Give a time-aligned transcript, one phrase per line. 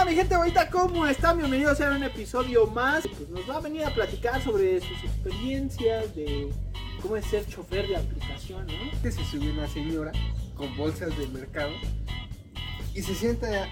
[0.00, 0.70] onda mi gente bonita?
[0.70, 1.36] ¿Cómo están?
[1.36, 3.06] Bienvenidos a un episodio más.
[3.06, 6.48] Pues nos va a venir a platicar sobre sus experiencias de
[7.02, 8.72] cómo es ser chofer de aplicación, ¿no?
[8.94, 10.12] Antes se subió una señora
[10.54, 11.72] con bolsas de mercado
[12.94, 13.68] y se sienta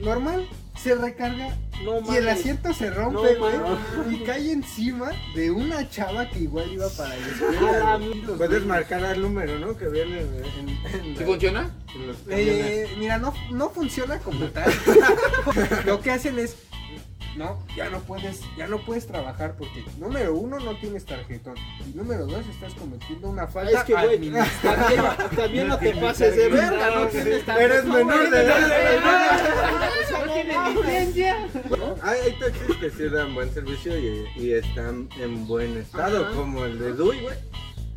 [0.00, 0.48] normal,
[0.82, 5.88] se recarga No y el asiento se rompe, No güey, y cae encima de una
[5.90, 7.18] chava que igual iba para la A
[7.98, 8.36] la escuela.
[8.36, 9.76] Puedes marcar al número, ¿no?
[9.76, 11.70] Que viene en, en, en ¿Sí la- funciona?
[11.94, 12.56] en los camiones.
[12.56, 14.72] Eh, mira, no, no funciona como tal.
[15.86, 16.56] Lo que hacen es,
[17.38, 21.54] no, ya no puedes, ya no puedes trabajar porque número uno no tienes tarjetón
[21.86, 24.44] y número dos estás cometiendo una falta Es que, güey, también,
[25.36, 28.98] también no te pases de verga, no tienes Eres menor de edad.
[30.10, 31.48] No tienes licencia.
[32.02, 36.34] Hay, hay taxis que sí dan buen servicio y, y están en buen estado, Ajá.
[36.34, 37.36] como el de Dui, güey.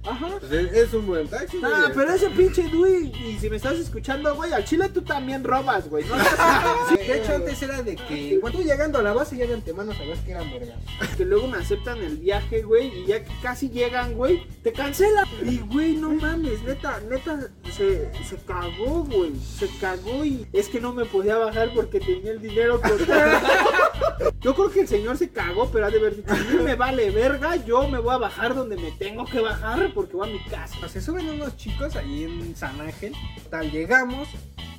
[0.03, 0.27] Ajá.
[0.39, 1.71] Pues es, es un buen taxi, güey.
[1.73, 5.43] Ah, pero ese pinche Dui, y si me estás escuchando, güey, al chile tú también
[5.43, 6.03] robas, güey.
[6.05, 6.15] ¿no?
[6.89, 9.93] Sí, de hecho antes era de que cuando llegando a la base ya de antemano
[9.93, 10.77] sabías que eran vergas.
[11.17, 15.25] que luego me aceptan el viaje, güey, y ya que casi llegan, güey, te cancelan.
[15.45, 20.81] Y, güey, no mames, neta, neta, se, se cagó, güey, se cagó y es que
[20.81, 24.30] no me podía bajar porque tenía el dinero contado.
[24.41, 26.73] Yo creo que el señor se cagó, pero ha de haber dicho, a mí me
[26.73, 30.33] vale verga, yo me voy a bajar donde me tengo que bajar porque voy a
[30.33, 30.89] mi casa.
[30.89, 33.13] Se suben unos chicos ahí en San Ángel,
[33.51, 34.27] tal llegamos,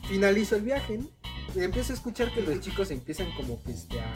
[0.08, 1.06] finalizo el viaje, ¿no?
[1.54, 4.12] Y empiezo a escuchar que los chicos empiezan como que este, a,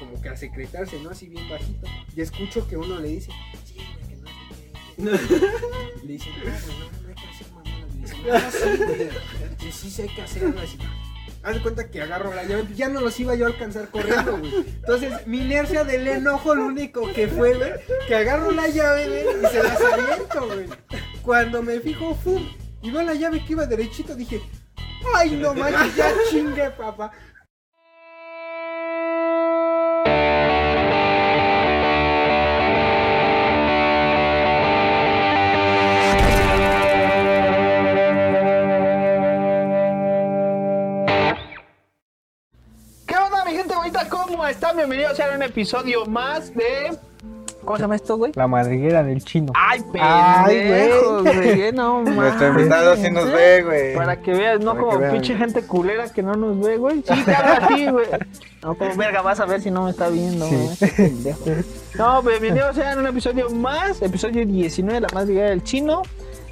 [0.00, 1.10] como que a secretarse, ¿no?
[1.10, 1.86] Así bien bajito.
[2.16, 3.30] Y escucho que uno le dice,
[3.64, 4.26] sí, güey, que no
[4.96, 6.06] qué.
[6.06, 7.94] Le dicen, no, güey, no, no hay que hacer mamadas.
[7.94, 9.10] Le dicen, no, sí, güey,
[9.60, 11.09] sí, sí, sí hay que.
[11.42, 14.38] Haz de cuenta que agarro la llave, ya no los iba yo a alcanzar corriendo,
[14.38, 14.52] güey.
[14.56, 17.72] Entonces, mi inercia del enojo, lo único que fue, güey,
[18.06, 20.66] que agarro la llave, güey, y se las aviento, güey.
[21.22, 22.46] Cuando me fijo, ¡fum!
[22.82, 24.42] Y veo la llave que iba derechito, dije,
[25.14, 27.10] ¡ay, no manches, ya chingue, papá!
[44.50, 44.76] Están?
[44.76, 46.96] Bienvenidos a un episodio más de...
[47.64, 48.32] ¿Cómo se llama esto, güey?
[48.34, 49.52] La madriguera del chino.
[49.54, 53.94] Ay, Ay, pendejos, güey, no Nuestro invitado sí nos ve, güey.
[53.94, 55.12] Para que veas, no Para como vean.
[55.12, 56.96] pinche gente culera que no nos ve, güey.
[57.06, 58.06] Sí, claro, sí, güey.
[58.62, 60.54] No, como verga, vas a ver si no me está viendo, Sí.
[60.56, 60.90] güey.
[60.96, 61.44] Pendejo.
[61.98, 66.02] No, pues, bienvenidos a un episodio más, episodio 19 de La Más Ligera del Chino.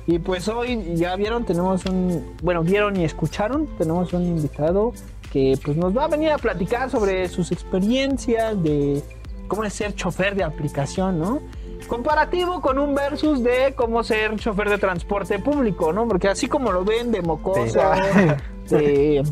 [0.06, 2.34] Y pues hoy, ya vieron, tenemos un...
[2.42, 4.92] Bueno, vieron y escucharon, tenemos un invitado
[5.32, 9.02] que pues nos va a venir a platicar sobre sus experiencias de
[9.46, 11.40] cómo es ser chofer de aplicación, ¿no?
[11.86, 16.06] Comparativo con un versus de cómo ser chofer de transporte público, ¿no?
[16.06, 17.80] Porque así como lo ven de mocoso,
[18.68, 19.22] de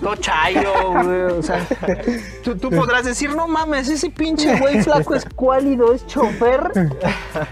[0.00, 0.72] todo chayo,
[1.02, 1.66] güey, o sea,
[2.44, 6.70] tú, tú podrás decir, no mames, ese pinche güey flaco es cuálido, es chofer.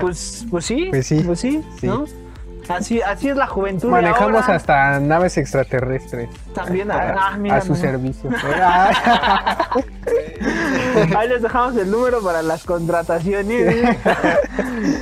[0.01, 1.87] Pues, pues sí, Pues sí, pues sí, sí.
[1.87, 2.05] ¿no?
[2.69, 3.89] Así, así es la juventud.
[3.89, 4.57] Manejamos ahora.
[4.57, 8.31] hasta naves extraterrestres También, a, ah, mira, a su servicio.
[11.17, 13.97] Ahí les dejamos el número para las contrataciones.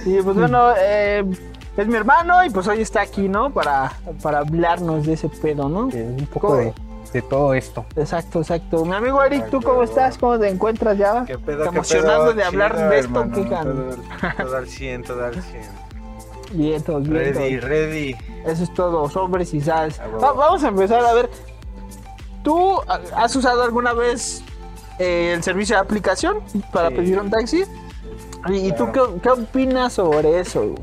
[0.07, 1.25] y pues bueno, eh,
[1.77, 3.51] es mi hermano y pues hoy está aquí, ¿no?
[3.51, 3.93] Para,
[4.23, 5.87] para hablarnos de ese pedo, ¿no?
[5.87, 6.73] un poco de,
[7.13, 7.85] de todo esto.
[7.97, 8.85] Exacto, exacto.
[8.85, 10.17] Mi amigo Eric, ¿tú cómo estás?
[10.19, 11.25] ¿Cómo te encuentras ya?
[11.27, 12.35] ¿Qué pedo, qué emocionado pedo?
[12.35, 15.90] de hablar Chido, de esto, hermano, qué todo al 100, todo al 100.
[16.51, 17.35] Bien, todo bien.
[17.35, 18.17] Ready, ready.
[18.47, 19.95] Eso es todo, hombres y sal.
[20.01, 20.21] A huevo.
[20.21, 21.31] Va- vamos a empezar a ver.
[22.43, 24.43] ¿Tú ah, has usado alguna vez
[24.99, 26.39] eh, el servicio de aplicación
[26.73, 26.95] para Sí.
[26.97, 27.65] pedir un taxi?
[28.49, 30.75] ¿Y, tú qué, qué opinas sobre eso?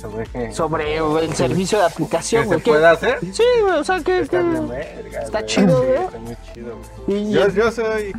[0.00, 0.52] ¿Sobre qué?
[0.52, 2.58] Sobre el servicio de aplicación, ¿Qué güey.
[2.58, 3.18] se ¿Qué- puede hacer?
[3.32, 4.20] Sí, güey, o sea, que...
[4.20, 5.94] Está verga, chido, güey.
[6.04, 7.22] Está muy chido, güey.
[7.22, 8.12] Y, Yo, yo soy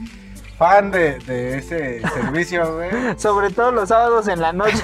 [0.59, 3.17] fan de, de ese servicio, güey.
[3.17, 4.83] sobre todo los sábados en la noche.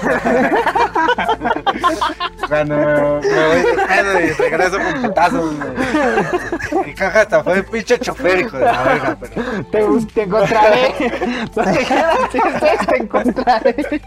[2.48, 6.86] Cuando me voy de pedo y regreso con putazos, güey.
[6.86, 9.42] Mi caja hasta fue el pinche chofer, hijo de la verga, pero...
[9.70, 10.94] te, te encontraré.
[12.88, 14.02] Te encontraré.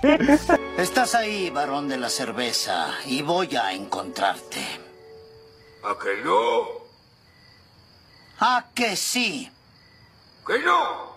[0.77, 4.61] Estás ahí, varón de la cerveza, y voy a encontrarte.
[5.83, 6.67] ¿A que no?
[8.39, 9.51] ¿A que sí?
[10.47, 11.08] ¿Que no?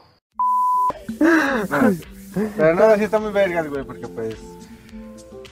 [2.56, 4.36] Pero no, sí está muy vergas, güey, porque pues...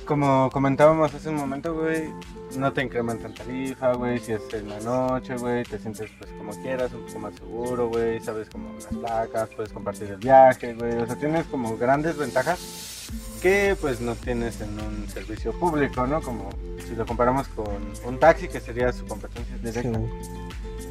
[0.06, 2.12] Como comentábamos hace un momento, güey,
[2.56, 6.50] no te incrementan tarifa, güey, si es en la noche, güey, te sientes pues como
[6.62, 10.96] quieras, un poco más seguro, güey, sabes como las placas, puedes compartir el viaje, güey,
[10.96, 13.08] o sea, tienes como grandes ventajas
[13.40, 16.20] que pues no tienes en un servicio público, ¿no?
[16.20, 16.50] Como
[16.86, 17.66] si lo comparamos con
[18.04, 20.00] un taxi, que sería su competencia directa.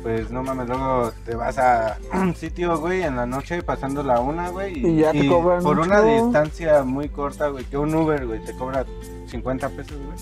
[0.03, 4.19] Pues no mames, luego te vas a un sitio, güey, en la noche pasando la
[4.19, 4.77] una, güey.
[4.85, 8.53] Y ya te cobran por una distancia muy corta, güey, que un Uber, güey, te
[8.55, 8.85] cobra
[9.27, 10.17] 50 pesos, güey.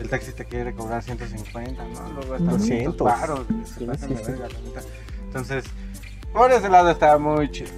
[0.00, 2.12] El taxi te quiere cobrar 150, ¿no?
[2.14, 2.96] Luego hasta 200 200.
[2.98, 4.30] baros, güey, se Sí, pasan sí, de sí.
[4.32, 4.80] verga, la neta.
[5.26, 5.64] Entonces,
[6.32, 7.70] por ese lado está muy chido.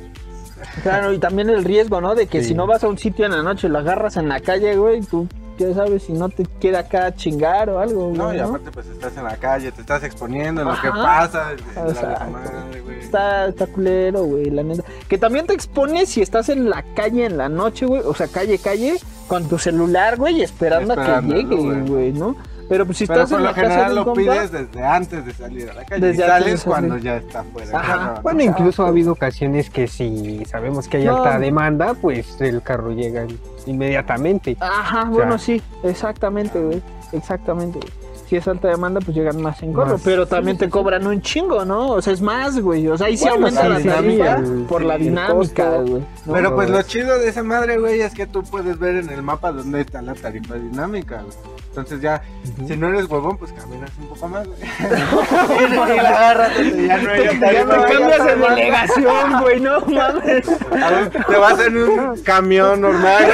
[0.84, 2.14] Claro, y también el riesgo, ¿no?
[2.14, 2.48] De que Sí.
[2.50, 4.76] si no vas a un sitio en la noche y lo agarras en la calle,
[4.76, 5.26] güey, tú
[5.58, 8.18] ya sabes si no te queda acá chingar o algo, güey.
[8.18, 8.44] No, y ¿no?
[8.44, 12.30] aparte pues estás en la calle, te estás exponiendo en lo que pasa, la Exacto.
[12.30, 12.98] madre, güey.
[13.00, 14.82] Está, está culero, güey, la neta.
[15.08, 18.02] Que también te expones si estás en la calle en la noche, güey.
[18.04, 18.96] O sea, calle, calle,
[19.28, 21.80] con tu celular, güey, esperando, a que llegue, güey.
[21.86, 22.36] güey, ¿no?
[22.68, 24.20] Pero pues si Pero estás por en lo la casa general de un lo compa,
[24.32, 26.06] pides desde antes de salir a la calle.
[26.06, 27.78] Desde y sales cuando ya está fuera.
[27.78, 28.20] Ajá.
[28.22, 31.18] Bueno, incluso ha habido ocasiones que si sabemos que hay No.
[31.22, 33.26] alta demanda, pues el carro llega
[33.66, 34.56] inmediatamente.
[34.60, 36.82] Ajá, bueno, sí, exactamente, güey.
[37.12, 38.01] Exactamente, güey.
[38.32, 39.92] Si es alta demanda, pues llegan más en corro.
[39.92, 40.00] Más.
[40.02, 41.88] Pero también te cobran un chingo, ¿no?
[41.90, 42.88] O sea, es más, güey.
[42.88, 46.02] O sea, ahí sí Bueno, aumenta la tarifa el- por la dinámica, güey.
[46.24, 46.32] ¿no?
[46.32, 49.22] Pero pues lo chido de esa madre, güey, es que tú puedes ver en el
[49.22, 51.36] mapa dónde está la tarifa dinámica, güey.
[51.68, 52.22] Entonces ya,
[52.66, 54.58] si no eres huevón, pues caminas un poco más, güey.
[55.92, 57.92] y la agarras donde ya no hay Ya tarifa, me güey.
[57.92, 60.48] cambias de delegación, güey, no mames.
[60.82, 63.24] A ver, Te vas en un camión normal.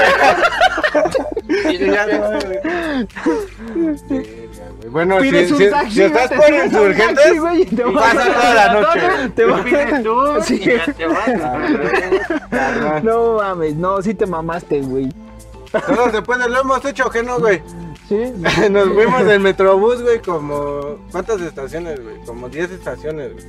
[1.71, 2.59] Y ya no, güey.
[4.91, 7.33] Bueno, si, Pides un si- taxi, si estás por a insurgentes,
[7.95, 9.29] pasa a- toda la noche.
[9.35, 9.65] Te vas
[10.03, 10.61] tú Sí.
[10.63, 11.25] y ya te vas.
[12.51, 13.05] Carnal.
[13.05, 15.09] No mames, no, sí te mamaste, güey.
[15.87, 17.63] Todos después de lo hemos hecho, ¿qué no, güey?
[18.09, 18.33] Sí.
[18.71, 20.97] Nos fuimos del Metrobús, güey, como...
[21.13, 22.17] ¿Cuántas estaciones, güey?
[22.25, 23.47] Como 10 estaciones, güey.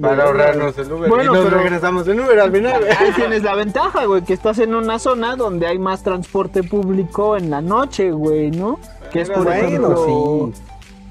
[0.00, 1.08] Para ahorrarnos el Uber.
[1.10, 2.92] bueno, y nos pero- regresamos en Uber al final, güey.
[2.92, 7.36] Ahí tienes la ventaja, güey, que estás en una zona donde hay más transporte público
[7.36, 8.78] en la noche, güey, ¿no?
[9.12, 10.52] Que es por Bueno, ejemplo,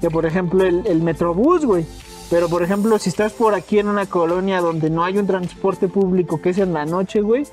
[0.00, 1.86] que por ejemplo el, el metrobús, güey.
[2.30, 5.88] Pero por ejemplo, si estás por aquí en una colonia donde no hay un transporte
[5.88, 7.44] público que es en la noche, güey,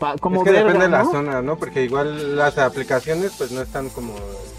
[0.00, 1.56] pa- como es que verga, depende de la zona, ¿no?
[1.56, 4.12] Porque igual las aplicaciones pues no están como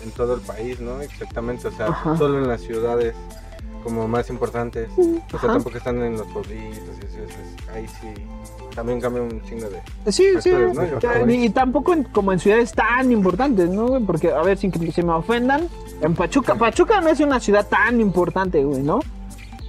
[0.03, 1.01] en todo el país, ¿no?
[1.01, 2.15] Exactamente, o sea, Ajá.
[2.17, 3.15] solo en las ciudades
[3.83, 4.89] como más importantes.
[4.97, 8.07] O sea, tampoco están en los pueblitos y así, o sea, ahí sí
[8.75, 10.11] también cambia un chingo de...
[10.11, 10.51] Sí, sí,
[11.27, 13.99] y, y tampoco en- como en ciudades tan importantes, ¿no?
[14.05, 15.67] Porque, a ver, sin que se me ofendan,
[16.01, 18.99] en Pachuca, Pachuca no es una ciudad tan importante, güey, ¿no?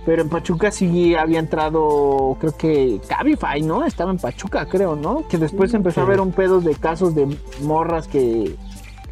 [0.06, 3.84] Pero en Pachuca sí había entrado, creo que Cabify, ¿no?
[3.84, 5.26] Estaba en Pachuca, creo, ¿no?
[5.28, 7.26] Que después empezó a haber un pedo de casos de
[7.62, 8.54] morras que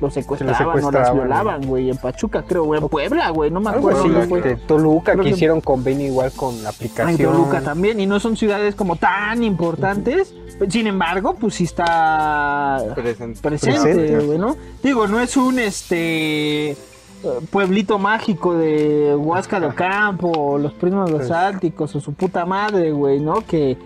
[0.00, 3.70] los secuestraban, o las violaban, güey, en Pachuca, creo, güey, en Puebla, güey, no me
[3.70, 4.00] Algo acuerdo.
[4.00, 4.42] así, Toluca, güey.
[4.42, 7.32] de Toluca, Creo que que- hicieron convenio igual con la Ay, aplicación.
[7.32, 10.34] Toluca también, y no son ciudades como tan importantes.
[10.70, 13.40] Sin embargo, pues sí está Presente.
[13.40, 14.24] presente, Presente.
[14.26, 14.56] güey, ¿no?
[14.82, 16.76] Digo, no es un este
[17.50, 22.44] pueblito mágico de Huasca de Ocampo, o los primos los Pues- Álticos, o su puta
[22.46, 23.44] madre, güey, ¿no?
[23.46, 23.76] Que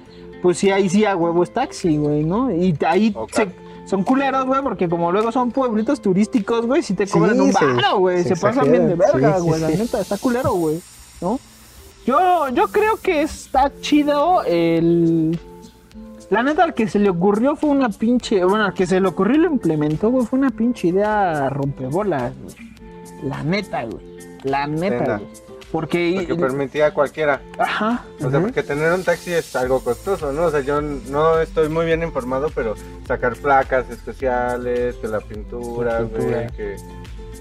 [0.43, 2.51] pues sí, ahí sí a huevo es taxi, güey, ¿no?
[2.51, 3.49] Y ahí se-
[3.85, 7.53] son culeros, güey, porque como luego son pueblitos turísticos, güey, sí te Sí, cobran un
[7.53, 9.77] se- varo, güey, se, se pasan bien de verga, sí, sí, güey, la sí.
[9.79, 10.81] neta, está culero, güey,
[11.21, 11.39] ¿no?
[12.07, 15.39] Yo, yo creo que está chido el...
[16.31, 18.43] La neta, al que se le ocurrió fue una pinche...
[18.45, 22.33] Bueno, al que se le ocurrió y lo implementó, güey, fue una pinche idea rompebolas,
[22.43, 22.57] güey.
[23.23, 24.03] La neta, güey.
[24.43, 25.29] La neta, güey.
[25.73, 26.15] Porque...
[26.29, 27.41] Porque permitía a cualquiera.
[27.59, 28.05] Ajá.
[28.23, 30.45] O sea, porque tener un taxi es algo costoso, ¿no?
[30.45, 32.75] O sea, yo no estoy muy bien informado, pero
[33.09, 36.25] sacar placas especiales, que la pintura, La pintura.
[36.37, 36.77] güey, que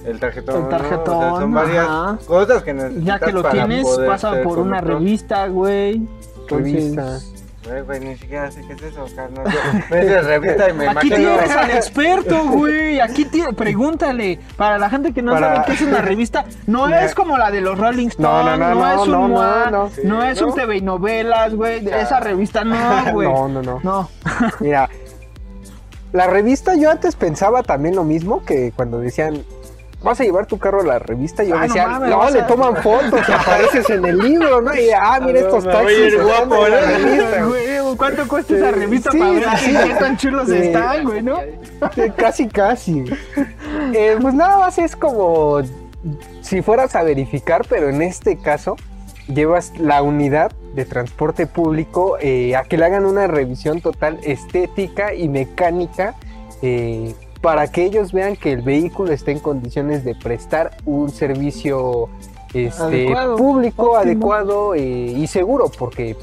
[0.06, 0.68] el tarjetón, El ¿no?
[0.68, 2.18] O sea, tarjetón, son varias ajá.
[2.26, 6.02] cosas que necesitas Ya que lo para tienes, pasa por una revista, güey.
[6.42, 7.20] Entonces, Revista.
[7.64, 9.46] Güey, güey, ni siquiera sé qué es eso, carnal.
[9.92, 11.16] Me dice revista y me Aquí imagino...
[11.38, 13.00] tienes al experto, güey.
[13.00, 14.40] Aquí tiene, pregúntale.
[14.58, 17.52] Para la gente que no Para- sabe qué es una revista, no es como la
[17.52, 19.90] de los Rolling No, Stones, no, no, es no, un no, MOA, no, no.
[19.92, 20.48] Sí, no es ¿no?
[20.48, 21.88] un TV y novelas, güey.
[21.88, 22.78] Esa revista no,
[23.14, 23.28] güey.
[23.28, 23.80] No, no, no.
[23.84, 24.10] No.
[24.60, 24.90] Mira,
[26.14, 29.44] la revista yo antes pensaba también lo mismo que cuando decían,
[30.04, 32.34] vas a llevar tu carro a la revista, yo Ah, no decía, mames, no, vas
[32.34, 34.74] le a- toman fotos y apareces en el libro, ¿no?
[34.76, 36.22] Y ah, mira no, estos taxis.
[36.22, 37.96] guapo, ¿no?
[37.98, 39.76] ¿cuánto cuesta esa revista Sí, para ver sí.
[39.88, 40.56] qué tan chulos Sí.
[40.58, 41.40] están, güey, no?
[42.16, 43.04] Casi, casi.
[43.94, 45.60] Eh, pues nada más es como
[46.42, 48.76] si fueras a verificar, pero en este caso
[49.28, 55.14] llevas la unidad de transporte público eh, a que le hagan una revisión total estética
[55.14, 56.16] y mecánica
[56.62, 62.10] eh, para que ellos vean que el vehículo está en condiciones de prestar un servicio
[62.54, 63.98] este, Adecuado, público, óptimo.
[63.98, 66.16] adecuado eh, y seguro, porque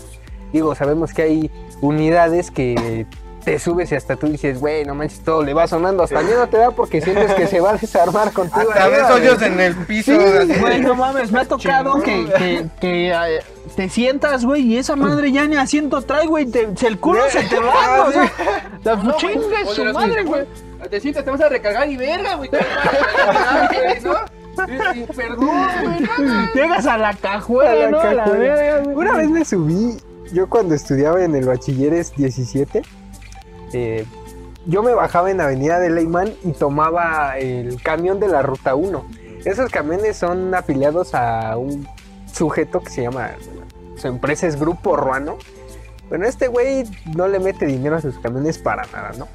[0.52, 3.06] digo, sabemos que hay unidades que
[3.44, 6.02] te subes y hasta tú dices, güey, no manches, todo le va sonando.
[6.02, 8.70] Hasta miedo te da porque sientes que se va a desarmar contigo.
[8.70, 10.12] Hasta ves hoyos en el piso.
[10.12, 10.52] Sí.
[10.60, 13.40] Güey, no mames, me ha tocado que, que, que, eh,
[13.78, 17.44] te sientas, güey, y esa madre ya ni asiento trae, güey, te- el culo se
[17.44, 18.32] te va, o sea,
[18.82, 20.44] la chinga O su madre, güey.
[20.90, 22.50] Te sientas, te vas a recargar y verga, güey.
[22.50, 24.14] ¿no?
[24.66, 26.00] Y- y Perdón, güey.
[26.26, 28.00] no, Llegas a la A cajuela, la ¿no?
[28.00, 28.54] A la cajuela.
[28.54, 28.96] verga, güey.
[28.96, 29.96] Una vez me subí,
[30.32, 32.82] yo cuando estudiaba en el bachilleres 17,
[33.74, 34.04] eh,
[34.66, 39.06] yo me bajaba en Avenida de Leyman y tomaba el camión de la Ruta 1.
[39.44, 41.86] Esos camiones son afiliados a un
[42.32, 43.30] sujeto que se llama,
[43.98, 45.38] su empresa es Grupo Ruano.
[46.08, 49.28] Bueno, este güey no le mete dinero a sus camiones para nada, ¿no?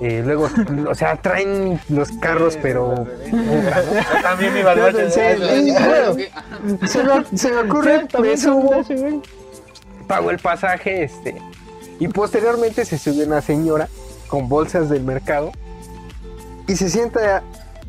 [0.00, 0.48] Eh, luego,
[0.88, 4.98] o sea, traen los carros, pero Yo también iba al bueno.
[7.04, 9.20] no, se me, me ocurre, me güey.
[10.06, 11.36] pagó el pasaje, este,
[11.98, 13.88] y posteriormente se sube una señora
[14.28, 15.52] con bolsas del mercado
[16.66, 17.42] y se sienta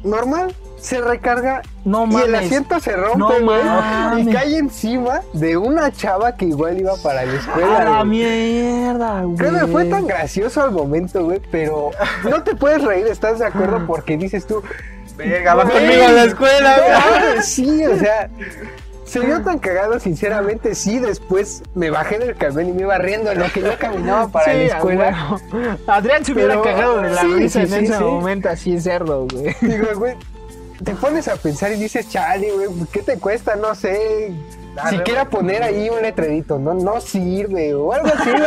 [0.04, 4.28] normal, se recarga No y el asiento se rompe No güey, mames.
[4.28, 7.84] y cae encima de una chava que igual iba para la A escuela.
[7.84, 8.08] la güey.
[8.10, 9.38] mierda, güey.
[9.38, 11.92] Creo que fue tan gracioso al momento, güey, pero
[12.30, 13.50] no te puedes reír, ¿estás de Ah.
[13.50, 13.86] acuerdo?
[13.86, 14.62] Porque dices tú,
[15.18, 17.22] Venga, vas Güey, conmigo a la escuela, no güey.
[17.30, 18.30] mames, sí, o sea,
[19.06, 23.30] se vio tan cagado, sinceramente, sí, después me bajé del camión y me iba riendo
[23.32, 25.38] en lo que yo caminaba para Sí, la a escuela.
[25.86, 28.04] Adrián se hubiera Pero- cagado de la sí, risa sí, en sí, ese sí.
[28.04, 29.56] momento así cerdo, güey.
[29.62, 30.16] Digo, güey,
[30.84, 33.56] te pones a pensar y dices, chale, güey, ¿qué te cuesta?
[33.56, 34.32] No sé.
[34.90, 38.42] Siquiera poner ahí un letrerito, no, no sirve o algo así, güey.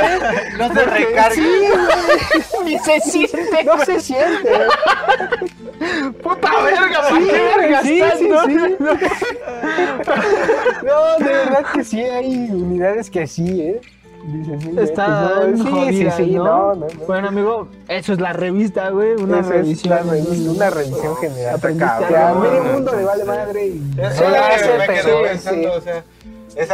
[0.58, 1.34] No se recarga.
[1.34, 2.64] Sí, güey.
[2.64, 3.64] Ni se siente.
[3.64, 6.12] No se siente, güey.
[6.14, 8.46] Puta verga, ¿para Sí, qué verga sí, estás, sí, no?
[8.46, 8.54] sí.
[10.84, 13.80] No, de verdad que sí hay unidades que así, ¿eh?
[14.26, 16.44] Dices, sí, güey, Está pues no, sí, jodida, sí, sí, ¿no?
[16.44, 17.06] no, no, no.
[17.06, 19.12] Bueno, amigo, eso es la revista, güey.
[19.14, 19.94] Una Eso es revisión.
[19.94, 21.54] la revista, una revisión general.
[21.56, 22.40] Aprendiste Que a algo.
[22.40, 23.66] medio mundo le vale madre.
[23.66, 26.04] y Es o sea,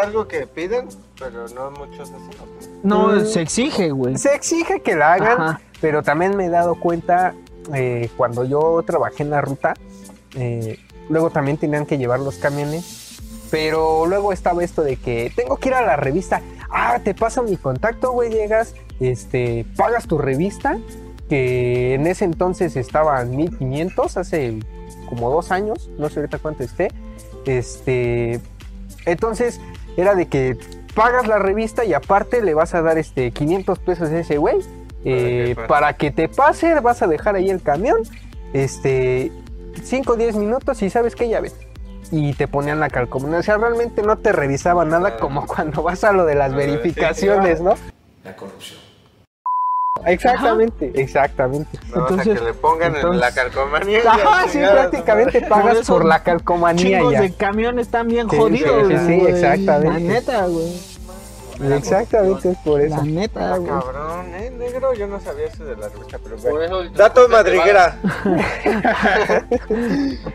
[0.02, 0.88] algo que piden,
[1.18, 2.30] pero no muchos hacen.
[2.82, 3.08] ¿no?
[3.12, 3.26] No, Mm.
[3.26, 4.16] se exige, güey.
[4.16, 5.60] Se exige que la hagan, Ajá.
[5.80, 7.34] pero también me he dado cuenta
[7.74, 9.74] eh, cuando yo trabajé en la ruta,
[10.36, 10.78] eh,
[11.08, 13.18] luego también tenían que llevar los camiones,
[13.50, 16.40] pero luego estaba esto de que tengo que ir a la revista,
[16.72, 20.78] ah, te paso mi contacto, güey, llegas, este, pagas tu revista,
[21.28, 24.58] que en ese entonces estaba en 1500, hace
[25.08, 26.88] como dos años, no sé ahorita cuánto esté,
[27.46, 28.40] este,
[29.06, 29.60] entonces
[29.96, 30.56] era de que
[30.94, 34.58] pagas la revista y aparte le vas a dar este 500 pesos a ese güey.
[35.04, 38.02] Eh, para que te pase, vas a dejar ahí el camión,
[38.52, 39.32] este,
[39.82, 41.54] 5 o 10 minutos y sabes que ya ves.
[42.12, 43.38] Y te ponían la calcomanía.
[43.38, 45.20] O sea, realmente no te revisaba nada Claro.
[45.20, 47.74] como cuando vas a lo de las verificaciones, ¿no?
[48.24, 48.80] La corrupción.
[50.06, 51.78] Exactamente, exactamente.
[51.94, 54.00] No, o sea, Entonces- que le pongan en entonces- la calcomanía.
[54.06, 55.48] Ajá, sí, prácticamente ¿no?
[55.48, 57.20] pagas eso por la calcomanía ya.
[57.20, 60.00] de camiones están bien Sí, jodidos, sí, sí, sí, exactamente.
[60.00, 60.72] La neta, güey.
[61.62, 62.96] Exactamente, es por eso.
[62.96, 63.68] La neta, güey.
[63.70, 64.94] cabrón, eh, negro.
[64.94, 66.82] Yo no sabía eso de la revista, pero Por bueno.
[66.82, 67.96] eso- Dato madriguera.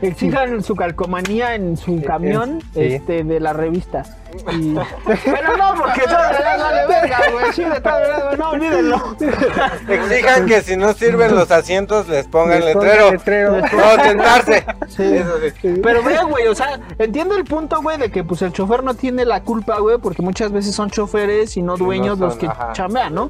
[0.01, 2.81] Exijan su calcomanía en su camión sí.
[2.81, 4.03] este, de la revista.
[4.51, 4.75] Y...
[5.25, 7.51] Pero no, porque de verdad vale verga, güey.
[7.81, 9.15] Todas maneras, no, olvídenlo.
[9.87, 13.11] Exijan que si no sirven los asientos les pongan Les letrero.
[13.11, 13.55] letrero.
[13.75, 14.65] No, tentarse.
[14.87, 15.03] Sí.
[15.03, 15.79] Eso sí.
[15.83, 18.93] Pero vean, güey, o sea, entiendo el punto, güey, de que pues el chofer no
[18.93, 22.47] tiene la culpa, güey, porque muchas veces son choferes y no dueños no los que
[22.47, 22.73] ajá.
[22.73, 23.29] chambean, ¿no?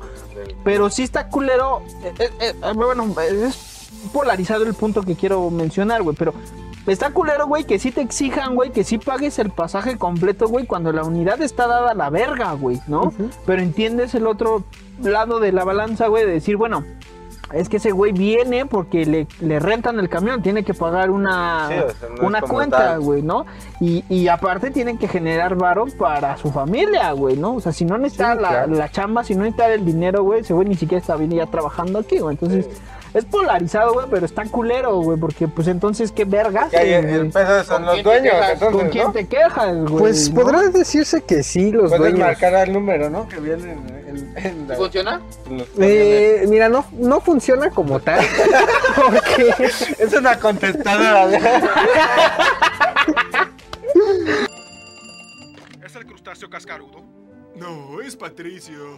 [0.64, 1.82] Pero sí está culero.
[2.04, 6.16] eh, eh, eh, bueno, es polarizado el punto que quiero mencionar, güey.
[6.16, 6.34] Pero
[6.88, 10.66] está culero, güey, que sí te exijan, güey, que sí pagues el pasaje completo, güey,
[10.66, 13.14] cuando la unidad está dada a la verga, güey, ¿no?
[13.46, 14.64] Pero entiendes el otro
[15.02, 16.84] lado de la balanza, güey, de decir, bueno.
[17.54, 21.68] Es que ese güey viene porque le, le rentan el camión, tiene que pagar una,
[21.70, 23.46] Sí, o sea, no es una cuenta, güey, ¿no?
[23.80, 27.54] Y, y aparte tienen que generar varo para su familia, güey, ¿no?
[27.54, 28.74] O sea, si no necesita Sí, la, claro.
[28.74, 31.46] la chamba, si no necesita el dinero, güey, ese güey ni siquiera está bien ya
[31.46, 32.34] trabajando aquí, güey.
[32.34, 32.68] Entonces,
[33.16, 36.70] es polarizado, güey, pero está culero, güey, porque pues entonces, ¿qué vergas?
[36.72, 36.94] Güey?
[36.94, 38.52] el peso son ¿Con los quién te dueños, quejas?
[38.54, 39.12] entonces, ¿Con quién ¿no?
[39.14, 39.98] te quejas, güey?
[39.98, 40.42] Pues ¿no?
[40.42, 42.20] podrá decirse que sí, los Puedes dueños.
[42.20, 43.28] marcar el número, ¿no?
[43.28, 45.22] Que viene en, en, en la- ¿Funciona?
[45.80, 48.20] Eh, mira, no, no funciona como tal.
[48.96, 49.54] porque
[50.00, 51.40] Es una contestadora.
[55.86, 57.04] ¿Es el crustáceo cascarudo?
[57.56, 58.98] No, es Patricio.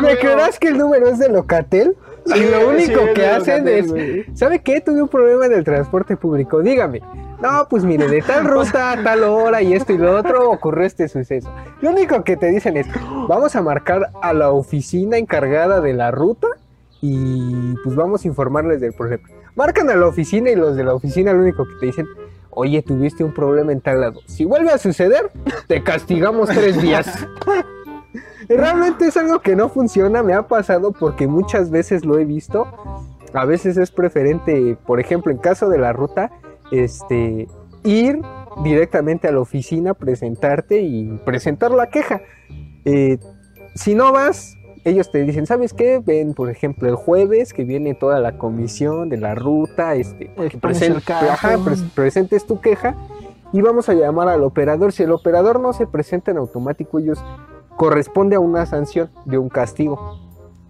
[0.00, 1.96] ¿Me creerás que el número es de Locatel?
[2.26, 4.38] Y lo único sí, que hacen Locatel, es.
[4.38, 4.80] ¿Sabe qué?
[4.80, 6.60] Tuve un problema en el transporte público.
[6.62, 7.00] Dígame,
[7.40, 10.86] No, pues mire, de tal ruta, a tal hora y esto y lo otro ocurrió
[10.86, 11.50] este suceso.
[11.80, 12.86] Lo único que te dicen es,
[13.28, 16.46] vamos a marcar a la oficina encargada de la ruta
[17.00, 19.28] y pues vamos a informarles del problema.
[19.56, 22.06] Marcan a la oficina y los de la oficina lo único que te dicen,
[22.50, 24.20] oye, tuviste un problema en tal lado.
[24.26, 25.30] Si vuelve a suceder,
[25.66, 27.26] te castigamos tres días.
[28.48, 32.66] Realmente es algo que no funciona, me ha pasado porque muchas veces lo he visto.
[33.34, 36.30] A veces es preferente, por ejemplo, en caso de la ruta,
[36.70, 37.48] este,
[37.82, 38.20] ir
[38.62, 42.20] directamente a la oficina, presentarte y presentar la queja.
[42.84, 43.18] Eh,
[43.74, 44.54] si no vas,
[44.84, 46.02] ellos te dicen, ¿sabes qué?
[46.04, 50.58] Ven, por ejemplo, el jueves que viene toda la comisión de la ruta, este, que
[51.12, 51.58] ajá,
[51.94, 52.96] presentes tu queja
[53.52, 54.92] y vamos a llamar al operador.
[54.92, 57.22] Si el operador no se presenta en automático, ellos
[57.76, 60.18] corresponde a una sanción de un castigo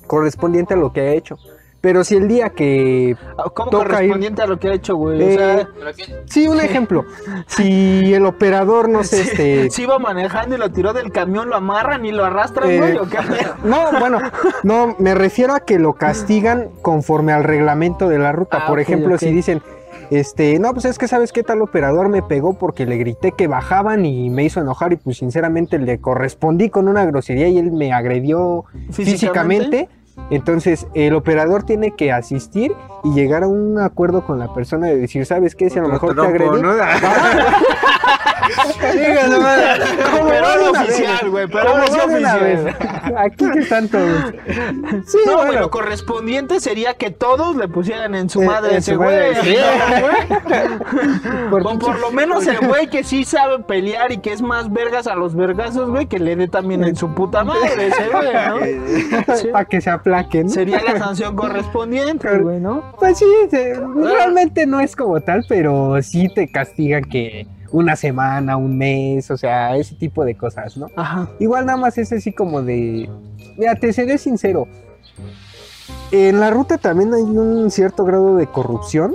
[0.07, 1.37] correspondiente a lo que ha hecho.
[1.81, 5.21] Pero si el día que Ah, ¿Cómo Toca correspondiente a lo que ha hecho, güey?
[5.21, 7.05] Eh, o sea, Pero que- Sí, un ejemplo.
[7.49, 9.23] Si el operador, no sé,
[9.67, 9.71] este.
[9.71, 12.97] si iba manejando y lo tiró del camión, lo amarran y lo arrastran, Eh, güey,
[12.99, 13.19] ¿o qué?
[13.65, 14.21] No, bueno,
[14.63, 18.61] no, me refiero a que lo castigan conforme al reglamento de la ruta.
[18.63, 19.61] Ah, Por ejemplo, si dicen,
[20.11, 23.47] este, no, pues es que sabes qué tal operador me pegó porque le grité que
[23.47, 27.73] bajaban y me hizo enojar y pues sinceramente le correspondí con una grosería y él
[27.73, 29.89] me agredió físicamente.
[30.31, 34.97] Entonces, el operador tiene que asistir y llegar a un acuerdo con la persona de
[34.97, 35.71] decir, ¿sabes qué?
[35.71, 36.51] Si a lo mejor te agredí.
[38.95, 39.85] Dígalo, madre.
[40.29, 42.41] Pero oficial, güey, pero oficial.
[42.41, 42.75] vez.
[43.17, 44.33] Aquí que están todos.
[45.07, 45.61] Sí, No, güey, bueno.
[45.63, 49.09] lo correspondiente sería que todos le pusieran en su Eh, madre ese güey.
[49.09, 49.57] madre, sí.
[49.57, 51.51] ¿no, güey?
[51.51, 54.73] Por O por lo menos el güey que sí sabe pelear y que es más
[54.73, 58.33] vergas a los vergazos, güey, que le dé también en su puta madre ese güey,
[58.33, 59.33] ¿no?
[59.37, 59.49] Sí.
[59.49, 60.49] Para que se aplaquen.
[60.51, 62.93] Sería la sanción correspondiente, güey, ¿no?
[62.99, 68.57] Pues sí, se- realmente no es como tal, pero sí te castigan que una semana,
[68.57, 70.89] un mes, o sea, ese tipo de cosas, ¿no?
[70.95, 71.29] Ajá.
[71.41, 73.09] Igual nada más es así como de...
[73.57, 74.69] Mira, te seré sincero.
[76.11, 79.15] En la ruta también hay un cierto grado de corrupción,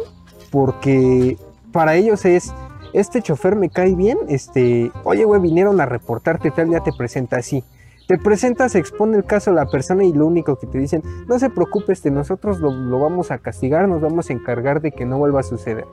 [0.51, 1.37] porque
[1.71, 2.51] para ellos es,
[2.93, 7.37] este chofer me cae bien, este, oye, güey, vinieron a reportarte, tal día te presenta
[7.37, 7.63] así.
[8.07, 11.37] Te presentas, expone el caso a la persona y lo único que te dicen, no
[11.37, 15.05] se preocupe, este, nosotros lo, lo vamos a castigar, nos vamos a encargar de que
[15.05, 15.85] no vuelva a suceder.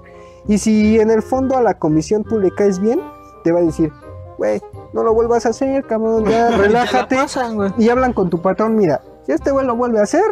[0.46, 3.00] Y si en el fondo a la comisión tú le caes bien,
[3.44, 3.90] te va a decir,
[4.38, 4.60] güey,
[4.92, 7.16] no lo vuelvas a hacer, cabrón, ya, relájate.
[7.16, 7.72] pasan, güey.
[7.78, 10.24] Y hablan con tu patrón, mira, si este güey lo vuelve a hacer,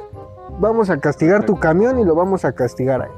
[0.58, 3.12] vamos a castigar tu camión y lo vamos a castigar a él.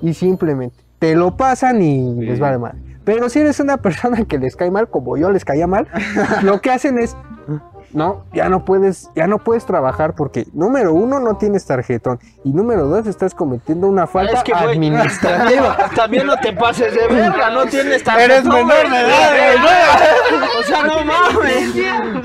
[0.00, 2.26] Y simplemente te lo pasan y Sí.
[2.26, 2.74] les vale mal.
[3.04, 5.86] Pero si eres una persona que les cae mal, como yo les caía mal,
[6.42, 7.16] lo que hacen es,
[7.92, 12.52] no, ya no puedes, ya no puedes trabajar porque número uno no tienes tarjetón y
[12.52, 15.76] número dos estás cometiendo una falta Es que, güey, administrativa.
[15.94, 18.24] También no te pases de verga, no tienes tarjeta.
[18.24, 20.48] Eres menor de edad, güey.
[20.58, 21.74] O sea, no mames.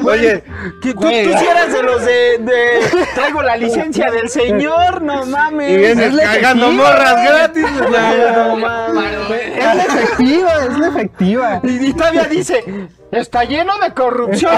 [0.05, 0.43] Oye,
[0.81, 1.25] Que tú, Güey.
[1.31, 5.71] tú sí eras de los de, de- Traigo la licencia del señor, no mames.
[5.71, 7.65] y vienes cagando morras gratis.
[7.89, 9.11] No mames.
[9.57, 11.59] Es la efectiva, es la efectiva.
[11.63, 12.63] Y, y todavía dice,
[13.11, 14.53] está lleno de corrupción.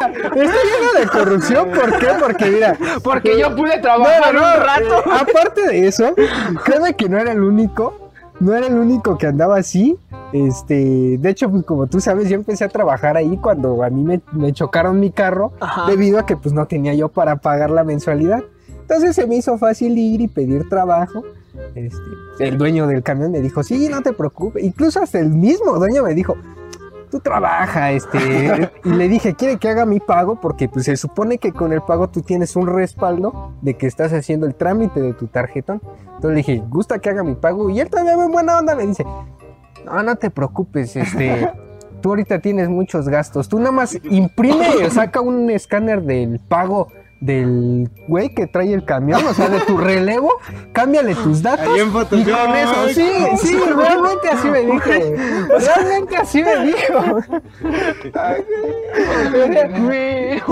[0.00, 2.08] Está lleno de corrupción, ¿por qué?
[2.18, 4.98] Porque mira, Porque yo pude trabajar No, no, un rato.
[4.98, 6.12] eh, aparte de eso,
[6.64, 7.98] créeme que no era el único.
[8.40, 9.96] No era el único que andaba así.
[10.32, 14.02] Este, de hecho, pues como tú sabes, yo empecé a trabajar ahí cuando a mí
[14.02, 15.84] me, me chocaron mi carro, Ajá.
[15.86, 18.42] debido a que pues no tenía yo para pagar la mensualidad.
[18.80, 21.22] Entonces se me hizo fácil ir y pedir trabajo.
[21.74, 22.00] Este,
[22.40, 24.62] el dueño del camión me dijo, sí, no te preocupes.
[24.62, 26.36] Incluso hasta el mismo dueño me dijo,
[27.10, 28.70] tú trabaja, este.
[28.84, 31.82] y le dije, quiere que haga mi pago porque pues se supone que con el
[31.82, 35.80] pago tú tienes un respaldo de que estás haciendo el trámite de tu tarjetón.
[36.00, 37.68] Entonces le dije, gusta que haga mi pago.
[37.70, 39.04] Y él todavía en buena onda me dice,
[39.84, 41.50] no, no te preocupes, este.
[42.00, 43.48] Tú ahorita tienes muchos gastos.
[43.48, 46.88] Tú nada más imprime, saca un escáner del pago
[47.22, 50.28] del güey que trae el camión, o sea, de tu relevo,
[50.72, 53.08] cámbiame tus datos Ahí en y con eso, sí,
[53.40, 54.90] sí, realmente así me dijo,
[55.60, 57.20] realmente así me dijo.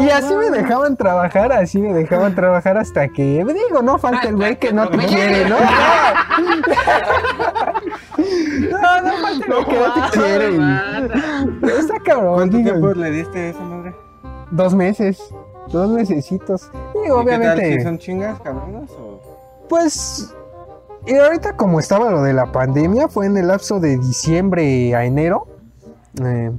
[0.00, 4.36] Y así me dejaban trabajar, así me dejaban trabajar hasta que, digo, no falta el
[4.36, 5.56] güey que no te quiere, ¿no?
[8.70, 11.78] No, no falta el güey que no te quiere.
[11.80, 12.34] Está cabrón.
[12.34, 13.94] ¿Cuánto tiempo le diste a esa madre?
[14.52, 15.32] Dos meses,
[15.70, 16.70] dos mesecitos.
[17.02, 17.40] Digo, ¿Y qué tal?
[17.40, 17.78] obviamente.
[17.78, 18.90] ¿Sí son chingas, cabronas?
[18.92, 19.20] O...
[19.68, 20.34] Pues,
[21.06, 25.04] y ahorita como estaba lo de la pandemia, fue en el lapso de diciembre a
[25.04, 25.46] enero.
[26.22, 26.50] Eh,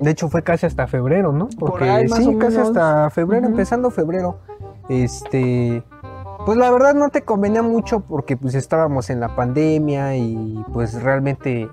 [0.00, 1.48] de hecho, fue casi hasta febrero, ¿no?
[1.58, 4.38] Porque ahí, más sí, casi hasta febrero, empezando febrero.
[4.88, 5.82] Este.
[6.44, 11.00] pues la verdad no te convenía mucho porque pues estábamos en la pandemia y pues
[11.00, 11.68] realmente...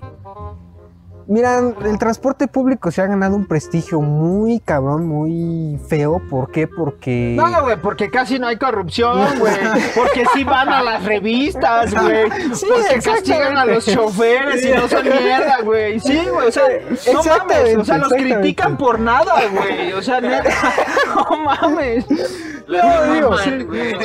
[1.30, 6.20] Mira, el transporte público se ha ganado un prestigio muy cabrón, muy feo.
[6.28, 6.66] ¿Por qué?
[6.66, 7.34] Porque...
[7.36, 9.54] No, güey, porque casi no hay corrupción, güey.
[9.94, 12.28] Porque sí van a las revistas, güey.
[12.52, 16.00] Sí, porque castigan a los choferes y no son mierda, güey.
[16.00, 16.64] Sí, güey, o sea,
[17.12, 17.76] no mames.
[17.76, 19.92] O sea, los critican por nada, güey.
[19.92, 20.50] O sea, neta,
[21.14, 22.06] no mames.
[22.66, 23.50] No, digo, sí.
[23.50, 24.02] Sí, güey, o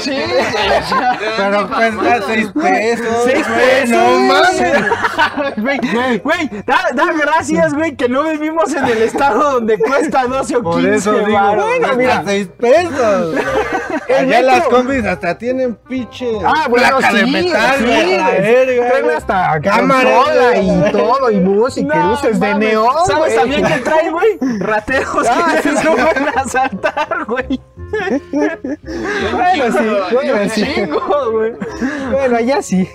[0.84, 3.24] sea, Pero cuesta 6 pesos.
[3.26, 4.86] Seis pesos, No mames.
[5.56, 10.56] Güey, güey, da, da gracias, güey, que no vivimos en el estado donde cuesta 12
[10.58, 11.65] o 15 Por eso digo, varos.
[11.65, 12.23] bueno, mira.
[12.25, 13.36] 6 pesos.
[14.08, 19.10] Allá metro- las combis hasta tienen pinche Ah, bueno, placa de metal, sí, verga, Traen
[19.10, 24.38] hasta Cámara, y todo, y música, No luces de neón, ¿Sabes también que traen, güey?
[24.60, 27.60] Rateros Ah, que se suben a asaltar, güey.
[29.32, 30.73] Bueno, sí, bueno, sí.
[30.75, 31.32] chingo.
[32.12, 32.88] Bueno, allá sí.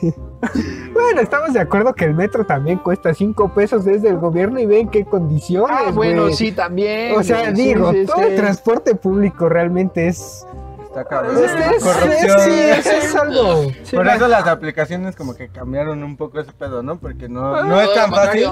[0.93, 4.67] Bueno, estamos de acuerdo que el metro también cuesta 5 pesos desde el gobierno y
[4.67, 7.17] ven qué condiciones, Ah, bueno, sí, también.
[7.19, 8.23] O sea, sí, digo, sí, todo sí.
[8.25, 10.47] el transporte público realmente es...
[10.85, 11.37] Está cabrón.
[11.37, 12.41] es, es- Corrupción.
[12.41, 13.63] sí, es, es algo...
[13.85, 16.99] Sí, Por eso las aplicaciones como que cambiaron un poco ese pedo, ¿no?
[16.99, 18.47] Porque no, Ah, no es tan fácil.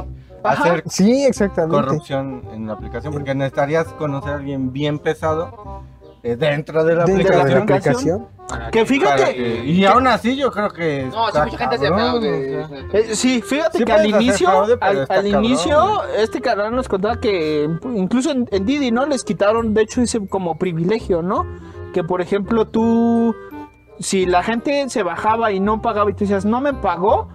[0.44, 0.62] Ajá.
[0.62, 1.74] hacer Sí, exactamente.
[1.77, 5.83] corrupción en la aplicación porque necesitarías conocer a alguien bien pesado
[6.22, 8.26] dentro de la Dentro de la aplicación.
[8.72, 9.35] Que fíjate.
[9.35, 12.59] que- y aún así yo creo que No, sí, está mucha gente se cabrón, fraude.
[12.64, 12.78] o sea.
[12.92, 14.78] Eh, sí, fíjate Sí que al inicio, fraude,
[15.11, 19.04] al, inicio, este canal nos contaba que incluso en, en Didi, ¿no?
[19.07, 21.44] Les quitaron, de hecho, ese como privilegio, ¿no?
[21.92, 23.35] Que por ejemplo tú,
[23.98, 27.28] si la gente se bajaba y no pagaba y tú decías, no me pagó,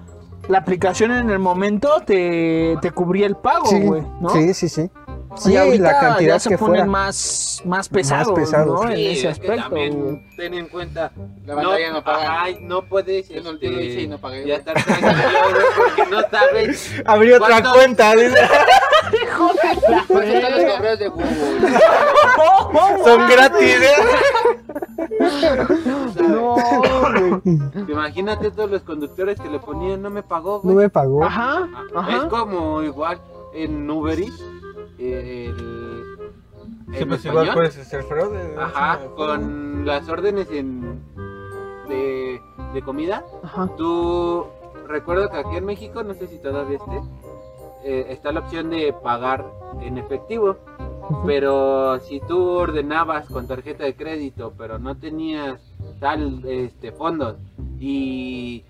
[0.49, 4.29] la aplicación en el momento te, te cubría el pago, Sí, güey, ¿no?
[4.29, 4.89] sí, sí, sí.
[5.35, 6.85] Y Sí, ahorita la cantidad ya se que ponen fuera.
[6.85, 8.81] más, más pesados, pesados.
[8.85, 8.87] ¿no?
[8.95, 11.11] Sí, en ese es que aspecto, también ten en cuenta.
[11.45, 12.43] La batalla no paga.
[12.43, 13.29] Ay, no puedes.
[13.29, 15.09] Yo no, yo lo hice y no pagué, Ya estar tranquilo,
[15.77, 16.93] porque no sabes.
[17.05, 17.73] Abrí otra ¿Cuánto?
[17.73, 18.37] cuenta, dice.
[20.07, 21.69] Por eso están los correos de Google.
[23.03, 23.75] son gratis.
[23.81, 23.93] ¿eh?
[26.27, 26.55] No,
[27.43, 27.61] güey.
[27.89, 30.85] Imagínate todos los conductores que le ponían, no me pagó, No güey.
[30.85, 31.23] me pagó.
[31.23, 31.67] Ajá,
[32.09, 33.19] Es como igual
[33.53, 34.43] en Uber Eats,
[34.99, 35.55] el,
[36.93, 38.55] Sí, en pues igual español, puedes hacer fraude.
[38.57, 39.15] ajá, ¿no?
[39.15, 41.01] con las órdenes en,
[41.89, 42.39] de,
[42.73, 43.69] de comida, Ajá.
[43.77, 44.45] tú
[44.87, 47.01] recuerdo que aquí en México, no sé si todavía esté,
[47.83, 49.45] eh, está la opción de pagar
[49.81, 50.57] en efectivo.
[51.25, 55.59] Pero si tú ordenabas con tarjeta de crédito, pero no tenías
[55.99, 57.35] tal este fondos
[57.77, 58.63] y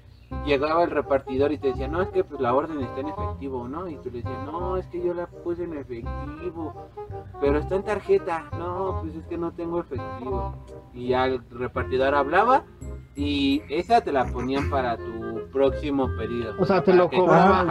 [0.45, 3.67] llegaba el repartidor y te decía, no, es que pues, la orden está en efectivo,
[3.67, 3.87] ¿no?
[3.87, 6.73] Y tú le decías, no, es que yo la puse en efectivo,
[7.39, 10.53] pero está en tarjeta, no, pues es que no tengo efectivo.
[10.93, 12.63] Y ya el repartidor hablaba
[13.15, 15.03] y esa te la ponían para tu
[15.51, 16.53] próximo pedido.
[16.59, 17.67] O sea, te Para lo cobraban,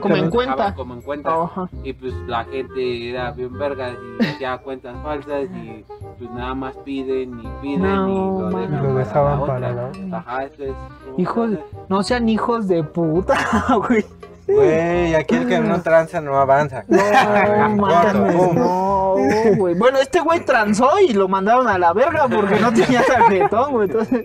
[0.00, 0.74] como en cuenta.
[0.74, 1.68] como en cuenta Ajá.
[1.84, 5.84] y pues la gente era bien vergas y hacía cuentas falsas y
[6.18, 10.18] pues nada más piden y piden No, y lo dejan, Lo dejaban la para la-
[10.18, 10.74] Ajá, eso es
[11.18, 11.64] Hijos, cosas.
[12.00, 13.36] No sean hijos de puta,
[13.88, 14.02] güey.
[14.48, 16.82] Güey, aquí el que no tranza no avanza.
[16.88, 19.14] No Corto, mames, no,
[19.58, 19.74] güey.
[19.74, 23.88] Bueno, este güey transó y lo mandaron a la verga porque no tenía tarjetón, güey.
[23.90, 24.24] Entonces,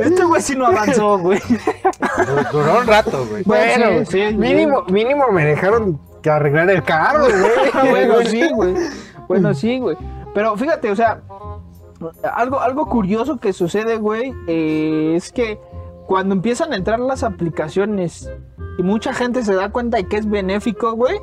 [0.00, 1.38] este güey sí no avanzó, güey.
[1.38, 3.44] Du- Duró un rato, güey.
[3.44, 7.90] Bueno, sí, sí, mínimo, mínimo me dejaron que arreglar el carro, güey.
[7.90, 8.74] bueno, sí, güey.
[9.28, 9.96] Bueno, sí, güey.
[10.34, 11.20] Pero fíjate, o sea,
[12.34, 15.58] algo, algo curioso que sucede, güey, eh, es que
[16.06, 18.30] cuando empiezan a entrar las aplicaciones
[18.78, 21.18] y mucha gente se da cuenta de que es benéfico, güey.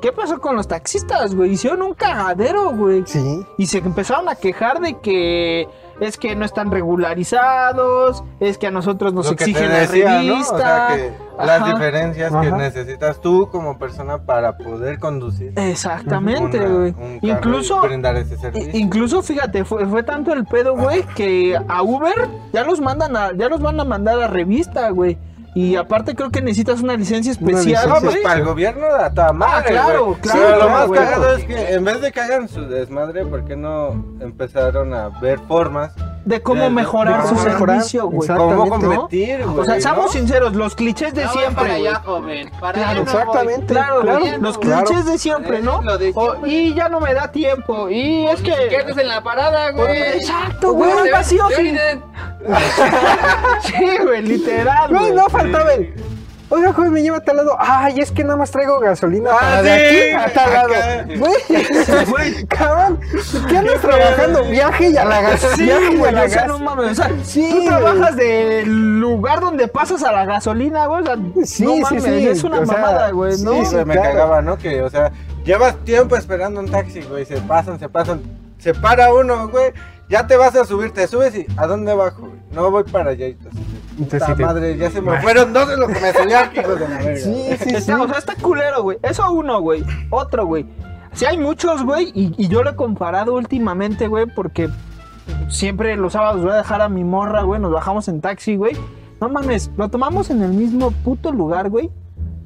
[0.00, 1.52] ¿Qué pasó con los taxistas, güey?
[1.52, 3.04] Hicieron un cagadero, güey.
[3.06, 3.44] Sí.
[3.56, 5.66] Y se empezaron a quejar de que
[6.00, 10.32] es que no están regularizados, es que a nosotros nos Lo exigen la decía, ¿no?
[10.32, 10.54] revista.
[10.54, 11.72] O sea, que las Ajá.
[11.72, 15.52] diferencias que necesitas tú como persona para poder conducir.
[15.56, 16.94] Exactamente, güey.
[17.22, 22.80] Incluso, ese incluso fíjate, fue, fue tanto el pedo, güey, que a Uber ya los
[22.80, 25.18] mandan a, ya los van a mandar a revista, güey.
[25.56, 29.32] Y aparte creo que necesitas una licencia especial, No, pues para el gobierno a toda
[29.32, 32.66] madre, claro, claro, Pero lo más cagado es que en vez de que hagan su
[32.66, 33.90] desmadre, ¿por qué no
[34.20, 35.92] empezaron a ver formas
[36.24, 37.58] de cómo de- mejorar de su mejorar.
[37.76, 38.20] servicio, güey.
[38.28, 38.44] Exacto.
[38.56, 38.70] cómo ¿no?
[38.70, 39.58] competir, güey?
[39.60, 40.10] O sea, seamos ¿no?
[40.12, 42.50] sinceros, los clichés de No, siempre, para allá, joven.
[42.58, 43.66] Para Claro, allá no exactamente.
[43.74, 44.86] Claro, Claro, los claro.
[44.86, 45.80] clichés de siempre, ¿no?
[45.80, 46.50] Es lo de O- siempre.
[46.50, 47.88] y ya no me da tiempo.
[47.90, 48.52] Y es que.
[48.74, 50.00] estás en la parada, güey.
[50.02, 51.44] Exacto, güey, vacío
[53.62, 54.88] Sí, güey, literal.
[54.94, 55.12] Güey.
[55.12, 55.28] no
[56.50, 57.56] oiga, joven, me lleva a tal lado.
[57.58, 60.74] Ay, es que nada más traigo gasolina Ah, para de aquí a tal lado.
[60.74, 61.04] acá.
[61.18, 63.00] Güey, güey, cabrón,
[63.48, 64.44] ¿qué andas trabajando?
[64.44, 65.40] Viaje y a la gas.
[65.56, 66.48] Sí, viaje y a güey, la o sea, gas.
[66.48, 71.02] no mames, o sea, Sí, tú trabajas del lugar donde pasas a la gasolina, güey,
[71.02, 73.52] o sea, Sí, no sí, mames, sí, es una o sea, mamada, güey, sí, ¿no?
[73.54, 74.10] Sí, sí, güey, me claro.
[74.10, 74.56] cagaba, ¿no?
[74.58, 75.10] Que, o sea,
[75.44, 78.22] llevas tiempo esperando un taxi, güey, se pasan, se pasan,
[78.58, 79.72] se para uno, güey,
[80.08, 82.40] ya te vas a subir, te subes y ¿a dónde bajo, güey?
[82.52, 83.26] No voy para allá.
[83.26, 83.60] Entonces,
[83.98, 86.88] Puta sí madre, ya se me fueron dos de lo que me salía, hijos de
[86.88, 87.16] la verga.
[87.16, 87.74] Sí, sí, sí.
[87.76, 88.98] Está- O sea, está culero, güey.
[89.02, 89.84] Eso uno, güey.
[90.10, 90.66] Otro, güey.
[91.12, 94.68] Si hay muchos, güey, y, y yo lo he comparado últimamente, güey, porque
[95.48, 98.76] siempre los sábados voy a dejar a mi morra, güey, nos bajamos en taxi, güey.
[99.20, 101.90] No mames, lo tomamos en el mismo puto lugar, güey.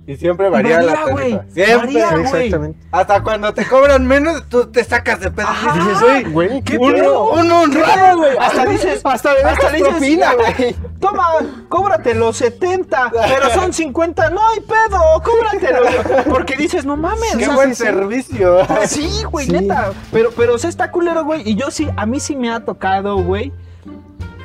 [0.09, 1.45] Y siempre varía, la tarifa.
[1.53, 1.77] Siempre.
[1.77, 2.23] Varía, güey.
[2.25, 2.79] Exactamente.
[2.91, 5.47] Hasta cuando te cobran menos, tú te sacas de pedo.
[5.47, 5.75] Ajá.
[5.77, 7.31] Y dices, güey, Güey, ¿qué uno, pedo?
[7.33, 8.39] uno, un ¿Qué rabo, pedo, güey?
[8.41, 10.77] Hasta dices, Hasta le hasta dices, propina, güey.
[10.99, 11.27] Toma,
[11.69, 14.31] cóbrate los 70, pero son 50.
[14.31, 16.25] No hay pedo, cóbratelo.
[16.31, 17.37] Porque dices, no mames.
[17.37, 17.83] Qué o sea, buen sí.
[17.85, 18.67] servicio.
[18.87, 19.53] Sí, güey, Sí.
[19.53, 19.93] neta.
[20.11, 21.43] Pero, pero, o sea, está culero, güey.
[21.47, 23.53] Y yo sí, a mí sí me ha tocado, güey,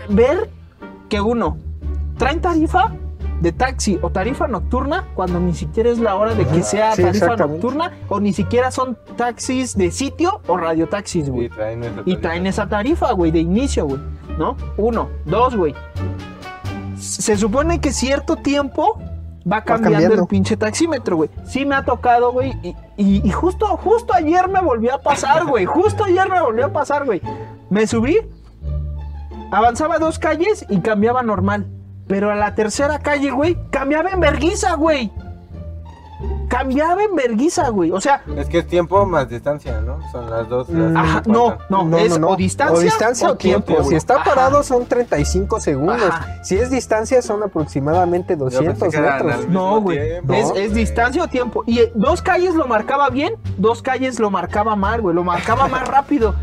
[0.10, 0.50] ver
[1.08, 1.58] que uno
[2.18, 2.92] traen tarifa
[3.42, 7.02] de taxi o tarifa nocturna cuando ni siquiera es la hora de que sea sí,
[7.04, 11.50] tarifa nocturna o ni siquiera son taxis de sitio o radiotaxis, Y güey.
[12.06, 14.00] Y traen esa tarifa, güey, de inicio, güey.
[14.38, 14.56] ¿No?
[14.78, 15.10] Uno.
[15.26, 15.76] Dos, güey.
[16.98, 18.98] Se supone que cierto tiempo
[19.46, 20.22] va cambiando, cambiando.
[20.24, 21.30] el pinche taxímetro, güey.
[21.46, 22.54] Sí me ha tocado, güey.
[22.64, 25.66] Y, y- y justo, justo ayer me volvió a pasar, güey.
[25.66, 27.22] Justo ayer me volvió a pasar, güey.
[27.70, 28.18] Me subí,
[29.52, 31.68] avanzaba dos calles y cambiaba normal.
[32.08, 35.12] Pero a la tercera calle, güey, cambiaba en verguiza, güey.
[36.58, 37.92] Cambiaba en verguiza, güey.
[37.92, 40.00] O sea, Es que es tiempo más distancia, ¿no?
[40.12, 40.70] Son las dos.
[40.70, 41.34] las ajá, cuentan.
[41.70, 43.84] no, no, es o distancia o distancia o tiempo.
[43.84, 44.24] Si está Ajá.
[44.24, 46.02] parado son 35 segundos.
[46.04, 46.44] Ajá.
[46.44, 49.48] Si es distancia son aproximadamente Yo 200 pensé que eran metros.
[49.50, 49.98] No, güey.
[50.00, 50.34] tiempo.
[50.34, 51.64] Es, es distancia o tiempo.
[51.66, 55.16] Y eh, dos calles lo marcaba bien, dos calles lo marcaba mal, güey.
[55.16, 56.36] Lo marcaba más rápido.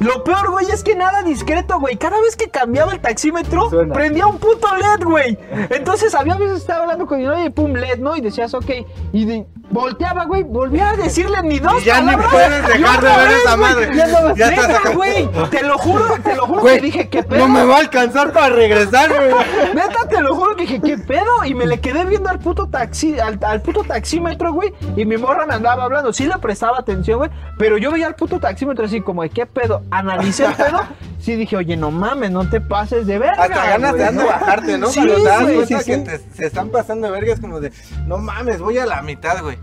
[0.00, 1.96] Lo peor, güey, es que nada discreto, güey.
[1.96, 3.94] Cada vez que cambiaba el taxímetro, Suena.
[3.94, 5.38] prendía un puto LED, güey.
[5.70, 8.16] Entonces, había veces estaba hablando con mi novia y pum, LED, ¿no?
[8.16, 8.70] Y decías, ok.
[9.12, 10.42] Y de- volteaba, güey.
[10.42, 12.30] Volvía a decirle ni dos Y ya ni palabras.
[12.30, 13.90] puedes dejar de ver esa madre.
[13.96, 14.90] Ya no Ya acá.
[14.94, 15.28] güey.
[15.50, 17.40] Te lo juro, te lo juro que dije, ¿qué pedo?
[17.40, 19.32] No me va a alcanzar para regresar, güey.
[19.74, 21.44] Neta, te lo juro que dije, ¿qué pedo?
[21.44, 24.72] Y me le quedé viendo al puto taxi, al, al puto taxímetro, güey.
[24.96, 26.12] Y mi morra me andaba hablando.
[26.12, 27.30] Sí le prestaba atención, güey.
[27.58, 29.82] Pero yo veía al puto taxímetro así como de qué pedo.
[29.90, 30.80] Analicé el pedo.
[31.18, 33.44] Sí dije, oye, no mames, no te pases de verga.
[33.44, 34.88] Hasta ganas güey, de bajarte, ¿no?
[34.88, 37.60] Sí, Cuando te das güey, cuenta sí, que te- se están pasando de vergas como
[37.60, 37.72] de,
[38.06, 39.58] no mames, voy a la mitad, güey.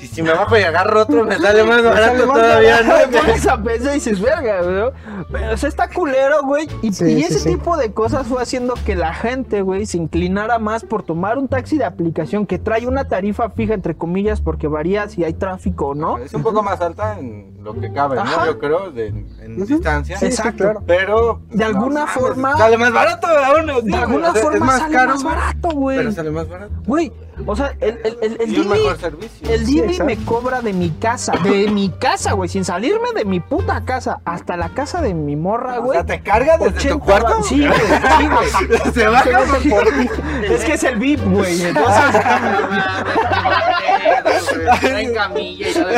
[0.00, 2.94] Y si me va a agarrar otro, me sale más barato todavía, ¿no?
[2.94, 4.92] Te pones a pensar y dices, verga, güey.
[5.30, 6.68] Pero o sea, está culero, güey.
[6.82, 7.50] Y, Sí, y sí, ese sí.
[7.52, 11.48] tipo de cosas fue haciendo que la gente, güey, se inclinara más por tomar un
[11.48, 15.88] taxi de aplicación que trae una tarifa fija, entre comillas, porque varía si hay tráfico
[15.88, 16.18] o no.
[16.18, 18.40] Es un poco más alta en lo que cabe, Ajá.
[18.40, 18.46] ¿no?
[18.46, 20.16] Yo creo, de, en distancia.
[20.18, 20.64] Sí, sí, Exacto.
[20.64, 20.82] claro.
[20.86, 21.40] Pero.
[21.50, 23.66] De alguna forma- Sale más barato aún.
[23.66, 23.94] De güey.
[23.94, 25.96] alguna O sea, forma es más sale caro, más barato, güey.
[25.98, 26.72] Pero sale más barato.
[26.86, 27.12] Güey,
[27.46, 28.54] o sea, el, el, el, el
[28.98, 29.48] servicio.
[29.50, 30.04] el Sí, exacto.
[30.04, 34.20] me cobra de mi casa, de mi casa, güey, sin salirme de mi puta casa
[34.24, 35.98] hasta la casa de mi morra, O güey.
[35.98, 37.42] sea, ¿te carga desde 80 tu cuarto?
[37.44, 38.80] Sí, güey, sí, güey.
[38.94, 39.70] Se baja por ti.
[40.50, 41.62] Es que es el VIP, güey.
[41.62, 42.22] Entonces,
[44.80, 45.88] Traen camilla y todo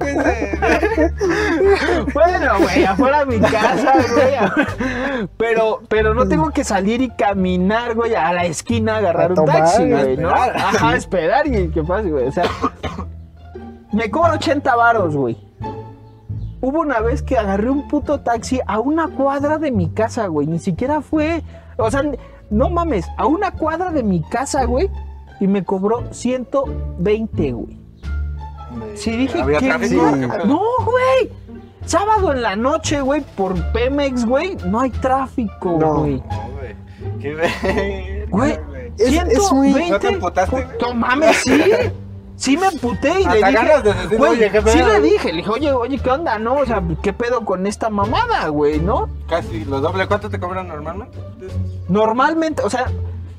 [2.14, 5.28] bueno, güey, afuera de mi casa, güey.
[5.36, 9.40] Pero, pero no tengo que salir y caminar, güey, a la esquina a agarrar A
[9.40, 10.30] un taxi, güey, ¿no?
[10.30, 10.56] esperar.
[10.56, 12.28] Ajá, esperar y qué pasa, güey.
[12.28, 12.44] O sea,
[13.92, 15.36] me cobro 80 varos, güey.
[16.62, 20.46] Hubo una vez que agarré un puto taxi a una cuadra de mi casa, güey.
[20.46, 21.42] Ni siquiera fue.
[21.76, 22.02] O sea,
[22.50, 24.90] no mames, a una cuadra de mi casa, güey.
[25.40, 27.80] Y me cobró 120, güey.
[28.94, 29.66] Sí, dije ¿Había que.
[29.68, 30.02] tráfico?
[30.02, 31.32] no, ¿Qué no, güey.
[31.86, 35.94] Sábado en la noche, güey, por Pemex, güey, no hay tráfico, No.
[36.00, 36.16] güey.
[36.16, 36.76] No, güey.
[37.20, 38.28] Qué ver.
[38.30, 38.58] Güey,
[38.98, 39.90] Es- es muy- 120.
[39.90, 40.66] ¿No te emputaste, güey?
[40.80, 41.62] No mames, sí.
[42.36, 45.50] Sí me emputé y le dije, de güey, oye, ¿qué sí le dije, le dije,
[45.50, 46.54] oye, oye, ¿qué onda, no?
[46.54, 49.10] O sea, ¿qué pedo con esta mamada, güey, no?
[49.28, 50.06] Casi lo doble.
[50.06, 51.18] ¿Cuánto te cobran normalmente?
[51.88, 52.86] Normalmente, o sea,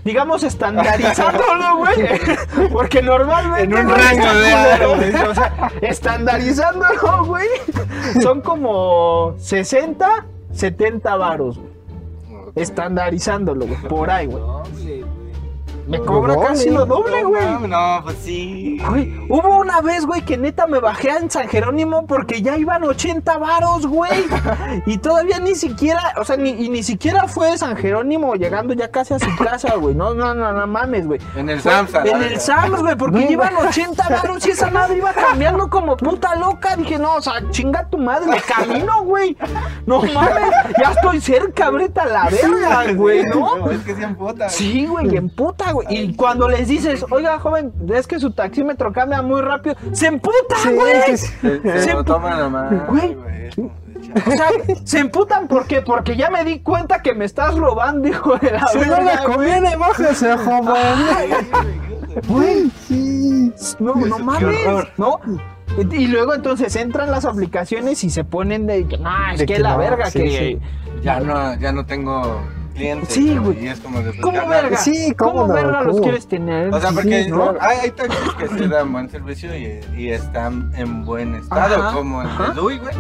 [0.04, 2.70] digamos estandarizándolo, güey.
[2.72, 3.64] Porque normalmente.
[3.64, 7.48] En un güey, rango de- güey, O sea, estandarizándolo, güey.
[8.22, 11.72] Son como 60, 70 varos, güey.
[12.56, 13.80] Estandarizándolo, güey.
[13.84, 14.42] Por ahí, güey.
[15.88, 17.68] Me cobra casi lo doble, No, güey.
[17.68, 18.78] No, pues sí.
[18.88, 22.84] Güey, hubo una vez, güey, que neta me bajé en San Jerónimo porque ya iban
[22.84, 24.26] 80 varos, güey.
[24.86, 28.90] Y todavía ni siquiera, o sea, ni, y ni siquiera fue San Jerónimo llegando ya
[28.90, 29.96] casi a su casa, güey.
[29.96, 31.20] No, no, no, no mames, güey.
[31.36, 31.96] En el Fue Sam's.
[31.96, 32.40] a la En el verga.
[32.40, 36.76] Sam's, güey, porque iban 80 varos y esa madre iba cambiando como puta loca.
[36.76, 39.36] Dije, no, o sea, chinga tu madre, me camino, güey.
[39.86, 43.70] No mames, ya estoy cerca, ahorita a la verga, güey, ¿no?
[43.72, 44.50] Es que sí emputa.
[44.50, 45.88] Sí, güey, y en puta, güey.
[45.90, 50.56] Y cuando les dices, oiga, joven, es que su taxímetro cambia muy rápido, se emputa,
[50.64, 51.18] Sí, güey.
[51.18, 51.60] sí, sí.
[51.64, 52.88] Se, se toman nomás.
[52.88, 53.18] Güey.
[54.26, 54.50] O sea,
[54.84, 55.82] se emputan ¿por qué?
[55.82, 59.00] Porque ya me di cuenta que me estás robando, hijo de la Si no verga,
[59.00, 59.36] le güey.
[59.36, 60.74] conviene, bájese, joven.
[62.28, 63.54] Güey, sí.
[63.80, 64.58] No, no mames.
[64.98, 65.20] ¿no?
[65.92, 69.54] Y luego entonces entran las aplicaciones y se ponen de que, no, es De que,
[69.54, 70.30] que la no, verga, sí, que...
[70.30, 70.60] sí.
[71.04, 73.10] Ya no, ya no tengo clientes.
[73.14, 73.64] Sí, güey.
[73.64, 74.12] Y es como de.
[74.12, 74.78] pues, ¿Cómo verga?
[74.78, 75.54] Sí, ¿Cómo, ¿cómo no?
[75.54, 76.74] verga los quieres tener?
[76.74, 77.54] O sea, porque Sí, ¿no?
[77.60, 81.94] hay, hay taxis que sí dan buen servicio y, y están en buen estado, Ajá,
[81.96, 82.48] como el ajá.
[82.48, 82.96] de Dui, güey.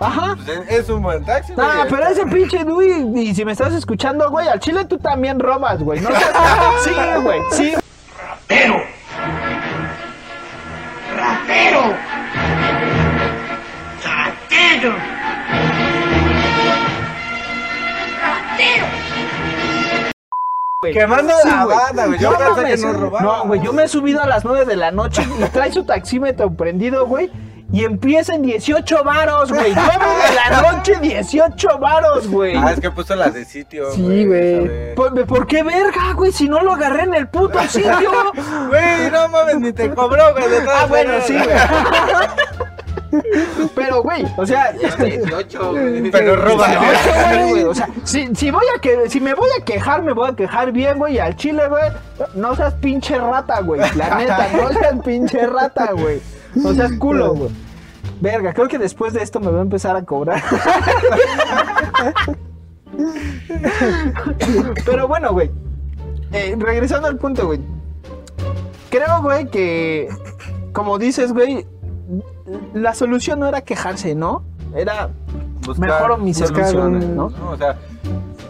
[0.00, 0.34] Ajá.
[0.36, 1.66] Pues es, es un buen taxi, güey.
[1.70, 5.38] Ah, pero ese pinche Dui, y si me estás escuchando, güey, al chile tú también
[5.38, 6.00] robas, güey.
[6.00, 6.32] No seas-
[6.84, 6.90] Sí,
[7.22, 7.74] güey, sí.
[11.16, 11.92] ¡Ratero!
[14.04, 14.94] ¡Ratero!
[20.82, 21.00] ¡Ratero!
[21.00, 21.76] Quemando Sí, la güey.
[21.78, 22.18] banda, güey.
[22.18, 23.22] Yo No pensé que no robaba.
[23.22, 25.84] No, güey, yo me he subido a las 9 de la noche y trae su
[25.84, 27.30] taxímetro prendido, güey.
[27.72, 29.72] Y empieza en 18 varos, güey.
[29.74, 29.90] 9
[30.28, 32.54] de la noche, 18 varos, güey.
[32.56, 33.92] Ah, es que puso las de sitio.
[33.92, 34.94] Sí, güey.
[34.94, 36.32] ¿Por, por qué verga, güey?
[36.32, 37.92] Si no lo agarré en el puto sitio.
[38.68, 40.44] Güey, no mames, ni te cobró, güey.
[40.68, 41.48] Ah, bueno, sí, güey.
[43.74, 46.10] Pero, güey, o sea, este, 18, güey.
[46.10, 46.66] Pero roba.
[47.48, 50.30] Güey, O sea, si, si voy a que, si me voy a quejar, me voy
[50.30, 51.14] a quejar bien, güey.
[51.14, 51.84] Y al chile, güey,
[52.34, 53.80] no seas pinche rata, güey.
[53.96, 56.20] La neta, no seas pinche rata, güey.
[56.54, 57.50] No seas culo, güey.
[58.20, 60.42] Verga, creo que después de esto me voy a empezar a cobrar.
[64.84, 65.50] Pero bueno, güey.
[66.32, 67.60] eh, regresando al punto, güey.
[68.90, 70.08] Creo, güey, que
[70.72, 71.66] como dices, güey,
[72.74, 74.44] la solución no era quejarse, ¿no?
[74.74, 75.10] Era
[75.66, 77.26] Buscar- mejoro mis soluciones, un- ¿no?
[77.50, 77.76] O sea,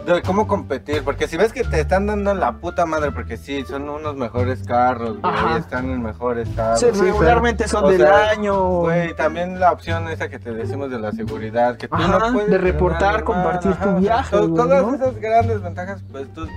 [0.05, 1.01] de cómo competir.
[1.03, 4.63] Porque si ves que te están dando la puta madre, porque sí, son unos mejores
[4.63, 5.57] carros, güey.
[5.59, 6.79] Están en mejores carros.
[6.79, 8.79] Sí, regularmente son O del sea, año.
[8.81, 12.33] Güey, también la opción esa que te decimos de la seguridad, que tú Ajá, no
[12.33, 14.95] puedes de reportar, compartir tu ajá, o sea, viaje, Todas ¿no?
[14.95, 16.47] esas grandes ventajas, pues tú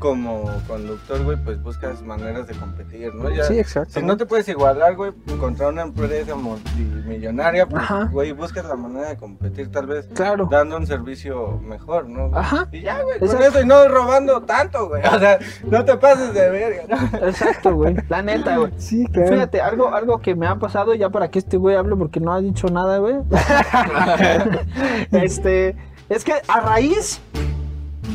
[0.00, 3.30] como conductor, güey, pues buscas maneras de competir, ¿no?
[3.30, 4.00] Ya, Sí, exacto.
[4.00, 8.08] Si no te puedes igualar, güey, contra una empresa multimillonaria, pues, Ajá.
[8.10, 10.48] güey, buscas la manera de competir, tal vez Claro.
[10.50, 12.36] dando un servicio mejor, ¿no?
[12.36, 12.66] Ajá.
[12.72, 15.02] Y ya, güey, con eso y no robando tanto, güey.
[15.06, 17.18] O sea, no te pases de verga, ¿no?
[17.28, 17.94] Exacto, güey.
[18.08, 18.72] La neta, güey.
[18.78, 19.34] Sí, claro.
[19.34, 22.32] Fíjate, algo, algo que me ha pasado, ya para que este güey hable porque no
[22.32, 23.16] ha dicho nada, güey.
[25.12, 25.76] este,
[26.08, 27.20] es que a raíz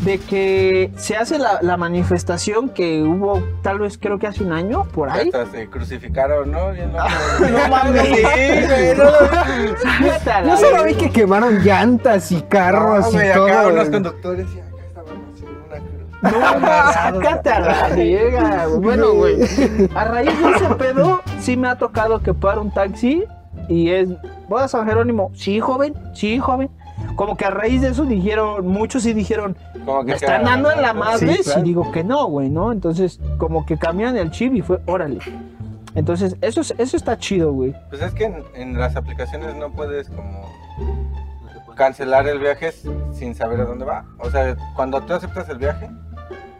[0.04, 4.52] de que se hace la, la manifestación que hubo, tal vez creo que hace un
[4.52, 5.28] año, por ahí.
[5.34, 6.72] Hasta se crucificaron, ¿no?
[6.74, 8.04] No mames.
[8.04, 8.96] Sí, güey,
[10.46, 13.70] no solo vi que quemaron llantas y carros No, y acá todo.
[13.70, 13.92] unos güey.
[13.92, 16.66] conductores y acá estaban haciendo una cruz.
[16.76, 18.80] No, sácate a la güey.
[18.82, 19.36] Bueno, güey.
[19.96, 23.24] A raíz de ese pedo, sí me ha tocado que para un taxi
[23.70, 24.10] y es.
[24.48, 25.32] ¿Voy a San Jerónimo?
[25.34, 25.94] Sí, joven.
[26.14, 26.70] Sí, joven.
[27.16, 29.56] Como que a raíz de eso dijeron, muchos sí dijeron,
[29.86, 31.60] Como que me están dando en la madre Sí, claro.
[31.62, 32.72] y digo que no, güey, ¿no?
[32.72, 35.20] Entonces, como que cambian el chip y fue, órale.
[35.96, 37.74] Entonces, eso, es- eso está chido, güey.
[37.90, 40.50] Pues es que en, en las aplicaciones no puedes como
[41.76, 42.72] cancelar el viaje
[43.14, 44.06] sin saber a dónde va.
[44.20, 45.90] O sea, cuando tú aceptas el viaje,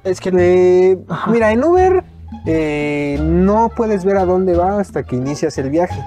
[0.04, 2.04] Es que Eh, mira, en Uber
[2.46, 6.00] eh, no puedes ver a dónde va hasta que inicias el viaje.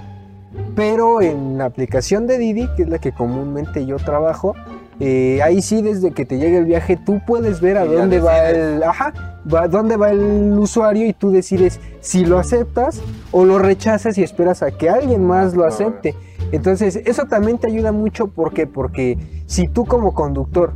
[0.79, 4.55] Pero en la aplicación de Didi, que es la que comúnmente yo trabajo,
[5.01, 8.21] eh, ahí sí desde que te llegue el viaje tú puedes ver a Y dónde
[8.21, 9.13] va el, ajá,
[9.53, 13.01] va, dónde va el usuario y tú decides si lo aceptas
[13.33, 16.15] o lo rechazas y esperas a que alguien más lo Ah, acepte.
[16.53, 20.75] Entonces, eso también te ayuda mucho porque porque si tú como conductor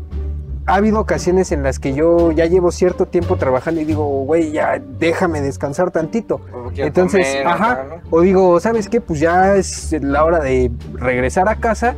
[0.66, 4.52] ha habido ocasiones en las que yo ya llevo cierto tiempo trabajando y digo, güey,
[4.52, 6.40] ya déjame descansar tantito.
[6.76, 7.96] Entonces, comer, ajá, ¿no?
[8.10, 9.00] o digo, ¿sabes qué?
[9.00, 11.96] Pues ya es la hora de regresar a casa.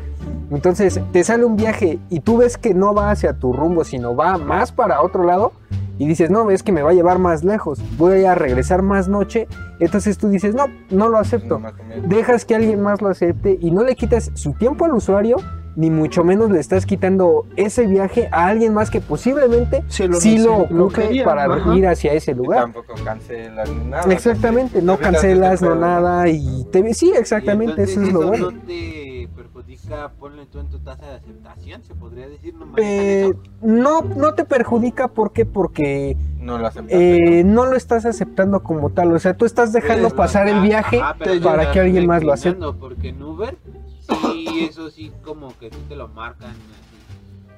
[0.50, 4.16] Entonces, te sale un viaje y tú ves que no va hacia tu rumbo, sino
[4.16, 5.53] va más para otro lado.
[5.96, 7.81] Y dices, no, es que me va a llevar más lejos.
[7.96, 9.46] Voy a regresar más noche.
[9.79, 11.61] Entonces tú dices, no, no lo acepto.
[12.09, 15.37] Dejas que alguien más lo acepte y no le quitas su tiempo al usuario
[15.76, 20.20] ni mucho menos le estás quitando ese viaje a alguien más que posiblemente Sí lo
[20.20, 21.75] sí lo nece- lo ocupe quería, para ajá.
[21.77, 22.60] ir hacia ese Y lugar.
[22.62, 24.12] tampoco cancelas ni nada.
[24.12, 28.50] Exactamente, no cancelas, no nada y te sí, exactamente, Y eso es lo bueno.
[28.52, 33.33] no te perjudica, ponle tú en tu tasa de aceptación, se podría decir, no Eh,
[33.62, 35.44] no, no te perjudica ¿por qué?
[35.44, 37.40] porque No lo aceptaste.
[37.40, 40.62] eh, no lo estás aceptando como tal, o sea, tú estás dejando pasar el ajá,
[40.64, 42.64] viaje ajá, pero para que alguien más lo acepte.
[42.79, 43.56] Porque en Uber,
[44.09, 46.50] sí, eso sí, como que sí te lo marcan.
[46.50, 46.57] así.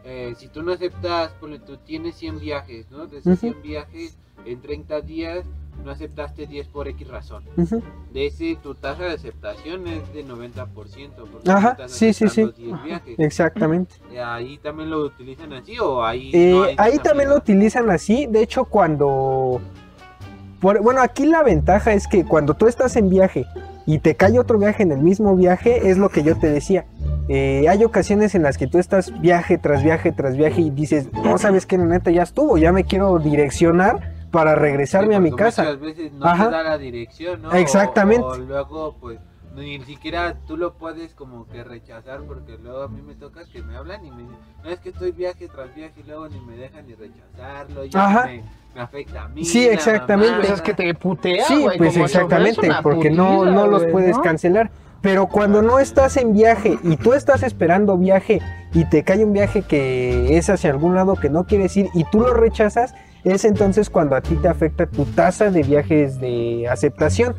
[0.04, 3.06] Eh, si tú no aceptas, ponle tú tienes 100 viajes, ¿no?
[3.06, 3.52] De esos Ujú.
[3.52, 5.44] 100 viajes, en 30 días
[5.84, 7.42] no aceptaste 10 por X razón.
[7.56, 7.82] Ujú.
[8.12, 11.10] De ese, tu tasa de aceptación es de 90%.
[11.30, 12.42] Porque Ajá, estás sí, sí, sí.
[12.42, 13.18] aceptando 10 viajes.
[13.18, 13.94] Exactamente.
[14.12, 16.30] Eh, Ahí también lo utilizan así o ahí.
[16.32, 18.26] Eh, no ahí también lo utilizan así.
[18.26, 19.60] De hecho, cuando.
[20.60, 23.46] Por- bueno, aquí la ventaja es que cuando tú estás en viaje
[23.86, 26.84] y te cae otro viaje en el mismo viaje, es lo que yo te decía.
[27.28, 31.08] Eh, hay ocasiones en las que tú estás viaje tras viaje tras viaje y dices,
[31.12, 35.32] no sabes que neta ya estuvo, ya me quiero direccionar para regresarme Sí, a mi
[35.32, 35.62] casa.
[35.64, 36.46] Muchas veces no Ajá.
[36.46, 37.52] te da la dirección, ¿no?
[37.54, 38.22] Exactamente.
[38.22, 39.18] O, o luego, pues,
[39.54, 43.62] ni siquiera tú lo puedes como que rechazar, porque luego a mí me toca que
[43.62, 46.38] me hablan y me dicen, no es que estoy viaje tras viaje y luego ni
[46.40, 48.26] me dejan ni rechazarlo, ya Ajá.
[48.26, 48.42] me,
[48.76, 49.44] me afecta a mí.
[49.44, 50.36] Sí, exactamente.
[50.38, 54.22] Pues es que te putea, Sí, pues exactamente, porque no, no los puedes ¿no?
[54.22, 54.70] cancelar.
[55.00, 58.40] Pero cuando no estás en viaje y tú estás esperando viaje
[58.74, 62.04] y te cae un viaje que es hacia algún lado que no quieres ir y
[62.04, 66.66] tú lo rechazas, es entonces cuando a ti te afecta tu tasa de viajes de
[66.68, 67.34] aceptación.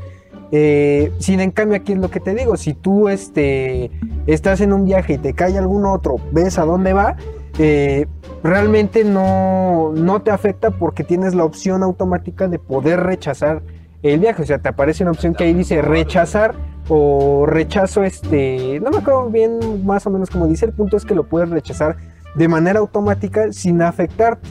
[0.51, 3.91] Eh, sin en cambio aquí es lo que te digo, si tú este,
[4.27, 7.17] estás en un viaje y te cae algún otro, ves a dónde va,
[7.59, 8.07] eh,
[8.43, 13.61] realmente no, no te afecta porque tienes la opción automática de poder rechazar
[14.03, 14.43] el viaje.
[14.43, 16.55] O sea, te aparece una opción que ahí dice rechazar
[16.89, 18.79] o rechazo este.
[18.79, 20.65] No me acuerdo bien más o menos como dice.
[20.65, 21.97] El punto es que lo puedes rechazar
[22.35, 24.47] de manera automática sin afectarte.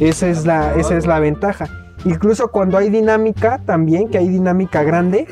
[0.00, 1.68] Esa es la, esa es la ventaja.
[2.04, 5.26] Incluso cuando hay dinámica también, que hay dinámica grande,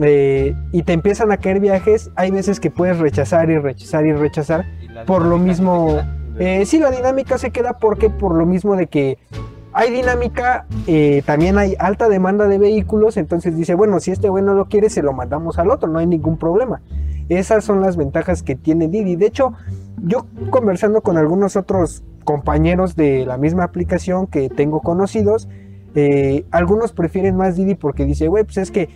[0.00, 4.12] eh, y te empiezan a caer viajes, hay veces que puedes rechazar y rechazar y
[4.12, 4.64] rechazar
[5.06, 6.00] por lo mismo.
[6.40, 9.18] Eh, sí, la dinámica se queda porque por lo mismo de que
[9.74, 14.42] hay dinámica, eh, también hay alta demanda de vehículos, entonces dice, bueno, si este güey
[14.42, 16.80] no lo quiere, se lo mandamos al otro, no hay ningún problema.
[17.28, 19.16] Esas son las ventajas que tiene Didi.
[19.16, 19.52] De hecho,
[20.02, 25.46] yo conversando con algunos otros compañeros de la misma aplicación que tengo conocidos,
[25.94, 28.88] eh, algunos prefieren más Didi porque dice, güey, pues es que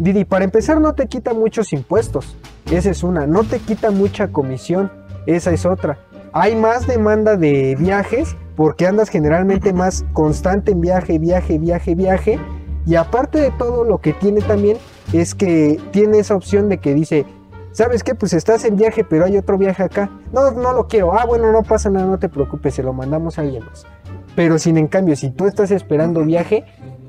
[0.00, 2.36] Didi, para empezar, no te quita muchos impuestos.
[2.70, 3.28] Esa es una.
[3.28, 4.90] No te quita mucha comisión.
[5.26, 5.98] Esa es otra.
[6.32, 12.38] Hay más demanda de viajes porque andas generalmente más constante en viaje, viaje, viaje, viaje.
[12.86, 14.76] Y aparte de todo, lo que tiene también
[15.12, 17.24] es que tiene esa opción de que dice,
[17.72, 18.14] ¿sabes qué?
[18.14, 20.10] Pues estás en viaje, pero hay otro viaje acá.
[20.32, 21.18] No, no lo quiero.
[21.18, 23.86] Ah, bueno, no pasa nada, no te preocupes, se lo mandamos a alguien más.
[24.34, 26.64] Pero sin en cambio, si tú estás esperando viaje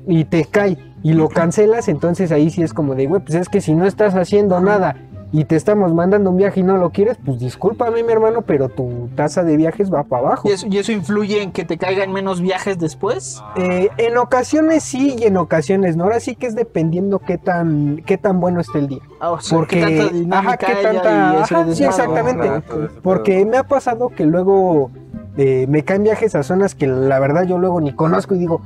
[0.06, 3.48] y te cae y lo cancelas, entonces ahí sí es como de, güey, pues es
[3.48, 4.96] que si no estás haciendo nada
[5.32, 8.68] y te estamos mandando un viaje y no lo quieres, pues discúlpame, mi hermano, pero
[8.68, 10.48] tu tasa de viajes va para abajo.
[10.48, 13.40] ¿Y eso, y eso influye en que te caigan menos viajes después?
[13.56, 16.04] Eh, en ocasiones sí y en ocasiones no.
[16.04, 19.00] Ahora sí que es dependiendo qué tan, qué tan bueno esté el día.
[19.20, 22.48] Ah, o sea, Porque, ¿qué tanta dinámica ajá, qué tanta- ajá, sí, exactamente.
[22.48, 22.62] Ah,
[23.02, 24.90] Porque me ha pasado que luego
[25.36, 28.62] eh, me caen viajes a zonas que la verdad yo luego ni conozco y digo,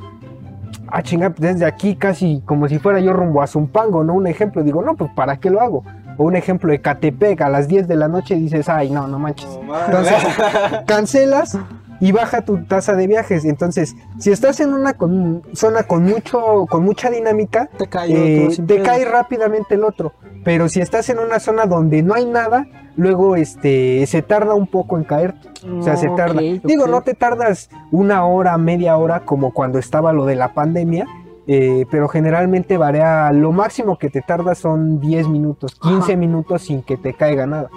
[0.89, 4.15] ah, chinga, pues desde aquí casi como si fuera yo rumbo a Zumpango, ¿no?
[4.15, 5.85] Un ejemplo, digo, no, pues ¿para qué lo hago?
[6.17, 9.19] O un ejemplo de Catepec a las 10 de la noche dices, ay, no, no
[9.19, 9.49] manches.
[9.67, 9.79] No.
[9.87, 10.15] Entonces,
[10.87, 11.59] cancelas
[12.01, 13.45] y baja tu tasa de viajes.
[13.45, 18.41] Entonces, si estás en una con- zona con mucho, con mucha dinámica, Te cae eh,
[18.43, 20.13] otro sin te cae rápidamente el otro.
[20.45, 24.67] Pero si estás en una zona donde no hay nada, luego este se tarda un
[24.67, 25.35] poco en caer.
[25.79, 26.41] O sea, se tarda.
[26.41, 31.07] Digo, no te tardas una hora, media hora, como cuando estaba lo de la pandemia.
[31.47, 36.17] Eh, pero generalmente varía, lo máximo que te tardas son 10 minutos, 15 Ajá.
[36.17, 37.71] minutos sin que te caiga nada.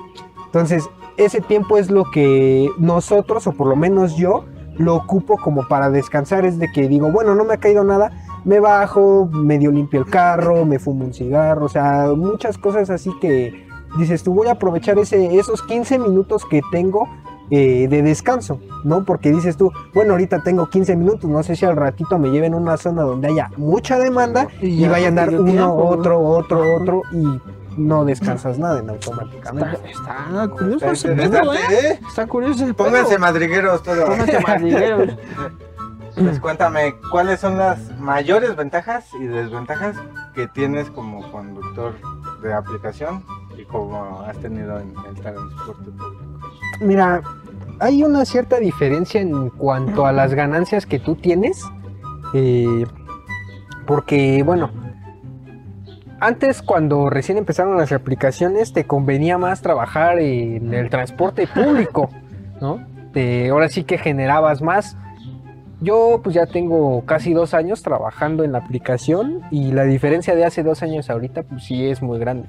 [0.46, 4.46] Entonces, ese tiempo es lo que nosotros, o por lo menos yo,
[4.78, 6.46] lo ocupo como para descansar.
[6.46, 8.12] Es de que digo, bueno, no me ha caído nada,
[8.46, 13.12] me bajo, medio limpio el carro, me fumo un cigarro, o sea, muchas cosas así
[13.20, 17.10] que dices, tú voy a aprovechar ese, esos 15 minutos que tengo
[17.50, 19.06] eh, de descanso, ¿no?
[19.06, 22.54] Porque dices tú, bueno, ahorita tengo 15 minutos, no sé si al ratito me lleven
[22.54, 25.64] a una zona donde haya mucha demanda Y y, ya vaya a andar uno, tiempo,
[25.64, 25.76] ¿no?
[25.76, 27.40] otro, otro, otro y
[27.78, 29.78] no descansas nada en automáticamente.
[29.90, 32.00] Está, está curioso Está ese pedo, ¿eh?
[32.08, 32.86] Está curioso ese pedo.
[32.88, 34.10] Pónganse madrigueros todos.
[34.10, 35.18] Pónganse madrigueros.
[36.16, 39.96] Pues cuéntame, ¿cuáles son las mayores ventajas y desventajas
[40.34, 41.94] que tienes como conductor
[42.42, 43.24] de aplicación
[43.56, 46.27] y como has tenido en el transporte público?
[46.82, 47.22] Mira,
[47.80, 51.64] hay una cierta diferencia en cuanto a las ganancias que tú tienes.
[52.34, 52.86] eh,
[53.86, 54.70] porque, bueno,
[56.20, 62.10] antes cuando recién empezaron las aplicaciones te convenía más trabajar en el transporte público,
[62.62, 62.80] ¿no?
[63.14, 64.98] Te- ahora sí que generabas más.
[65.80, 70.44] Yo pues ya tengo casi dos años trabajando en la aplicación y la diferencia de
[70.44, 72.48] hace dos años ahorita pues sí es muy grande.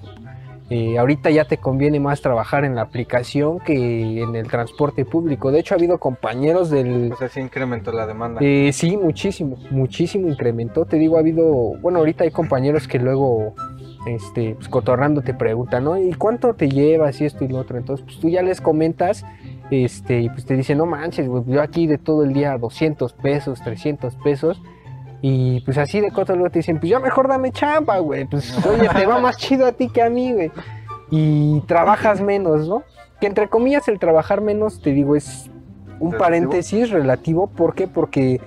[0.71, 5.51] Eh, ahorita ya te conviene más trabajar en la aplicación que en el transporte público.
[5.51, 7.11] De hecho, ha habido compañeros del...
[7.11, 8.41] O sea, sí incrementó la demanda.
[8.43, 10.85] Eh, sí, muchísimo, muchísimo incrementó.
[10.85, 11.47] Te digo, ha habido...
[11.81, 13.55] Bueno, ahorita hay compañeros que luego,
[14.07, 15.97] este, pues cotorrando te preguntan, ¿no?
[15.97, 17.79] ¿Y cuánto te llevas y esto y lo otro?
[17.79, 19.25] Entonces, pues tú ya les comentas,
[19.71, 23.15] este, y pues te dicen, no manches, güey, yo aquí de todo el día 200
[23.15, 24.61] pesos, 300 pesos.
[25.21, 28.25] Y pues así de coto luego te dicen, pues ya mejor dame chamba, güey.
[28.27, 30.51] Pues oye, te va más chido a ti que a mí, güey.
[31.11, 32.83] Y trabajas menos, ¿no?
[33.21, 35.51] Que entre comillas el trabajar menos, te digo, es
[35.99, 36.19] un ¿Relativo?
[36.19, 37.49] paréntesis relativo.
[37.49, 37.89] ¿Por qué?
[37.89, 38.41] Porque,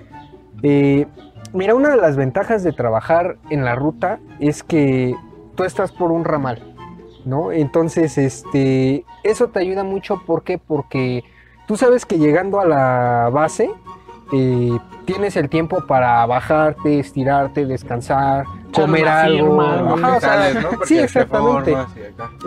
[0.64, 1.08] eh,
[1.52, 5.14] mira, una de las ventajas de trabajar en la ruta es que
[5.56, 6.74] tú estás por un ramal,
[7.26, 7.52] ¿no?
[7.52, 10.22] Entonces, este, eso te ayuda mucho.
[10.26, 10.58] ¿Por qué?
[10.58, 11.26] Porque
[11.68, 13.70] tú sabes que llegando a la base,
[14.34, 19.62] eh, tienes el tiempo para bajarte, estirarte, descansar, comer algo.
[19.62, 20.70] Ajá, o sea, metales, ¿no?
[20.86, 21.76] Sí, te exactamente.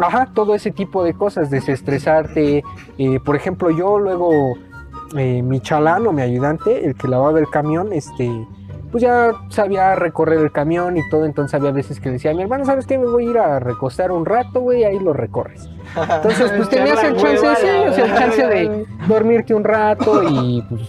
[0.00, 2.64] Ajá, todo ese tipo de cosas, desestresarte.
[2.98, 4.30] eh, por ejemplo, yo luego,
[5.16, 8.30] eh, mi chalán o mi ayudante, el que lavaba el camión, este,
[8.90, 12.64] pues ya sabía recorrer el camión y todo, entonces había veces que decía, mi hermano,
[12.64, 12.96] ¿sabes qué?
[12.96, 15.68] Me voy a ir a recostar un rato, güey, ahí lo recorres.
[15.96, 20.62] Entonces, pues tenías el chance, sí, o sea, el chance de dormirte un rato y
[20.68, 20.82] pues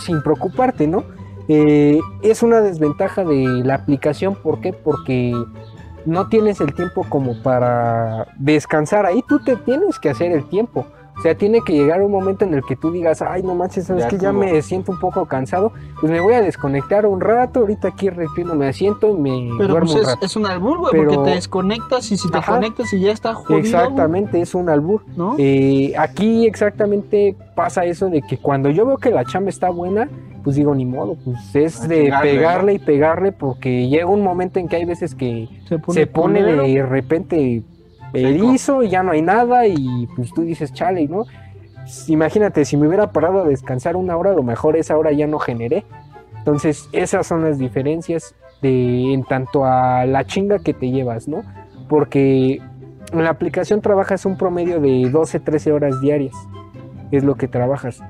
[0.00, 1.04] sin preocuparte, ¿no?
[1.48, 4.72] Eh, es una desventaja de la aplicación, ¿por qué?
[4.72, 5.32] Porque
[6.04, 10.86] no tienes el tiempo como para descansar ahí, tú te tienes que hacer el tiempo.
[11.18, 13.86] O sea, tiene que llegar un momento en el que tú digas, ay, no manches,
[13.86, 14.44] sabes Ya que ya estuvo".
[14.44, 18.54] me siento un poco cansado, pues me voy a desconectar un rato, ahorita aquí reclino,
[18.54, 20.26] me asiento y me Pero duermo pues un es, rato.
[20.26, 22.52] es un albur, güey, Pero- porque te desconectas y si te Ajá.
[22.54, 23.58] conectas y ya está jodido.
[23.60, 25.04] Exactamente, es un albur.
[25.16, 25.34] ¿No?
[25.38, 30.08] Eh, aquí exactamente pasa eso de que cuando yo veo que la chamba está buena,
[30.44, 34.22] pues digo, ni modo, pues es A de chingarle, pegarle y pegarle porque llega un
[34.22, 37.62] momento en que hay veces que se pone, se pone de repente
[38.12, 41.24] erizo y ya no hay nada y pues tú dices, chale, ¿no?
[42.08, 45.26] Imagínate, si me hubiera parado a descansar una hora, a lo mejor esa hora ya
[45.26, 45.84] no generé.
[46.38, 51.42] Entonces, esas son las diferencias de, en tanto a la chinga que te llevas, ¿no?
[51.88, 52.60] Porque
[53.12, 56.34] en la aplicación trabajas un promedio de 12, 13 horas diarias.
[57.12, 58.00] Es lo que trabajas.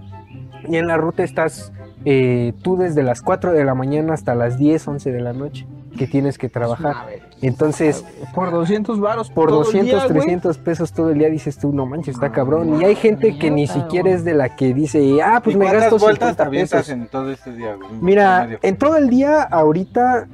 [0.68, 1.72] Y en la ruta estás
[2.05, 5.66] eh, tú desde las 4 de la mañana hasta las 10, 11 de la noche
[5.97, 6.94] que tienes que trabajar.
[7.42, 9.30] Entonces, Por 200 varos.
[9.30, 10.09] por todo el 200, día, güey.
[10.09, 12.80] 300 300 pesos todo el día dices tú, no manches, está cabrón.
[12.80, 15.66] Y hay gente que ni siquiera es de la que dice, ah, pues ¿Y me
[15.72, 16.88] gasto vueltas te 50 avientas pesos.
[16.90, 17.88] en todo este día, güey?
[18.01, 18.59] Mira, Promedio.
[18.62, 20.28] en todo el día, ahorita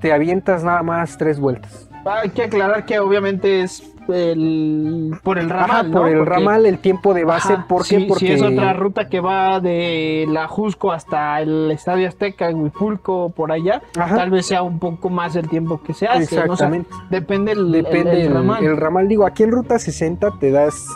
[0.00, 1.88] te avientas nada más tres vueltas.
[2.04, 5.98] Hay que aclarar que obviamente es el, por el ramal, Ajá, ¿no?
[6.00, 7.52] por el Porque- ramal, el tiempo de base.
[7.54, 8.00] Ajá, ¿Por qué?
[8.00, 12.50] sí, Porque Si es otra ruta que va de la Jusco hasta el Estadio Azteca,
[12.50, 14.16] Huipulco, por allá, Ajá.
[14.16, 16.18] tal vez sea un poco más el tiempo que se hace.
[16.18, 16.24] ¿no?
[16.52, 16.90] O sea, Exactamente.
[17.10, 18.64] depende el, Depende el- el, el ramal.
[18.64, 19.08] el ramal.
[19.08, 20.86] Digo, aquí en ruta 60 te das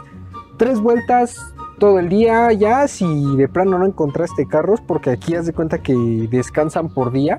[0.56, 1.36] tres vueltas
[1.78, 3.06] todo el día ya si
[3.36, 5.94] de plano no encontraste carros, porque aquí haz de cuenta que
[6.30, 7.38] descansan por día,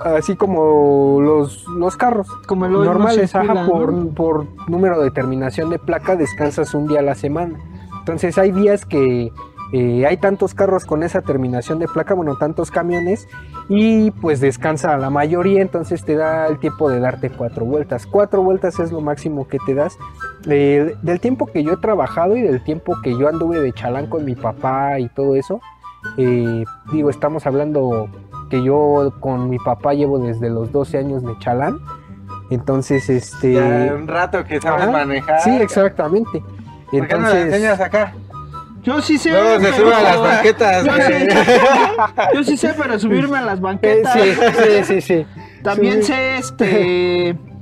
[0.00, 4.08] así como los, los carros Como no normales, ajá, por, ¿no?
[4.10, 7.58] por número de terminación de placa descansas un día a la semana.
[8.00, 9.32] Entonces hay días que
[9.72, 13.26] eh, hay tantos carros con esa terminación de placa, bueno, tantos camiones,
[13.68, 18.06] y pues descansa la mayoría, entonces te da el tiempo de darte cuatro vueltas.
[18.06, 19.98] Cuatro vueltas es lo máximo que te das.
[20.48, 24.06] Eh, del tiempo que yo he trabajado y del tiempo que yo anduve de chalán
[24.06, 25.60] con mi papá y todo eso,
[26.16, 28.08] eh, digo, estamos hablando
[28.50, 31.78] que yo con mi papá llevo desde los 12 años de chalán.
[32.50, 33.54] Entonces, este...
[33.54, 34.92] Ya un rato que sabes Ajá.
[34.92, 35.40] manejar.
[35.40, 36.42] Sí, exactamente.
[36.90, 38.12] ¿Por qué no enseñas acá?
[38.82, 39.30] Yo sí sé.
[39.30, 41.26] Luego se sube a las banquetas, Yo sí,
[42.34, 44.12] yo sí sé, pero subirme a las Eh, banquetas.
[44.12, 45.26] sí, sí, sí, sí.
[45.64, 46.12] También Sí.
[46.12, 47.36] sé este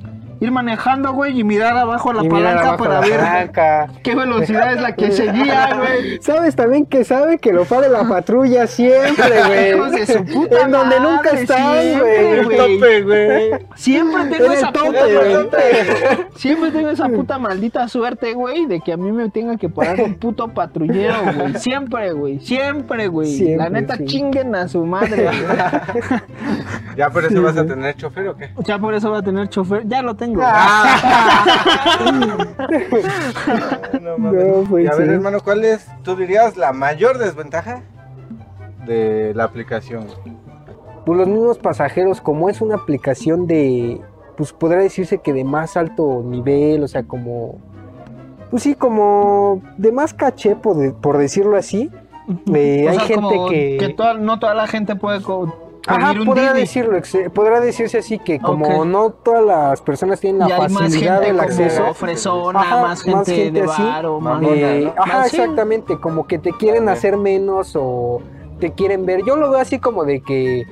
[0.45, 3.89] ir manejando, güey, y mirar abajo a la Y palanca abajo para la ver palanca.
[4.03, 6.21] qué velocidad es la que seguía, güey.
[6.21, 9.15] Sabes también que sabe que lo para la patrulla siempre,
[9.51, 10.63] de güey.
[10.63, 13.51] En donde nunca estás, siempre, güey.
[13.75, 14.99] Siempre tengo esa tope,
[15.43, 15.59] puta
[16.37, 20.01] Siempre tengo esa puta maldita suerte, güey, de que a mí me tenga que parar
[20.01, 21.55] un puto patrullero, güey.
[21.55, 22.41] Siempre, güey.
[22.41, 23.57] Siempre, güey.
[23.57, 24.05] La neta, sí.
[24.05, 25.31] chinguen a su madre.
[26.97, 28.51] ¿Ya por eso vas a tener chofer o qué?
[28.65, 29.87] Ya por eso va a tener chofer.
[29.87, 30.34] Ya lo tengo.
[30.35, 30.43] Chingo.
[34.01, 35.15] No, pues y a ver, sí.
[35.15, 37.83] hermano, ¿cuál es, tú dirías, la mayor desventaja
[38.87, 40.07] de la aplicación?
[41.07, 44.01] Pues los mismos pasajeros, como es una aplicación de,
[44.37, 47.59] pues podría decirse que de más alto nivel, o sea, como,
[48.51, 51.91] pues sí, como de más caché, por, de- por decirlo así.
[52.55, 53.95] eh, O hay sea, gente como que...
[53.97, 56.63] toda- no toda la gente puede co- Ajá, un podrá Didi.
[56.63, 56.99] decirlo,
[57.35, 61.21] podrá decirse así que como no todas las personas tienen la y hay más facilidad
[61.21, 63.83] del acceso, fresona, Ajá, más gente, más gente de así.
[63.83, 64.43] bar o más...
[64.43, 65.03] Eh, ¿no?
[65.03, 65.37] ajá, Más, sí.
[65.37, 68.23] exactamente, como que te quieren hacer menos o
[68.61, 69.25] te quieren ver.
[69.27, 70.65] Yo lo veo así como de que,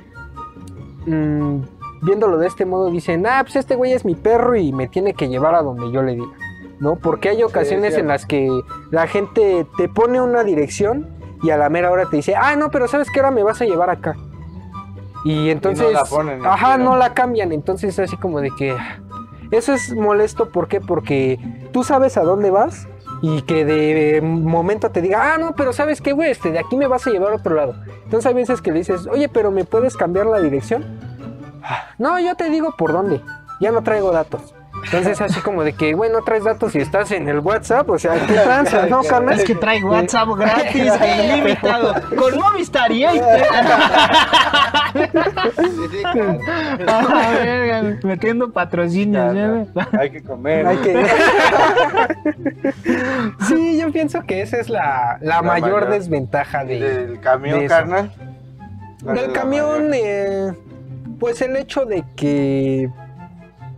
[1.07, 1.59] mm,
[2.03, 5.15] viéndolo de este modo, dicen, ah, pues este güey es mi perro y me tiene
[5.15, 6.33] que llevar a donde yo le diga,
[6.81, 6.97] ¿no?
[6.97, 8.49] Porque hay ocasiones en las que
[8.91, 11.09] la gente te pone una dirección
[11.43, 13.21] y a la mera hora te dice, ah, no, pero ¿sabes qué?
[13.21, 14.17] Ahora me vas a llevar acá.
[15.25, 16.97] Y entonces, la ponen, ajá, ¿no?
[16.97, 18.75] la cambian, entonces así como de que...
[19.51, 20.81] Eso es molesto, ¿por qué?
[20.81, 21.39] Porque
[21.73, 22.89] tú sabes a dónde vas
[23.21, 26.31] y que de momento te diga, ah, no, pero ¿sabes qué, güey?
[26.31, 27.75] Este, de aquí me vas a llevar a otro lado.
[28.05, 30.99] Entonces hay veces que le dices, oye, pero ¿me puedes cambiar la dirección?
[31.63, 33.21] "Ah, No, yo te digo por dónde,
[33.61, 34.55] ya no traigo datos.
[34.85, 37.99] Entonces así como de que, güey, no traes datos y estás en el WhatsApp, o
[37.99, 39.39] sea, ¿qué tranza, no, carnal?
[39.39, 41.95] Es que trae WhatsApp gratis e ilimitado.
[42.17, 43.21] Con Movistar y ahí
[46.87, 49.35] Ah, metiendo patrocinios.
[49.35, 49.67] Ya, ¿eh?
[49.99, 50.67] Hay que comer.
[50.67, 51.07] Hay que...
[53.49, 55.91] sí, yo pienso que esa es la, la La mayor, mayor.
[55.91, 58.13] desventaja de, Del camión, de carnal.
[59.03, 60.53] ¿Cuál es Del camión, eh,
[61.19, 62.91] pues el hecho de que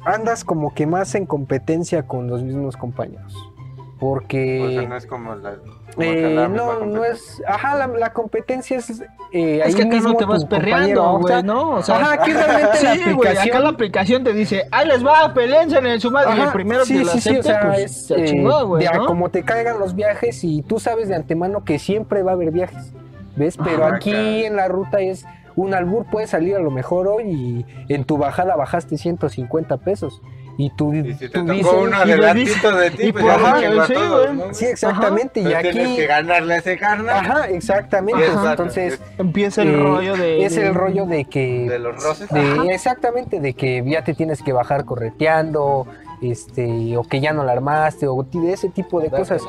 [0.05, 3.35] andas como que más en competencia con los mismos compañeros.
[4.01, 5.55] Porque O sea, no es como la.
[5.95, 7.41] como eh, acá la no, no es.
[7.47, 8.91] Ajá, la, la competencia es.
[9.33, 11.71] eh, Es ahí que acá mismo no te vas perreando, compañero, o sea, güey, ¿no?
[11.71, 14.89] O sea, ajá, aquí realmente la sí, güey, acá aplicación- la aplicación te dice, ahí
[14.89, 16.31] les va, pelense en el su madre.
[16.31, 18.67] Y el Ajá, primero sí, que lo sí, o sea, pues, es, se eh, chingó,
[18.67, 19.07] güey, de a ¿no?
[19.07, 22.51] como te caigan los viajes y tú sabes de antemano que siempre va a haber
[22.51, 22.93] viajes,
[23.37, 23.57] ¿ves?
[23.63, 24.27] Pero Ajá, aquí claro.
[24.27, 25.25] en la ruta es
[25.57, 30.21] un albur, puede salir a lo mejor hoy y en tu bajada bajaste 150 pesos
[30.57, 31.73] y tú, Y si te tú tocó dices...
[31.73, 33.35] uno y adelantito de ti, pues ya
[33.83, 34.37] a sí, todos, güey.
[34.49, 34.55] ¿no?
[34.55, 35.79] Sí, exactamente, y Entonces aquí...
[35.79, 37.17] tienes que ganarle a ese carnal.
[37.17, 39.01] Ajá, exactamente, entonces...
[39.19, 40.45] Empieza el eh, rollo de...
[40.45, 41.67] Es el rollo de que...
[41.69, 42.29] De los roces.
[42.29, 45.89] de- exactamente, de que ya te tienes que bajar correteando,
[46.21, 49.43] este, o que ya no la armaste, o de ese tipo de cosas.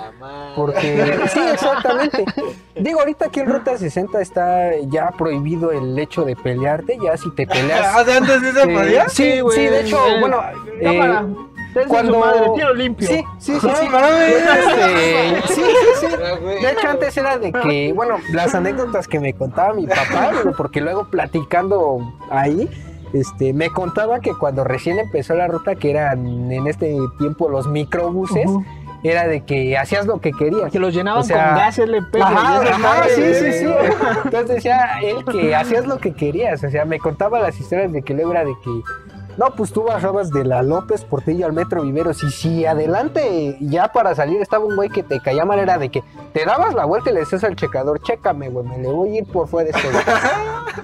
[0.55, 2.25] Porque, sí, exactamente.
[2.75, 7.33] Digo, ahorita aquí en Ruta 60 está ya prohibido el hecho de pelearte, ya si
[7.35, 7.85] te peleas.
[7.95, 10.41] ¿Ah, de antes sí se eh, sí, güey, sí, de hecho, eh, bueno,
[10.81, 11.25] Cámara,
[11.75, 13.07] eh, cuando- su madre, tiro limpio.
[13.07, 13.87] Sí, sí, sí, sí.
[15.45, 16.07] Este, sí, sí, sí.
[16.61, 20.81] De hecho, antes era de que, bueno, las anécdotas que me contaba mi papá, porque
[20.81, 22.69] luego platicando ahí,
[23.15, 27.67] este, me contaba que cuando recién empezó la ruta, que eran en este tiempo los
[27.67, 28.49] microbuses,
[29.03, 30.71] era de que hacías lo que querías.
[30.71, 32.21] Que los llenaban O sea, con gas LP.
[32.21, 33.65] Ajá, güey, esa ajá, sí, sí, sí.
[34.25, 36.63] Entonces decía él que hacías lo que querías.
[36.63, 38.71] O sea, me contaba las historias de que luego era de que.
[39.37, 43.89] No, pues tú bajabas de la López Portillo al Metro Viveros y si adelante ya
[43.89, 46.85] para salir estaba un güey que te caía mal era de que te dabas la
[46.85, 49.71] vuelta y le decías al checador, chécame, güey, me le voy a ir por fuera
[49.71, 50.03] de este güey.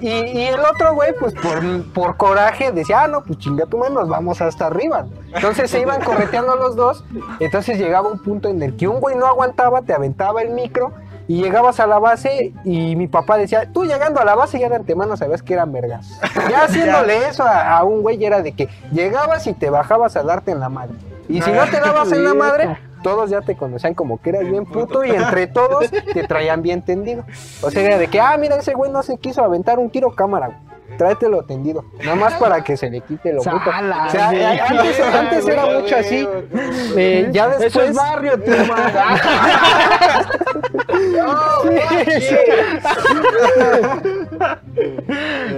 [0.00, 3.78] y, y el otro güey, pues por, por coraje decía, ah, no, pues chinga tu
[3.78, 5.06] madre, nos vamos hasta arriba.
[5.34, 7.04] Entonces se iban correteando los dos,
[7.40, 10.92] entonces llegaba un punto en el que un güey no aguantaba, te aventaba el micro
[11.28, 14.68] y llegabas a la base y mi papá decía, tú llegando a la base ya
[14.68, 16.20] de antemano sabías que eran vergas.
[16.50, 20.22] Ya haciéndole eso a, a un güey era de que llegabas y te bajabas a
[20.22, 20.94] darte en la madre.
[21.28, 24.48] Y si no te dabas en la madre, todos ya te conocían como que eras
[24.48, 27.24] bien puto y entre todos te traían bien tendido.
[27.62, 30.10] O sea, era de que, ah, mira, ese güey no se quiso aventar un tiro
[30.14, 30.71] cámara, güey.
[30.96, 33.56] Tráetelo tendido, nada más para que se le quite lo puto.
[33.56, 34.28] O sea,
[34.68, 36.28] antes, antes era mucho así.
[36.96, 37.90] Eh, ya Eso después.
[37.90, 38.92] es barrio, tu madre.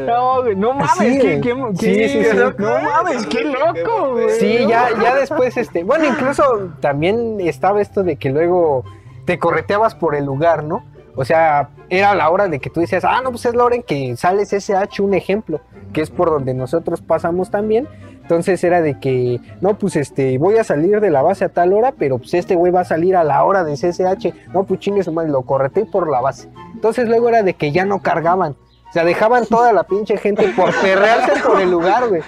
[0.06, 2.36] No, güey, no mames, Sí, qué, qué, Sí, sí, sí.
[2.58, 4.30] no mames, qué loco, güey.
[4.30, 8.84] Sí, ya, ya después, este, bueno, incluso también estaba esto de que luego
[9.24, 10.84] te correteabas por el lugar, ¿no?
[11.16, 14.16] O sea, era la hora de que tú decías, ah, no, pues es la que
[14.16, 15.60] sales SH, un ejemplo,
[15.92, 17.88] que es por donde nosotros pasamos también.
[18.22, 21.72] Entonces era de que, no, pues este, voy a salir de la base a tal
[21.72, 24.52] hora, pero pues este güey va a salir a la hora de CSH.
[24.52, 26.48] No, pues chingue lo correteé por la base.
[26.72, 28.56] Entonces luego era de que ya no cargaban.
[28.94, 32.22] Sea, dejaban toda la pinche gente por perrearse por el lugar, güey.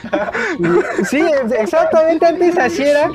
[1.08, 1.24] Sí,
[1.58, 3.08] exactamente, antes así era.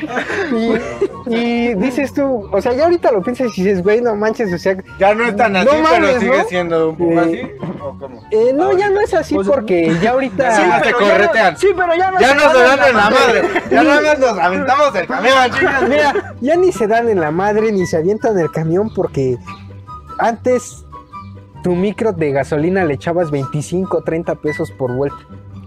[0.52, 4.54] Y, y dices tú, o sea, ya ahorita lo piensas y dices, güey, no manches,
[4.54, 6.43] o sea, Ya no es tan así, No pero mames, sigue ¿no?
[6.45, 7.68] siendo un poco Eh, así.
[7.82, 8.22] ¿O cómo?
[8.32, 10.56] eh, no, ya no es así O sea, porque ya ahorita...
[10.56, 11.58] Sí, te pero ya no- corretean.
[11.58, 13.41] sí, pero ya no Ya se nos dan dan en la madre.
[13.70, 15.82] Ya nada más nos aventamos del camión, chicas.
[15.89, 19.38] Mira, ya ni se dan en la madre ni se avientan el camión porque
[20.20, 20.86] antes
[21.64, 25.26] tu micro de gasolina le echabas 25, 30 pesos por vuelta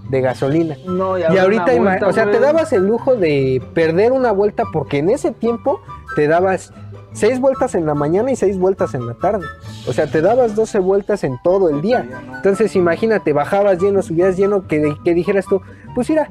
[0.09, 0.76] de gasolina.
[0.86, 4.64] No, Y una ahorita, vuelta, o sea, te dabas el lujo de perder una vuelta
[4.72, 5.80] porque en ese tiempo
[6.14, 6.72] te dabas
[7.12, 9.47] seis vueltas en la mañana y seis vueltas en la tarde.
[9.86, 12.07] O sea, te dabas 12 vueltas en todo el día.
[12.34, 15.61] Entonces, imagínate, bajabas lleno, subías lleno, que, que dijeras tú,
[15.95, 16.30] pues mira,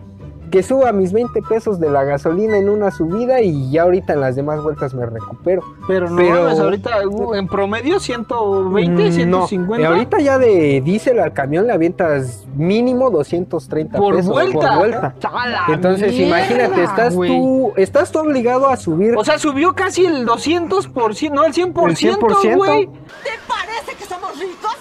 [0.53, 4.21] que suba mis 20 pesos de la gasolina en una subida y ya ahorita en
[4.21, 5.63] las demás vueltas me recupero.
[5.87, 9.83] Pero no, pero- mames, ahorita uh, en promedio 120, Mm, 150.
[9.89, 14.59] No, ahorita ya de diésel al camión le avientas mínimo 230 por pesos vuelta.
[14.69, 15.15] por vuelta.
[15.33, 17.31] ¡A la Entonces, mierda, imagínate, estás güey!
[17.31, 21.89] tú, estás tú obligado a subir O sea, subió casi el 200%, no, el 100%,
[21.89, 22.55] El 100%.
[22.57, 22.85] güey.
[22.85, 24.77] ¿Te parece que somos ricos?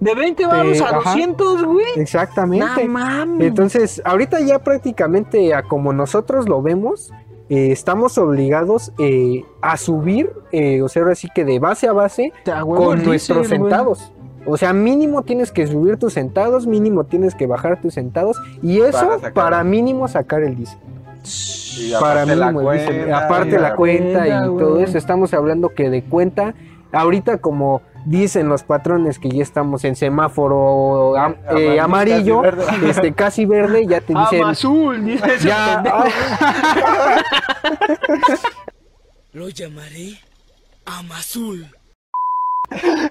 [0.00, 1.10] De 20 vamos a ajá.
[1.10, 1.86] 200, güey.
[1.96, 2.84] Exactamente.
[2.84, 3.46] No mames.
[3.48, 7.12] Entonces, ahorita ya prácticamente a como nosotros lo vemos,
[7.48, 11.92] eh, estamos obligados eh, a subir, eh, o sea, ahora sí que de base a
[11.92, 13.58] base, con el nuestros güey.
[13.60, 14.12] centavos.
[14.46, 18.80] O sea, mínimo tienes que subir tus centavos, mínimo tienes que bajar tus centavos, y
[18.80, 20.78] eso Para mínimo sacar el diésel.
[21.78, 22.96] Y Para aparte la mínimo el diésel.
[22.96, 26.54] cuenta, Aparte y la la cuenta y todo eso, estamos hablando que de cuenta,
[26.92, 32.90] ahorita como dicen los patrones que ya estamos en semáforo am- eh, Amarillo, casi verde.
[32.90, 34.40] este casi verde, ya te dicen
[35.04, 35.82] dice ese ya.
[39.32, 40.18] Lo llamaré
[40.86, 41.66] Amazul.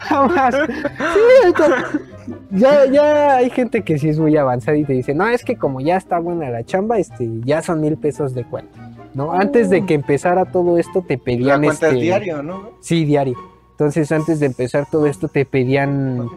[0.02, 0.56] jamás.
[0.56, 1.54] Sí,
[2.52, 5.56] ya, ya hay gente que sí es muy avanzada y te dice, no, es que
[5.58, 8.78] como ya está buena la chamba, este, ya son mil pesos de cuenta.
[9.14, 9.32] ¿no?
[9.34, 12.72] Antes de que empezara todo esto te La pedían cuenta este, es diario, ¿no?
[12.82, 13.36] Sí, diario.
[13.78, 16.28] Entonces antes de empezar todo esto te pedían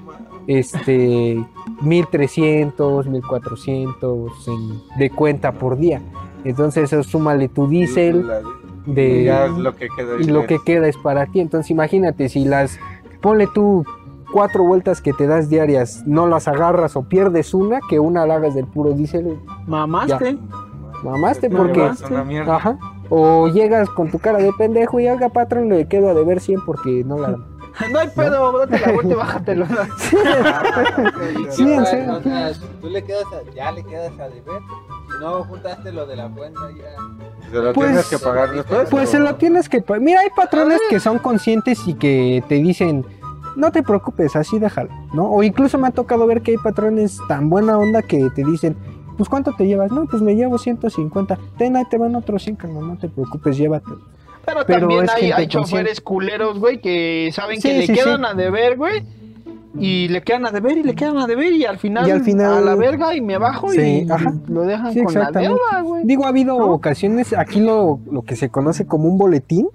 [0.46, 1.42] este
[1.80, 6.02] 1300, 1400 en- de cuenta por día.
[6.44, 8.26] Entonces eso súmale tu diésel
[8.84, 10.16] de Ya lo que queda.
[10.20, 11.40] y lo que queda es para ti.
[11.40, 12.78] Entonces imagínate si las
[13.22, 13.84] ponle tú
[14.32, 18.34] cuatro vueltas que te das diarias, no las agarras o pierdes una, que una la
[18.34, 20.36] hagas del puro diésel, Mamaste.
[21.02, 21.90] Mamaste porque
[22.46, 22.78] ajá.
[23.08, 26.64] O llegas con tu cara de pendejo y haga patrón le quedo a deber 100
[26.64, 27.28] porque no la
[27.92, 29.66] No hay pedo, date la vuelta y bájatelo.
[31.50, 32.14] Sí, en serio.
[32.16, 34.60] O sea, tú le quedas a- ya le quedas a deber.
[35.12, 37.48] Si no juntaste lo de la cuenta, ya.
[37.50, 38.88] Se lo Pues- tienes que pagar después.
[38.90, 39.12] Pues ¿o?
[39.12, 39.80] se lo tienes que...
[39.82, 43.04] pa- Mira, hay patrones que son conscientes y que te dicen,
[43.56, 45.30] no te preocupes, así déjalo, ¿no?
[45.30, 48.76] O incluso me ha tocado ver que hay patrones tan buena onda que te dicen,
[49.20, 49.92] pues ¿cuánto te llevas?
[49.92, 51.38] No, pues me llevo 150.
[51.58, 53.90] Ten, ahí te van otros 100, carnal, no te preocupes, llévate.
[54.46, 55.06] Pero, Pero también
[55.36, 58.26] hay, choferes culeros, güey, que saben Sí, que le quedan sí.
[58.30, 59.04] a deber, güey.
[59.78, 62.22] Y le quedan a deber y le quedan a deber y al final, Y al
[62.22, 64.32] final- a la verga y me bajo y ajá.
[64.48, 66.04] lo dejan con la deuda, güey.
[66.06, 69.68] Digo, ha habido ocasiones, aquí lo, lo que se conoce como un boletín,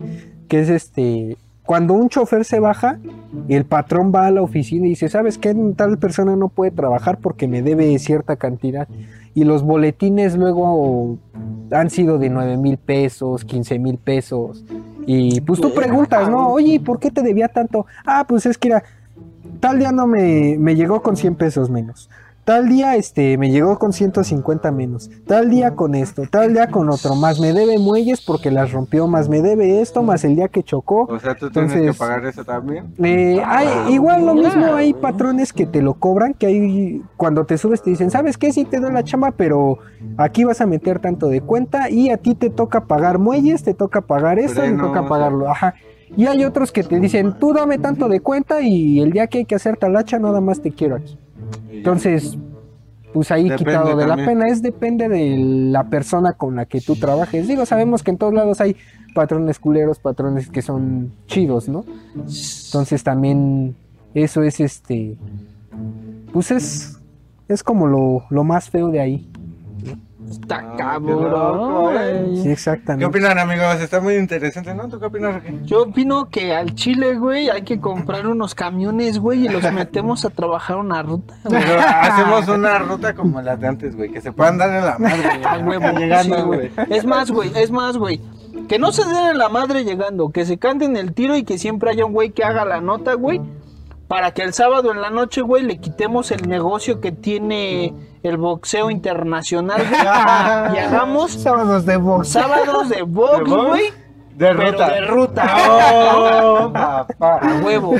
[0.48, 3.00] que es este, cuando un chofer se baja,
[3.48, 5.56] el patrón va a la oficina y dice, ¿sabes qué?
[5.76, 8.88] Tal persona no puede trabajar porque me debe cierta cantidad.
[9.36, 11.20] Y los boletines luego
[11.70, 14.66] han sido de 9 mil pesos, 15 mil pesos.
[15.06, 16.50] Y pues tú preguntas, ¿no?
[16.50, 17.86] Oye, ¿y ¿por qué te debía tanto?
[18.06, 18.84] Ah, pues es que era,
[19.60, 22.10] tal día no me, me llegó con 100 pesos menos.
[22.46, 25.10] Tal día este me llegó con 150 menos.
[25.26, 27.16] Tal día con esto, tal día con otro.
[27.16, 29.08] Más me debe muelles porque las rompió.
[29.08, 31.08] Más me debe esto, más el día que chocó.
[31.10, 32.94] O sea, tú tienes que pagar eso también.
[33.04, 37.58] Eh, hay, igual lo mismo, hay patrones que te lo cobran, que hay cuando te
[37.58, 38.54] subes te dicen, ¿sabes qué?
[38.54, 39.80] Sí te doy la chamba, pero
[40.18, 43.74] aquí vas a meter tanto de cuenta y a ti te toca pagar muelles, te
[43.74, 45.50] toca pagar esto, te toca pagarlo.
[45.50, 45.74] Ajá.
[46.16, 49.40] Y hay otros que te dicen, tú dame tanto de cuenta y el día que
[49.40, 51.18] hay que hacer talacha, nada más te quiero aquí.
[51.72, 52.38] Entonces,
[53.14, 56.82] pues ahí Depende quitado de la pena, es depende de la persona con la que
[56.82, 57.48] tú trabajes.
[57.48, 58.76] Digo, sabemos que en todos lados hay
[59.14, 61.86] patrones culeros, patrones que son chidos, ¿no?
[62.16, 63.76] Entonces también
[64.14, 65.18] eso es este,
[66.34, 67.00] pues es,
[67.48, 69.30] es como lo, lo más feo de ahí.
[70.30, 72.32] Está Ah, qué cabrón, eh.
[72.36, 73.06] Sí, ¿Qué exactamente.
[73.06, 73.80] opinan, amigos?
[73.82, 74.88] Está muy interesante, ¿no?
[74.90, 75.60] ¿Tú qué opinas, Roque?
[75.64, 80.26] Yo opino que al Chile, güey, hay que comprar unos camiones, güey, y los metemos
[80.26, 81.36] a trabajar una ruta.
[81.44, 81.62] güey.
[81.64, 84.12] Pero hacemos una ruta como la de antes, güey.
[84.12, 85.80] Que se puedan dar en la madre, güey.
[85.96, 86.72] Llegando, sí, güey.
[86.90, 88.20] Es más, güey, es más, güey.
[88.68, 91.58] Que no se den en la madre llegando, que se canten el tiro y que
[91.58, 93.40] siempre haya un güey que haga la nota, güey.
[94.08, 97.94] para que el sábado en la noche, güey, le quitemos el negocio que tiene
[98.28, 100.02] el boxeo internacional, güey,
[100.76, 102.30] y hagamos Sábados de box.
[102.30, 103.94] sábados de box, güey,
[104.36, 104.90] De ruta.
[104.90, 105.56] de ruta.
[106.04, 107.40] Oh, papá.
[107.42, 107.96] A huevo.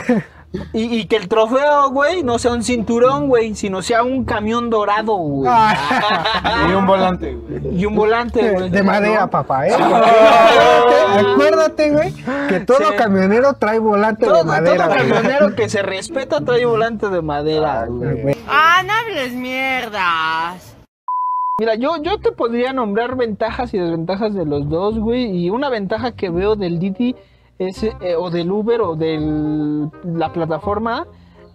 [0.74, 4.70] Y, y que el trofeo, güey, no sea un cinturón, güey, sino sea un camión
[4.70, 5.52] dorado, güey.
[6.70, 7.78] Y un volante, güey.
[7.80, 8.70] Y un volante, güey.
[8.70, 9.30] De madera, ¿no?
[9.30, 9.74] papá, ¿eh?
[9.74, 12.14] Acuérdate, acuérdate, güey,
[12.50, 12.96] que todo Sí.
[12.98, 15.10] camionero trae volante Todo, de madera, todo güey.
[15.12, 18.36] camionero que se respeta trae volante de madera, güey.
[18.48, 20.76] Ah, no hables mierdas.
[21.60, 25.26] Mira, yo, yo te podría nombrar ventajas y desventajas de los dos, güey.
[25.38, 27.16] Y una ventaja que veo del Didi
[27.60, 31.08] es, eh, o del Uber o de la plataforma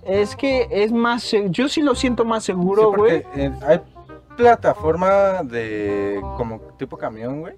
[0.04, 3.22] es que es más, yo sí lo siento más Sí, seguro, güey.
[3.36, 3.80] eh, hay
[4.36, 7.54] plataforma de como tipo camión, güey.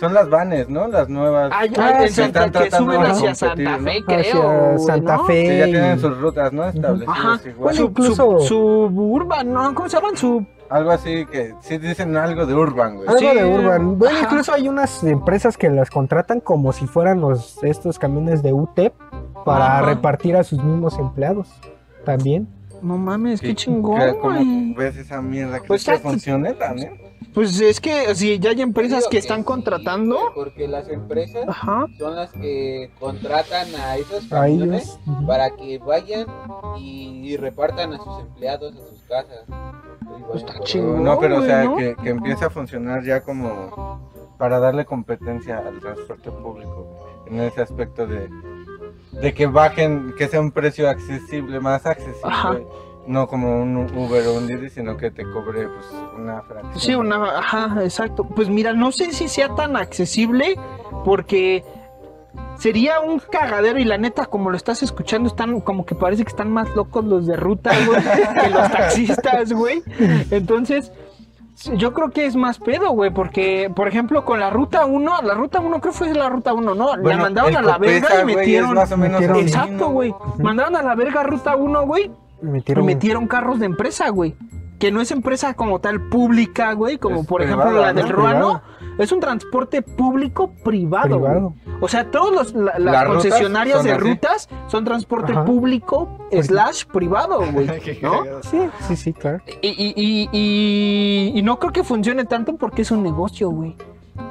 [0.00, 0.88] Son las vanes, ¿no?
[0.88, 1.52] Las nuevas.
[1.54, 3.84] Ay, Ah, ay, sí, están que tratando suben de hacia competir, Santa ¿no?
[3.84, 4.18] Fe, creo.
[4.20, 5.24] Hacia güey, Santa ¿no?
[5.26, 5.48] Fe.
[5.50, 6.64] Sí, ya tienen sus rutas, ¿no?
[6.66, 7.40] Establecidas Ajá.
[7.48, 7.54] igual.
[7.58, 9.74] Bueno, Su- incluso- su- Suburban, ¿no?
[9.74, 10.16] ¿Cómo se llaman?
[10.16, 10.44] Su...
[10.74, 13.06] Algo así que sí dicen algo de urban, güey.
[13.08, 13.26] Algo Sí.
[13.38, 13.96] de urban.
[13.96, 14.26] Bueno, Ajá.
[14.26, 18.92] incluso hay unas empresas que las contratan como si fueran los estos camiones de UTEP
[19.44, 19.86] para Ajá.
[19.86, 21.48] repartir a sus mismos empleados.
[22.04, 22.48] También.
[22.82, 24.74] No mames, qué chingón, que- ¿Cómo güey.
[24.74, 25.58] ves esa mierda?
[25.58, 27.00] ¿Crees Pues que ya- funcione también?
[27.32, 30.18] Pues es que si ya hay empresas que están sí, contratando.
[30.34, 31.86] Porque las empresas Ajá.
[31.98, 36.26] son las que contratan a esos A camiones para que vayan
[36.78, 39.44] y, y repartan a sus empleados a sus casas.
[40.22, 41.04] Vayan está chingón.
[41.04, 41.76] no, pero o sea, ¿no?
[41.76, 44.00] que, que empiece a funcionar ya como
[44.38, 48.28] para darle competencia al transporte público en ese aspecto de,
[49.12, 52.20] de que bajen, que sea un precio accesible, más accesible.
[52.24, 52.58] Ajá.
[53.06, 55.86] No como un Uber o un Didi, sino que te cobre pues,
[56.16, 56.80] una fracción.
[56.80, 58.24] Sí, una, ajá, exacto.
[58.24, 60.56] Pues mira, no sé si sea tan accesible
[61.04, 61.62] porque
[62.58, 66.30] sería un cagadero y la neta, como lo estás escuchando, están como que parece que
[66.30, 68.00] están más locos los de ruta, güey,
[68.42, 69.82] que los taxistas, güey.
[70.30, 70.92] Entonces,
[71.76, 75.34] yo creo que es más pedo, güey, porque, por ejemplo, con la ruta 1, la
[75.34, 76.96] ruta 1 creo que fue la ruta 1, ¿no?
[76.96, 78.74] la mandaron a la Copesa, verga y güey, metieron...
[78.74, 80.14] más o menos metieron- así, Exacto, güey.
[80.38, 82.10] Mandaron a la verga ruta 1, güey,
[82.42, 84.34] Metieron, metieron carros de empresa, güey.
[84.78, 88.02] Que no es empresa como tal pública, güey, como Es por ejemplo la ¿no?
[88.02, 88.60] del Ruano.
[88.60, 88.83] Privada.
[88.98, 91.54] Es un transporte público privado.
[91.80, 94.00] O sea, todos los la- las concesionarias de así.
[94.00, 95.44] rutas son transporte Ajá.
[95.44, 97.66] público slash privado, güey.
[98.02, 98.22] ¿No?
[98.42, 99.40] Sí, sí, sí, claro.
[99.62, 103.76] Y, y, y, y- y no creo que funcione tanto porque es un negocio, güey.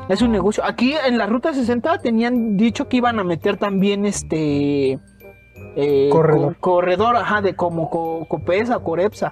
[0.07, 0.63] Es un negocio.
[0.65, 4.99] Aquí en la ruta 60 tenían dicho que iban a meter también este
[5.75, 6.55] eh, Corredor.
[6.59, 9.31] co- corredor, ajá, de como co- Copesa, Corepsa.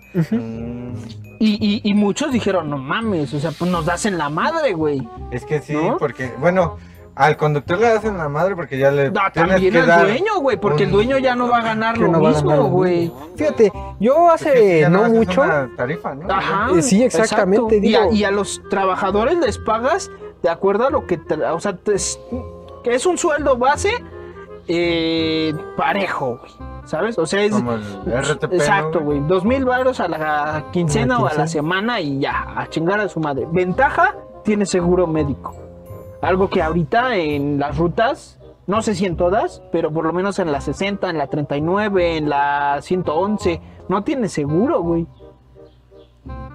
[1.40, 4.74] Y, y, y muchos dijeron, no mames, o sea, pues nos das en la madre,
[4.74, 5.08] güey.
[5.32, 5.98] Es que sí, ¿No?
[5.98, 6.78] porque, bueno,
[7.16, 10.40] al conductor le hacen la madre porque ya le Da, también que al dar dueño,
[10.40, 13.12] güey, porque el dueño ya no va a ganar lo no mismo, güey.
[13.36, 15.42] Fíjate, yo Es que hace ya no es mucho.
[15.42, 16.32] una tarifa, ¿no?
[16.32, 16.70] Ajá.
[16.78, 17.88] Eh, sí, exactamente, exacto.
[17.88, 20.12] Y, a, digo- y a los trabajadores les pagas
[20.44, 21.20] de acuerdo a lo que,
[21.52, 22.20] o sea, te- es,
[22.84, 23.92] que es un sueldo base
[24.68, 26.52] eh, parejo, güey.
[26.86, 27.18] ¿Sabes?
[27.18, 27.52] O sea, es...
[27.52, 29.20] Como el RTP, Exacto, ¿no, güey.
[29.28, 33.08] Dos mil baros a la quincena o a la semana y ya, a chingar a
[33.08, 33.48] su madre.
[33.52, 35.56] Ventaja, tiene seguro médico.
[36.22, 40.40] Algo que ahorita en las rutas, no sé si en todas, pero por lo menos
[40.40, 45.08] en la 60, en la 39, en la 111, no tiene seguro, güey.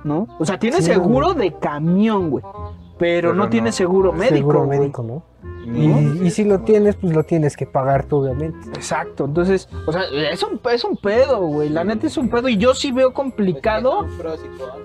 [0.04, 0.28] ¿No?
[0.38, 2.44] O sea, tiene Sí, seguro de camión, güey.
[2.44, 3.50] Pero, Pero no, no.
[3.50, 4.36] tiene seguro médico.
[4.36, 4.78] seguro güey.
[4.78, 5.22] médico, ¿no?
[5.66, 6.22] ¿No?
[6.22, 8.58] Y, y si lo tienes, pues lo tienes que pagar tú, obviamente.
[8.74, 11.68] Exacto, entonces, o sea, es un, es un pedo, güey.
[11.68, 14.06] La neta es un pedo y yo sí veo complicado.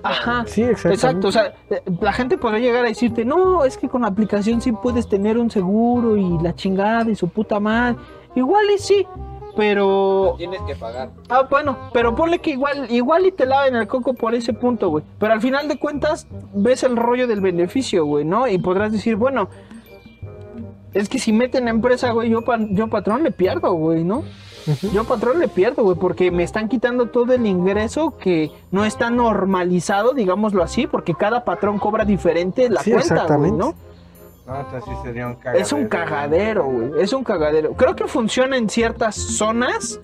[0.02, 0.44] Ajá.
[0.46, 0.94] Sí, exactamente.
[0.94, 4.08] Exacto, o sea, eh, la gente podría llegar a decirte, no, es que con la
[4.08, 7.98] aplicación sí puedes tener un seguro y la chingada y su puta madre.
[8.34, 9.06] Igual y sí,
[9.56, 10.34] pero...
[10.38, 11.10] Tienes que pagar.
[11.28, 14.88] Ah, bueno, pero ponle que igual, igual y te laven el coco por ese punto,
[14.88, 15.04] güey.
[15.18, 18.48] Pero al final de cuentas, ves el rollo del beneficio, güey, ¿no?
[18.48, 19.48] Y podrás decir, bueno,
[20.94, 24.24] es que si meten a empresa, güey, yo, pa- yo patrón le pierdo, güey, ¿no?
[24.92, 29.10] Yo patrón le pierdo, güey, porque me están quitando todo el ingreso que no está
[29.10, 33.50] normalizado, digámoslo así, porque cada patrón cobra diferente la Sí, cuenta, güey.
[33.50, 33.74] ¿no?
[34.46, 35.62] No, entonces sí sería un cagadero.
[35.64, 36.90] Es un cagadero, güey.
[37.00, 37.72] Es un cagadero.
[37.74, 39.98] Creo que funciona en ciertas zonas,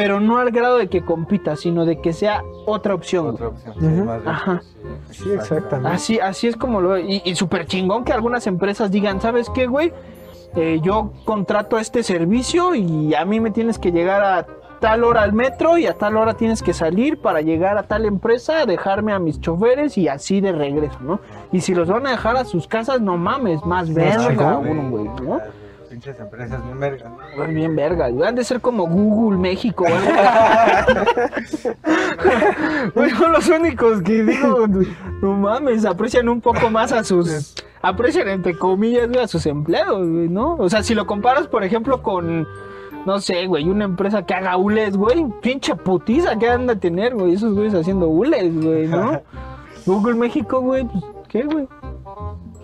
[0.00, 3.26] pero no al grado de que compita, sino de que sea otra opción.
[3.26, 4.06] Otra opción.
[4.06, 4.34] más bien.
[4.34, 4.62] Ajá.
[5.10, 5.94] Sí, exactamente.
[5.94, 7.04] Así, así es como lo veo.
[7.06, 9.92] Y, y súper chingón que algunas empresas digan, ¿sabes qué, güey?
[10.56, 14.46] Eh, yo contrato este servicio y a mí me tienes que llegar a
[14.80, 18.06] tal hora al metro y a tal hora tienes que salir para llegar a tal
[18.06, 21.20] empresa, dejarme a mis choferes y así de regreso, ¿no?
[21.52, 25.40] Y si los van a dejar a sus casas, no mames, más verga, güey, ¿no?
[26.00, 27.10] Pinches empresas bien vergas.
[27.10, 27.18] ¿no?
[27.36, 28.26] Güey, bien verga, güey.
[28.26, 29.84] Han de ser como Google México.
[32.94, 34.66] Güey, son los únicos que digo,
[35.20, 37.54] no mames, aprecian un poco más a sus.
[37.82, 40.56] Aprecian entre comillas, güey, a sus empleados, güey, ¿no?
[40.56, 42.46] O sea, si lo comparas, por ejemplo, con.
[43.06, 45.26] No sé, güey, una empresa que haga hules, güey.
[45.42, 47.34] Pinche putiza que han de tener, güey.
[47.34, 49.20] Esos güeyes haciendo hules, güey, ¿no?
[49.86, 51.68] Google México, güey, pues, ¿qué, güey?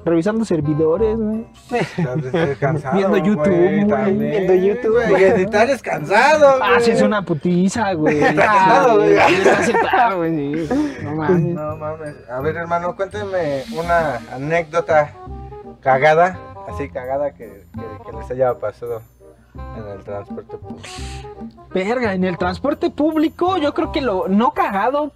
[0.06, 1.44] Revisando servidores, güey.
[2.60, 5.24] Cansado, Viendo YouTube, güey, también, viendo YouTube, güey.
[5.24, 6.80] editar es cansado, Ah, güey.
[6.82, 8.20] sí, es una putiza, güey.
[8.36, 9.14] Cansado, güey.
[9.16, 10.68] Está sentado, güey.
[11.02, 11.54] No mames.
[11.54, 12.14] No mames.
[12.30, 15.12] A ver, hermano, cuénteme una anécdota
[15.80, 16.38] cagada,
[16.72, 19.02] así cagada que, que- que les haya pasado
[19.76, 20.88] en el transporte público.
[21.74, 25.10] Verga, en el transporte público, yo creo que lo no cagado.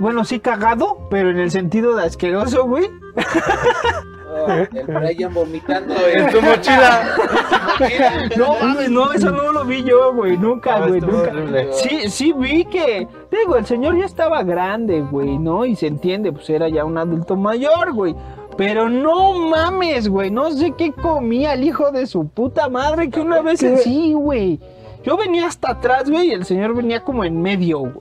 [0.00, 2.90] Bueno, sí cagado, pero en el sentido de asqueroso, güey.
[4.46, 7.08] El Brian vomitando En tu mochila.
[8.36, 10.36] No mames, no, eso no lo vi yo, güey.
[10.36, 11.30] Nunca, No, güey, nunca.
[11.30, 11.68] horrible.
[11.72, 15.64] Sí, sí vi que, digo, el señor ya estaba grande, güey, ¿no?
[15.64, 18.14] Y se entiende, pues era ya un adulto mayor, güey.
[18.56, 23.20] Pero no mames, güey, no sé qué comía el hijo de su puta madre que
[23.20, 24.60] una vez sí, güey.
[25.02, 27.94] Yo venía hasta atrás, güey, y el señor venía como en medio, güey.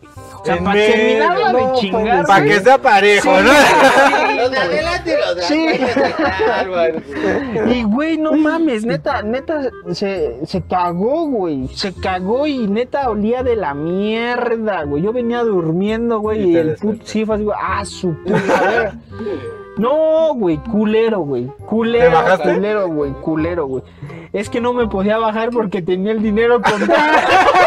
[0.43, 3.51] O sea, para terminarla de no, chingar, Para que sea parejo, Sí, ¿no?
[3.51, 5.65] sí, Los de adelante y los de Sí.
[7.79, 11.69] Y güey, no mames, neta, neta, se, se cagó, güey.
[11.69, 15.01] Se cagó y neta olía de la mierda, güey.
[15.03, 18.95] Yo venía durmiendo, güey, Y el puto sí fue así, güey, ah, su puta.
[19.77, 21.47] No, güey, culero, güey.
[21.65, 22.53] Culero, ¿Te bajaste?
[22.53, 23.83] culero, güey, culero, güey.
[24.31, 27.01] Es que no me podía bajar porque tenía el dinero contado.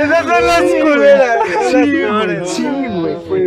[0.00, 1.38] Esas son las culeras.
[1.70, 2.66] Sí, güey, sí.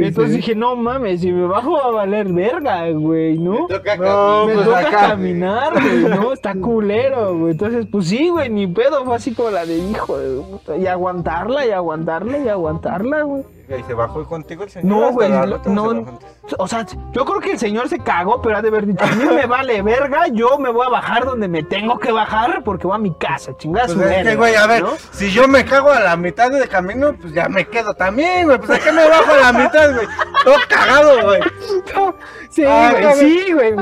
[0.05, 3.67] Entonces dije, no mames, si me bajo va a valer verga, güey, ¿no?
[3.67, 6.33] Toca No, me pues toca caminar, güey, ¿no?
[6.33, 7.51] Está culero, güey.
[7.51, 9.03] Entonces, pues sí, güey, ni pedo.
[9.05, 10.77] Fue así como la de hijo de puta.
[10.77, 13.43] Y aguantarla, y aguantarla, y aguantarla, güey.
[13.79, 14.85] ¿Y se bajó contigo el señor?
[14.85, 16.19] No, güey, no.
[16.57, 19.07] O sea, yo creo que el señor se cagó, pero ha de haber dicho, a
[19.07, 22.85] mí me vale verga, yo me voy a bajar donde me tengo que bajar porque
[22.85, 24.91] voy a mi casa, chingada Pues su es que, güey, a ver, ¿no?
[25.11, 28.57] si yo me cago a la mitad del camino, pues ya me quedo también, güey.
[28.57, 30.07] Pues a qué me bajo a la mitad, güey.
[30.43, 31.41] Todo cagado, güey.
[32.53, 33.13] Sí, güey, cabrón.
[33.19, 33.73] sí, güey.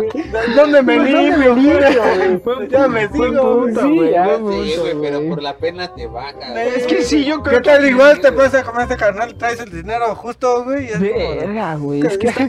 [0.56, 1.66] ¿Dónde me Pues, ¿dónde limpio, me
[2.46, 2.70] güey?
[2.70, 3.76] Ya me sigo, güey.
[3.76, 6.64] Sí, güey, pero por la pena te baja.
[6.64, 7.70] Es que sí, yo creo ¿Qué que...
[7.70, 7.86] tal?
[7.86, 10.88] Igual te pasa como este carnal, traes el dinero justo, güey.
[10.88, 12.44] es de, Verga, güey, es que está.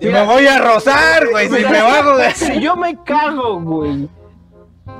[0.00, 2.32] Y me voy a rozar, güey, si me bajo, güey.
[2.32, 4.08] Si yo me cago, güey.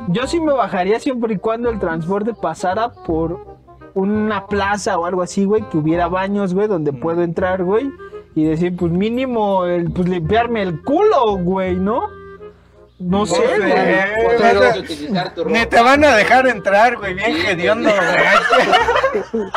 [0.09, 3.55] Yo sí me bajaría siempre y cuando el transporte pasara por
[3.95, 7.91] una plaza o algo así, güey, que hubiera baños, güey, donde puedo entrar, güey,
[8.35, 12.09] y decir, pues mínimo, el, pues limpiarme el culo, güey, ¿no?
[12.99, 13.71] No sé, sé, güey.
[13.71, 14.39] güey.
[14.41, 19.45] Pero- utilizar tu Ni te van a dejar entrar, güey, bien Sí, hediondo, güey.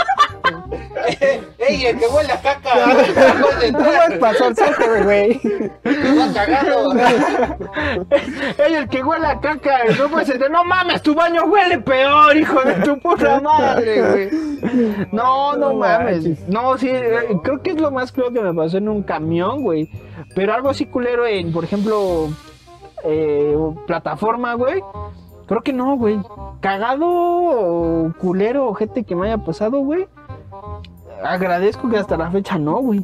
[1.57, 2.69] ¡Ey, el que huele a caca!
[2.75, 4.19] ¡Vamos de entrar!
[4.19, 5.39] pasó el saco, güey.
[5.39, 6.93] ¡Te va cagado!
[8.57, 12.35] Ey, el que huele a caca, no puede ser, no mames, tu baño huele peor,
[12.35, 15.07] hijo de tu puta madre, güey.
[15.11, 16.47] No, no mames.
[16.47, 19.63] No, sí, eh, creo que es lo más creo que me pasó en un camión,
[19.63, 19.89] güey.
[20.35, 22.29] Pero algo así culero en, por ejemplo,
[23.03, 24.81] eh, plataforma, güey.
[25.47, 26.19] Creo que no, güey.
[26.59, 30.07] Cagado o culero o gente que me haya pasado, güey.
[31.24, 33.03] Agradezco que hasta la fecha no, güey.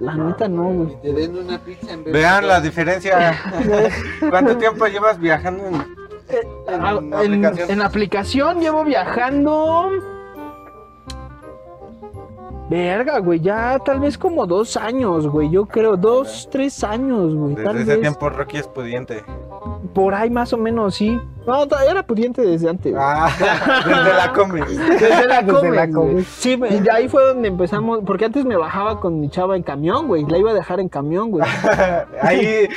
[0.00, 0.96] La neta no, güey.
[1.02, 2.48] Te den una pizza en vez de Vean dos.
[2.48, 3.38] la diferencia.
[4.30, 5.82] ¿Cuánto tiempo llevas viajando en, en
[6.68, 7.12] Ah, En,
[7.44, 7.70] aplicación?
[7.70, 9.90] en la aplicación llevo viajando.
[12.70, 15.50] Verga, güey, ya tal vez como dos años, güey.
[15.50, 17.56] Yo creo, dos, tres años, güey.
[17.56, 18.00] Tal Desde ese vez.
[18.02, 19.24] tiempo Rocky es pudiente.
[19.92, 21.20] Por ahí más o menos, sí.
[21.46, 22.94] No, era pudiente desde antes.
[22.96, 23.30] Ah,
[23.86, 24.60] desde la combi.
[25.00, 25.90] Desde la Desde.
[25.92, 26.26] Comex.
[26.26, 28.00] Sí, me- de ahí fue donde empezamos.
[28.06, 30.24] Porque antes me bajaba con mi chava en camión, güey.
[30.26, 31.44] La iba a dejar en camión, güey.
[32.22, 32.68] Ahí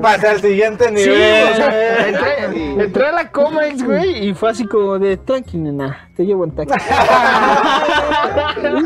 [0.00, 1.52] pasa al siguiente Sí, nivel.
[1.52, 6.07] o sea, entré, entré a la Comex, güey, y fue así como de tranqui, nena,
[6.18, 6.74] te llevo en taxi.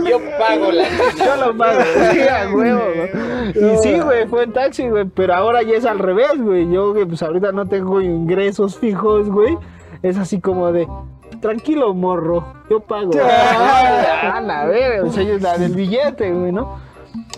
[0.07, 0.85] Yo pago la
[1.17, 1.81] Yo lo pago,
[2.13, 3.73] sí, a huevo, ¿no?
[3.73, 6.71] Y sí, güey, fue en taxi, güey, pero ahora ya es al revés, güey.
[6.71, 9.57] Yo, que pues ahorita no tengo ingresos fijos, güey.
[10.03, 10.87] Es así como de,
[11.41, 13.13] tranquilo, morro, yo pago.
[13.25, 16.79] Ah, la verga, o sea, es la del billete, güey, ¿no?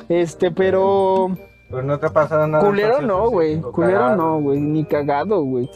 [0.09, 1.31] Este, pero...
[1.71, 2.65] Pues no te ha pasado nada.
[2.65, 3.61] Culero no, güey.
[3.61, 4.17] Culero cagado.
[4.17, 4.61] no, güey.
[4.61, 5.71] Ni cagado, güey.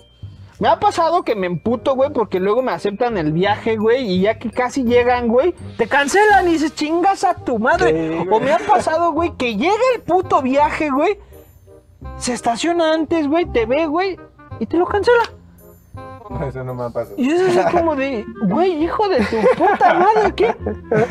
[0.61, 4.23] Me ha pasado que me emputo, güey, porque luego me aceptan el viaje, güey, y
[4.23, 8.23] ya que casi llegan, güey, te cancelan y dices, chingas a tu madre.
[8.23, 11.19] Sí, o me ha pasado, güey, que llega el puto viaje, güey,
[12.19, 14.19] se estaciona antes, güey, te ve, güey,
[14.59, 15.23] y te lo cancela.
[16.31, 17.15] No, eso no me ha pasado.
[17.19, 20.55] Y es así como de, güey, hijo de tu puta madre, ¿qué?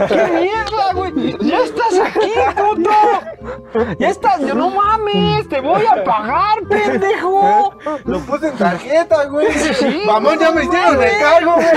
[0.08, 1.36] ¿Qué mierda, güey?
[1.42, 2.92] Ya estás aquí, puto.
[4.00, 7.72] Ya estás, yo no mames, te voy a pagar, pendejo.
[8.06, 9.52] Lo puse en tarjeta, güey.
[9.52, 11.14] Sí, Vamos, ya me no hicieron mames.
[11.14, 11.68] el cargo, güey.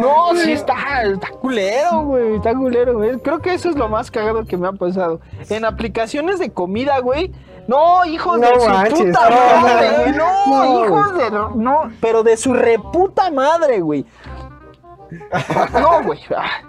[0.00, 3.18] No, sí está, está culero, güey, está culero, güey.
[3.18, 5.20] Creo que eso es lo más cagado que me ha pasado.
[5.48, 7.32] En aplicaciones de comida, güey.
[7.68, 10.62] No, hijos No de su puta no, madre, no, güey.
[10.62, 11.30] No, no, hijos de.
[11.30, 14.04] No, pero de su reputa madre, güey.
[15.72, 16.18] No, güey.
[16.34, 16.62] ah.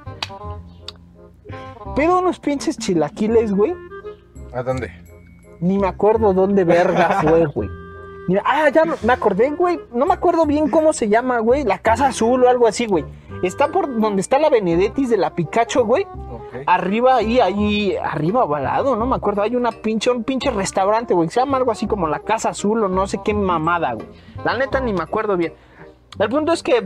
[1.95, 3.73] Pido unos pinches chilaquiles, güey.
[4.53, 4.91] ¿A dónde?
[5.61, 7.69] Ni me acuerdo dónde verga fue, güey.
[8.29, 9.79] Mira, ah, ya me- acordé, güey.
[9.91, 11.63] No me acuerdo bien cómo se llama, güey.
[11.63, 13.03] La Casa Azul o algo así, güey.
[13.41, 16.05] Está por donde está la Benedettis de la Picacho, güey.
[16.67, 19.41] Arriba, ahí, ahí, arriba o al lado, no me acuerdo.
[19.41, 21.29] Hay una pinche, un pinche restaurante, güey.
[21.29, 24.07] Se llama algo así como la Casa Azul o no sé qué mamada, güey.
[24.45, 25.53] La neta ni me acuerdo bien.
[26.19, 26.83] El punto es que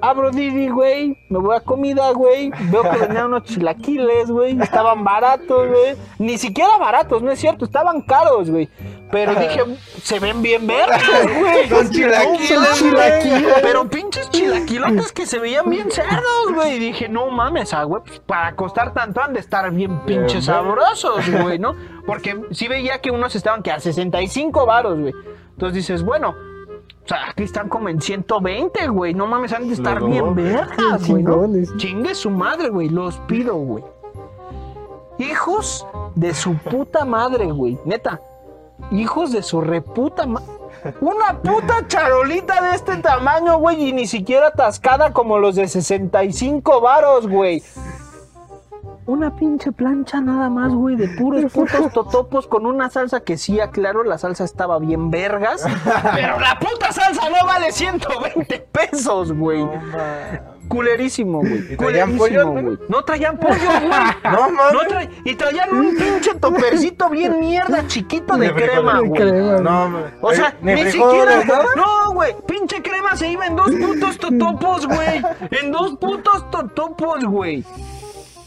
[0.00, 1.16] abro Didi, güey.
[1.28, 2.50] Me voy a comida, güey.
[2.70, 4.60] Veo que venían unos chilaquiles, güey.
[4.60, 5.96] Estaban baratos, güey.
[6.18, 7.64] Ni siquiera baratos, no es cierto.
[7.64, 8.68] Estaban caros, güey.
[9.14, 9.60] Pero dije,
[10.02, 11.00] se ven bien verdes,
[11.38, 11.68] güey.
[11.68, 12.80] Son chilaquiles.
[13.62, 16.74] Pero pinches chilaquilotes que se veían bien cerdos, güey.
[16.74, 20.46] Y dije, no mames, ah, güey, pues para costar tanto han de estar bien pinches
[20.46, 21.76] sabrosos, güey, ¿no?
[22.04, 25.14] Porque sí veía que unos estaban que a 65 varos, güey.
[25.52, 26.30] Entonces dices, bueno,
[27.04, 29.14] o sea, aquí están como en 120, güey.
[29.14, 30.08] No mames, han de estar No.
[30.08, 31.24] bien vergas, güey.
[31.76, 32.88] Chingue su madre, güey.
[32.88, 33.84] Los pido, güey.
[35.18, 35.86] Hijos
[36.16, 37.78] de su puta madre, güey.
[37.84, 38.20] Neta.
[38.90, 40.46] Hijos de su reputa madre.
[41.00, 46.80] Una puta charolita de este tamaño, güey, y ni siquiera atascada como los de 65
[46.80, 47.62] varos, güey.
[49.06, 53.60] Una pinche plancha nada más, güey, de puros putos totopos con una salsa que sí,
[53.60, 55.62] aclaro, la salsa estaba bien vergas,
[56.14, 59.68] pero la puta salsa no vale 120 pesos, güey.
[60.68, 61.72] Culerísimo, güey.
[61.72, 62.78] ¿Y traían Culerísimo, pollo, güey.
[62.88, 63.90] No traían pollo, güey.
[64.24, 64.72] No mames.
[64.72, 69.32] No tra- Y traían un pinche topercito bien mierda chiquito de crema, güey.
[69.60, 70.12] No, mames.
[70.22, 71.44] O sea, Ni ni, siquiera.
[71.76, 72.34] No, güey.
[72.46, 75.22] Pinche crema se iba en dos putos totopos, güey.
[75.50, 77.62] En dos putos totopos, güey.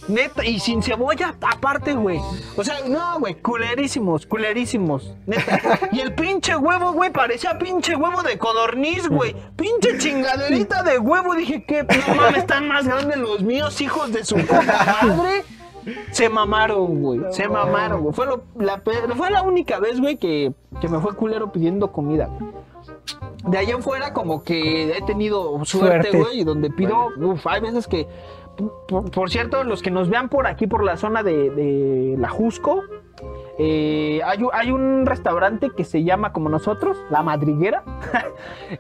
[0.08, 2.20] Neta, y sin cebolla aparte, güey.
[2.56, 5.14] O sea, no, güey, culerísimos, culerísimos.
[5.26, 5.80] Neta.
[5.92, 9.36] Y el pinche huevo, güey, parecía pinche huevo de codorniz, güey.
[9.56, 11.34] Pinche chingaderita de huevo.
[11.36, 11.84] Dije, ¿qué?
[11.84, 14.62] No mames, están más grandes los míos, hijos de su puta
[15.02, 15.44] madre.
[16.12, 17.22] Se mamaron, güey.
[17.32, 18.14] Se mamaron, güey.
[18.14, 20.52] Fue, lo- la, pe- fue la única vez, güey, que,
[20.82, 22.52] que me fue culero pidiendo comida, güey.
[23.46, 26.18] De allá en fuera, como que he tenido suerte, Suerte.
[26.18, 28.06] güey, y donde pido, uf, hay veces que,
[28.88, 32.30] por, por cierto, los que nos vean por aquí, por la zona de, de la
[32.30, 32.84] Jusco,
[33.60, 37.84] eh, hay, un- hay un restaurante que se llama como nosotros, La Madriguera.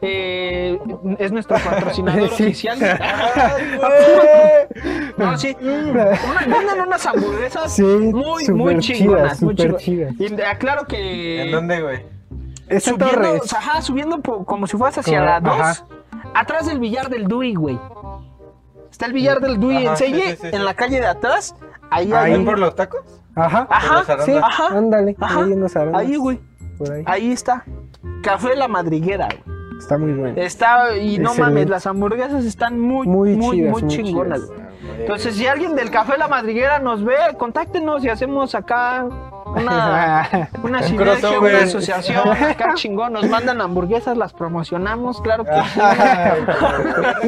[0.01, 0.77] Eh,
[1.17, 2.43] es nuestro patrocinador Sí.
[2.43, 2.77] oficial.
[5.17, 5.55] no, sí.
[5.61, 9.39] Venden unas hamburguesas Sí, muy, súper muy chingonas.
[9.39, 9.83] chidas, muy chingonas.
[9.83, 10.13] chidas.
[10.19, 11.43] Y aclaro que.
[11.43, 12.05] ¿En dónde, güey?
[12.81, 15.53] Subiendo, ajá, subiendo como si fueras hacia Como- la 2.
[15.59, 15.85] ajá.
[16.33, 17.79] Atrás del billar del Dui, güey.
[18.91, 20.55] Está el billar del Dui Ajá, en sí, Selle, sí, sí, sí.
[20.55, 21.55] en la calle de atrás.
[21.89, 22.13] Ahí, Ahí.
[22.13, 23.01] hay ¿Ahí por los tacos?
[23.35, 23.67] Ajá.
[23.69, 24.17] Ajá.
[24.25, 24.67] Sí, Ajá.
[24.77, 25.15] ándale.
[25.19, 25.39] Ajá.
[25.43, 26.01] Ahí en los arandas.
[26.01, 26.39] ahí, güey.
[26.77, 27.03] Por ahí.
[27.05, 27.63] Ahí está.
[28.23, 29.57] Café La Madriguera, güey.
[29.77, 30.33] Está muy bueno.
[30.41, 31.41] Está, y no Excelente.
[31.41, 34.59] mames, las hamburguesas están muy, muy, Muy muy, chidas, muy chingonas, güey.
[34.99, 39.05] Entonces, si alguien del Café La Madriguera nos ve, contáctenos y hacemos acá
[39.45, 40.27] una,
[40.63, 41.55] una sinergia, crossover.
[41.55, 43.13] una asociación acá chingón.
[43.13, 45.79] Nos mandan hamburguesas, las promocionamos, claro que sí.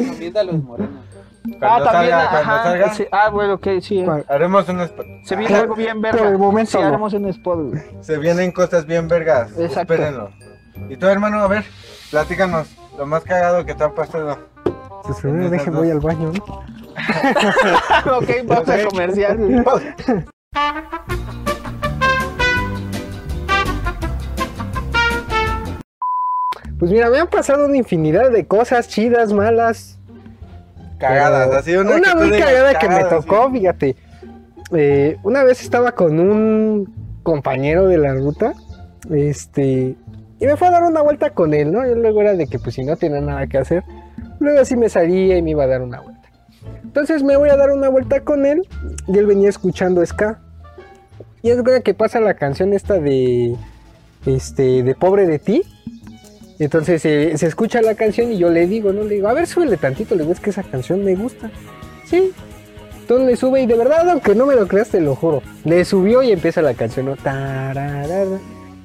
[0.02, 0.99] Recomienda a los morenos.
[1.60, 2.62] Ah, también, cuando ajá.
[2.64, 3.06] salga, sí.
[3.12, 4.02] Ah, bueno, ok, sí.
[4.04, 4.24] ¿Cuál?
[4.28, 5.06] haremos un spot.
[5.24, 6.18] Se viene algo bien verga.
[6.18, 6.86] Por el momento Sí, no.
[6.86, 7.82] haremos un spot, güey.
[8.00, 9.50] Se vienen cosas bien vergas.
[9.58, 9.94] Exacto.
[9.94, 10.30] Espérenlo.
[10.88, 11.64] Y tú, hermano, a ver,
[12.10, 14.38] platícanos lo más cagado que te ha pasado.
[15.04, 15.80] Pues primero Esas deje, dos.
[15.80, 16.44] voy al baño, ¿no?
[18.18, 19.64] ok, vamos a comercial.
[26.78, 29.98] Pues mira, me han pasado una infinidad de cosas chidas, malas.
[31.00, 33.58] Cagadas, pero así una, muy cagada que me tocó, sí.
[33.58, 33.96] fíjate.
[34.72, 38.52] Eh, una vez estaba con un compañero de la ruta,
[39.10, 39.96] este,
[40.38, 41.86] y me fue a dar una vuelta con él, ¿no?
[41.86, 43.84] Yo luego era de que pues si no tenía nada que hacer,
[44.38, 46.20] luego así me salía y me iba a dar una vuelta.
[46.82, 48.66] Entonces me voy a dar una vuelta con él
[49.06, 50.40] y él venía escuchando ska.
[51.42, 53.56] Y es verdad que pasa la canción esta de,
[54.26, 55.62] este, de Pobre de ti.
[56.60, 59.02] Entonces se escucha la canción y yo le digo, ¿no?
[59.02, 61.50] Le digo, a ver, súbele tantito, le digo, es que esa canción me gusta.
[62.04, 62.32] Sí.
[63.00, 65.42] Entonces le sube y de verdad, aunque no me lo creas, te lo juro.
[65.64, 67.16] Le subió y empieza la canción, ¿no?
[67.16, 68.38] Tararara.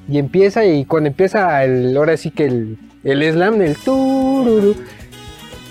[0.10, 4.76] Y empieza, y cuando empieza el, ahora sí que el, el slam, el tururu.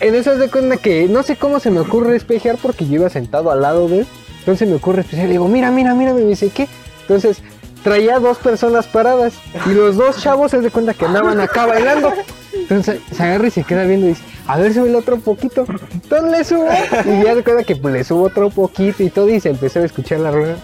[0.00, 3.08] En eso de cuenta que no sé cómo se me ocurre espejear porque yo iba
[3.08, 4.06] sentado al lado de él.
[4.40, 5.28] Entonces me ocurre espejear.
[5.28, 6.12] Le digo, mira, mira, mira.
[6.12, 6.68] Me dice, ¿qué?
[7.00, 7.42] Entonces
[7.84, 9.34] traía dos personas paradas.
[9.66, 12.12] Y los dos chavos se de cuenta que andaban acá bailando.
[12.52, 15.64] Entonces se agarra y se queda viendo y dice, a ver, sube el otro poquito.
[15.92, 16.68] Entonces le subo.
[17.04, 19.28] Y ya se cuenta que pues, le subo otro poquito y todo.
[19.28, 20.56] Y se empezó a escuchar la rueda.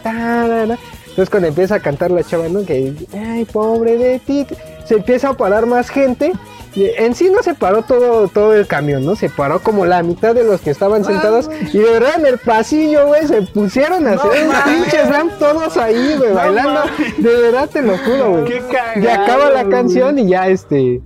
[1.11, 2.65] Entonces cuando empieza a cantar la chava, ¿no?
[2.65, 4.47] Que ay, pobre de ti.
[4.85, 6.33] Se empieza a parar más gente.
[6.77, 9.17] En sí no se paró todo, todo el camión, ¿no?
[9.17, 11.51] Se paró como la mitad de los que estaban sentados.
[11.73, 15.77] Y de verdad en el pasillo, güey, se pusieron a hacer un pinche slam todos
[15.77, 16.83] ahí, güey, bailando.
[17.19, 18.63] De verdad te lo juro, güey.
[18.97, 21.01] Y acaba la canción y ya este.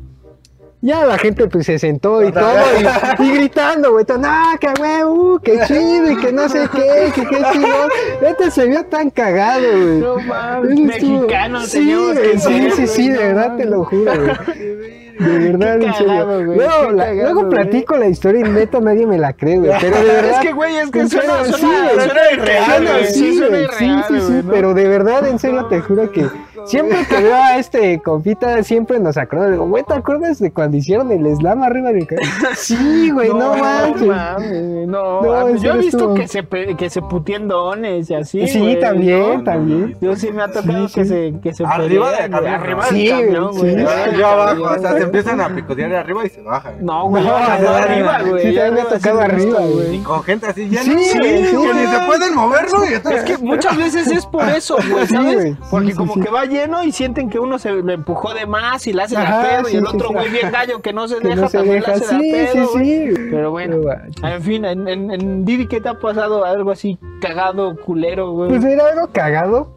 [0.85, 5.03] Ya la gente pues se sentó y todo y, y gritando, güey, no, que güey,
[5.03, 7.89] uh, qué chido y que no sé qué, que qué chido.
[8.21, 9.99] Este se vio tan cagado, güey.
[10.01, 11.91] No mames, mexicano sí,
[12.37, 15.01] sí, sí, sí, de no verdad te lo juro, güey.
[15.19, 16.09] De verdad, Qué en serio.
[16.13, 17.51] cagado, güey, luego, qué la- cagado, luego güey.
[17.63, 19.71] platico la historia y neta nadie me la cree, güey.
[19.81, 20.31] Pero de verdad.
[20.33, 22.07] Es que, güey, es que en suena, suena, sí, güey.
[22.07, 23.07] suena irreal, Suena güey.
[23.07, 24.51] Sí, suena Sí, sí, sí, ¿no?
[24.53, 26.27] pero de verdad, en serio, te juro que
[26.67, 29.51] siempre que veo a este compita, siempre nos acuerdo.
[29.51, 32.17] Digo, güey, ¿te acuerdas de cuando hicieron el slam arriba del ca-?"
[32.57, 34.07] Sí, güey, no, manches.
[34.07, 38.47] mames, no, No, yo he visto que se, que se puteen dones y así.
[38.49, 39.45] Sí, güey, también, ¿no?
[39.45, 39.97] también.
[40.01, 41.09] Yo sí me ha tocado Sí, que, sí.
[41.11, 42.93] se, que se Arriba camión, Arriba ¿no?
[42.93, 43.77] del Sí, camión, güey,
[44.19, 45.19] Yo abajo, camión, güey.
[45.21, 46.85] empiezan a picotear de arriba y se bajan.
[46.85, 48.43] No, güey, No, no, no, arriba, güey.
[48.47, 49.95] Sí, ya también me ha arriba tocado arriba, güey.
[49.97, 50.83] Y con gente así llena.
[50.83, 51.87] Sí, Sí, güey, sí, que ni güey.
[51.87, 52.85] se pueden mover, ¿no?
[52.85, 55.35] Y entonces- Es que muchas veces es por eso, güey, ¿sabes?
[55.35, 56.21] güey, sí, Porque sí, como sí.
[56.21, 59.15] que va lleno y sienten que uno se lo empujó de más y le hace
[59.15, 60.15] la pedo y el otro sí.
[60.15, 61.91] güey bien gallo que no se Que deja no se también deja.
[61.93, 63.17] le hace Sí, la pedo, sí, güey.
[63.17, 63.23] sí.
[63.31, 63.77] Pero bueno,
[64.23, 66.45] en fin, en, en, en Didi, ¿qué te ha pasado?
[66.45, 68.51] Algo así cagado, culero, güey.
[68.51, 69.73] Pues era algo cagado.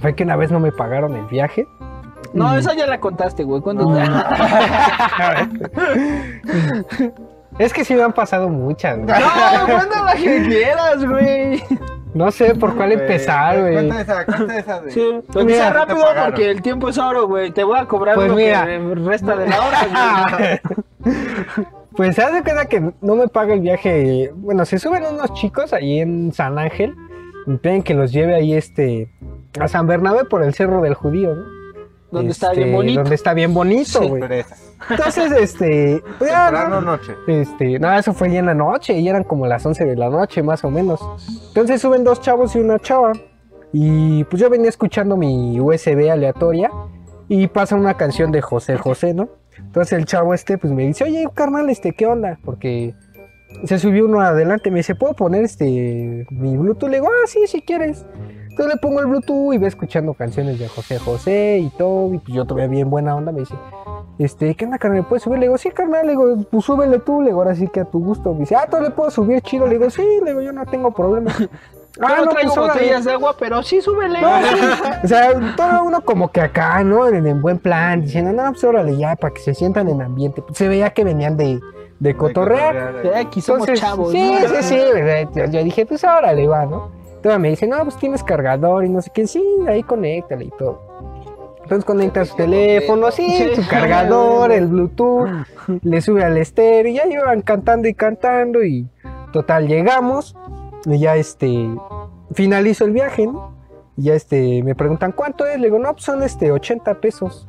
[0.00, 1.66] Fue que una vez no me pagaron el viaje.
[2.34, 3.60] No, esa ya la contaste, güey.
[3.62, 3.92] ¿Cuándo?
[7.58, 8.96] Es que sí me han pasado muchas.
[8.98, 9.08] güey.
[9.08, 11.62] No, cuando la que quieras, güey.
[12.14, 13.74] No sé por cuál empezar, güey.
[13.74, 14.90] Cuenta esa, cuenta esa de.
[14.90, 17.50] Sí, Mira, te rápido porque el tiempo es oro, güey.
[17.50, 18.64] Te voy a cobrar Pues lo mira.
[18.66, 20.60] que resta de la hora,
[21.02, 21.14] güey.
[21.94, 24.32] Pues se hace cuenta que no me paga el viaje.
[24.34, 26.94] Bueno, se suben unos chicos ahí en San Ángel.
[27.44, 29.10] Me piden que los lleve ahí este
[29.60, 31.61] a San Bernabé por el Cerro del Judío, ¿no?
[32.12, 33.00] Donde está Este, bien bonito.
[33.00, 34.22] Donde está bien bonito, güey.
[34.90, 36.02] Entonces, este.
[36.18, 36.92] pues ya, Temprano ¿no?
[36.92, 37.14] noche.
[37.26, 40.10] Este, no, eso fue ya en la noche, y eran como las 11 de la
[40.10, 41.00] noche, más o menos.
[41.48, 43.12] Entonces suben dos chavos y una chava.
[43.72, 46.70] Y pues yo venía escuchando mi USB aleatoria
[47.28, 49.30] y pasa una canción de José José, ¿no?
[49.58, 52.38] Entonces el chavo este pues me dice, oye, carnal, este, ¿qué onda?
[52.44, 52.94] Porque
[53.64, 56.90] se subió uno adelante, me dice, ¿puedo poner este mi Bluetooth?
[56.90, 58.04] Le digo, ah, sí, si quieres.
[58.52, 62.12] Entonces le pongo el Bluetooth y va escuchando canciones de José José y todo.
[62.12, 63.54] Y pues yo todavía bien buena onda me dice,
[64.18, 65.06] este, ¿qué onda, carnal?
[65.06, 65.38] ¿Puedes subir?
[65.38, 67.86] Le digo, sí, carnal, le digo, pues súbele tú, le digo, ahora sí que a
[67.86, 68.34] tu gusto.
[68.34, 69.66] Me dice, ah, tú le puedo subir chido.
[69.66, 71.34] Le digo, sí, le digo, yo no tengo problema.
[72.00, 74.18] Ah, no, traigo pues, botellas de agua, pero sí súbele.
[74.18, 74.64] No, sí.
[75.04, 77.06] O sea, todo uno como que acá, ¿no?
[77.06, 80.40] En, en buen plan, diciendo, no, pues órale ya, para que se sientan en ambiente.
[80.40, 81.60] Pues se veía que venían de,
[82.00, 82.94] de cotorrear.
[83.42, 84.10] Somos Entonces, chavos.
[84.10, 84.48] sí, ¿no?
[84.48, 84.80] sí, sí.
[85.34, 87.01] Yo, yo dije, pues órale, va, ¿no?
[87.22, 90.50] Entonces me dice, no, pues tienes cargador y no sé qué, sí, ahí conéctale y
[90.58, 90.80] todo.
[91.62, 93.54] Entonces conecta su teléfono, sí, Sí.
[93.62, 95.28] su cargador, el Bluetooth,
[95.82, 98.88] le sube al estéreo y ya iban cantando y cantando y
[99.32, 100.34] total, llegamos
[100.84, 101.68] y ya este,
[102.32, 103.52] finalizo el viaje, ¿no?
[103.96, 105.60] Y ya este, me preguntan, ¿cuánto es?
[105.60, 107.46] Le digo, no, pues son este, 80 pesos.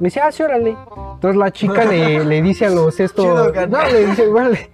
[0.00, 0.76] Me dice, ah, sí, órale.
[1.14, 4.70] Entonces la chica le, le dice a los estos, Chido, no, le dice, vale.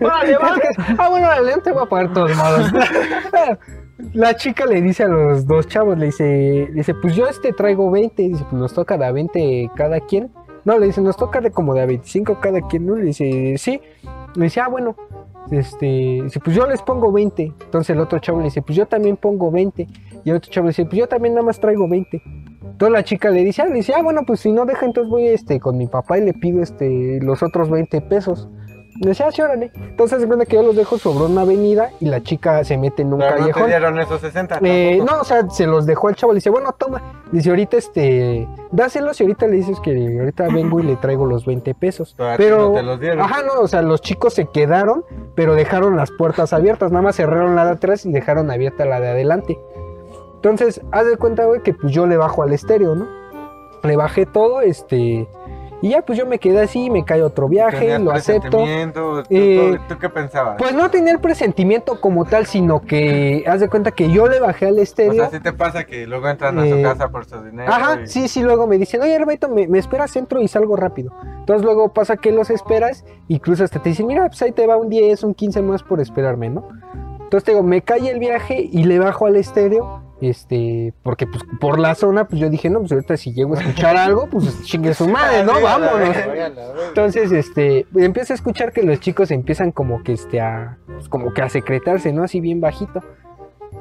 [0.00, 0.56] Órale, va.
[0.98, 2.72] Ah, bueno, dale, no te voy a pagar todos modos.
[4.12, 7.52] La chica le dice a los dos chavos, le dice, le dice, pues yo este
[7.52, 10.30] traigo 20, dice, pues nos toca de a 20 cada quien.
[10.64, 12.96] No, le dice, nos toca de como de a 25 cada quien, ¿no?
[12.96, 13.80] Le dice, sí.
[14.34, 14.96] Le dice, ah, bueno,
[15.50, 17.42] este, dice, pues yo les pongo 20.
[17.42, 19.86] Entonces el otro chavo le dice, pues yo también pongo 20.
[20.24, 22.22] Y el otro chavo le dice, pues yo también nada más traigo 20.
[22.72, 25.10] Entonces la chica le dice, ah, le dice, ah, bueno, pues si no deja, entonces
[25.10, 28.48] voy este, con mi papá y le pido este, los otros 20 pesos.
[29.00, 29.72] Le decía, ah, sí, órale.
[29.74, 33.02] Entonces se cuenta que yo los dejo sobre una avenida y la chica se mete
[33.02, 33.66] en un Pero no te callejón.
[33.66, 34.60] dieron esos 60.
[34.62, 37.02] Eh, no, o sea, se los dejó al chavo, le dice, bueno, toma.
[37.32, 41.44] Dice, ahorita este, dáselos y ahorita le dices que ahorita vengo y le traigo los
[41.44, 42.14] 20 pesos.
[42.36, 43.20] Pero no te los dieron.
[43.20, 45.04] ajá, no, o sea, los chicos se quedaron,
[45.34, 49.00] pero dejaron las puertas abiertas, nada más cerraron la de atrás y dejaron abierta la
[49.00, 49.58] de adelante.
[50.44, 53.06] Entonces, haz de cuenta, güey, que pues yo le bajo al estéreo, ¿no?
[53.82, 55.26] Le bajé todo, este,
[55.82, 58.48] Y ya, pues yo me quedé así, me cae otro viaje, ¿Tenías lo acepto.
[58.58, 60.56] ¿Tú, Eh, tú- tú qué pensabas?
[60.58, 64.40] Pues no tenía el presentimiento como tal, sino que haz de cuenta que yo le
[64.40, 65.12] bajé al o estéreo.
[65.14, 67.70] sea, si te pasa que luego entran a Eh, su casa por su dinero.
[67.70, 70.74] Ajá, y- sí, sí, luego me dicen, oye, Herbeto, me, me esperas, entro y salgo
[70.76, 71.12] rápido.
[71.40, 74.78] Entonces luego pasa que los esperas, incluso hasta te dicen, mira, pues ahí te va
[74.78, 76.66] un 10, un 15 más por esperarme, ¿no?
[77.24, 81.42] Entonces te digo, me cae el viaje y le bajo al estéreo, este, porque pues
[81.60, 84.62] por la zona, pues yo dije, no, pues ahorita si llego a escuchar algo, pues
[84.62, 85.60] chingue su madre, ¿no?
[85.60, 86.16] Vámonos.
[86.88, 91.32] Entonces, este, empiezo a escuchar que los chicos empiezan como que, este, a, pues, como
[91.32, 92.22] que a secretarse, ¿no?
[92.22, 93.02] Así bien bajito.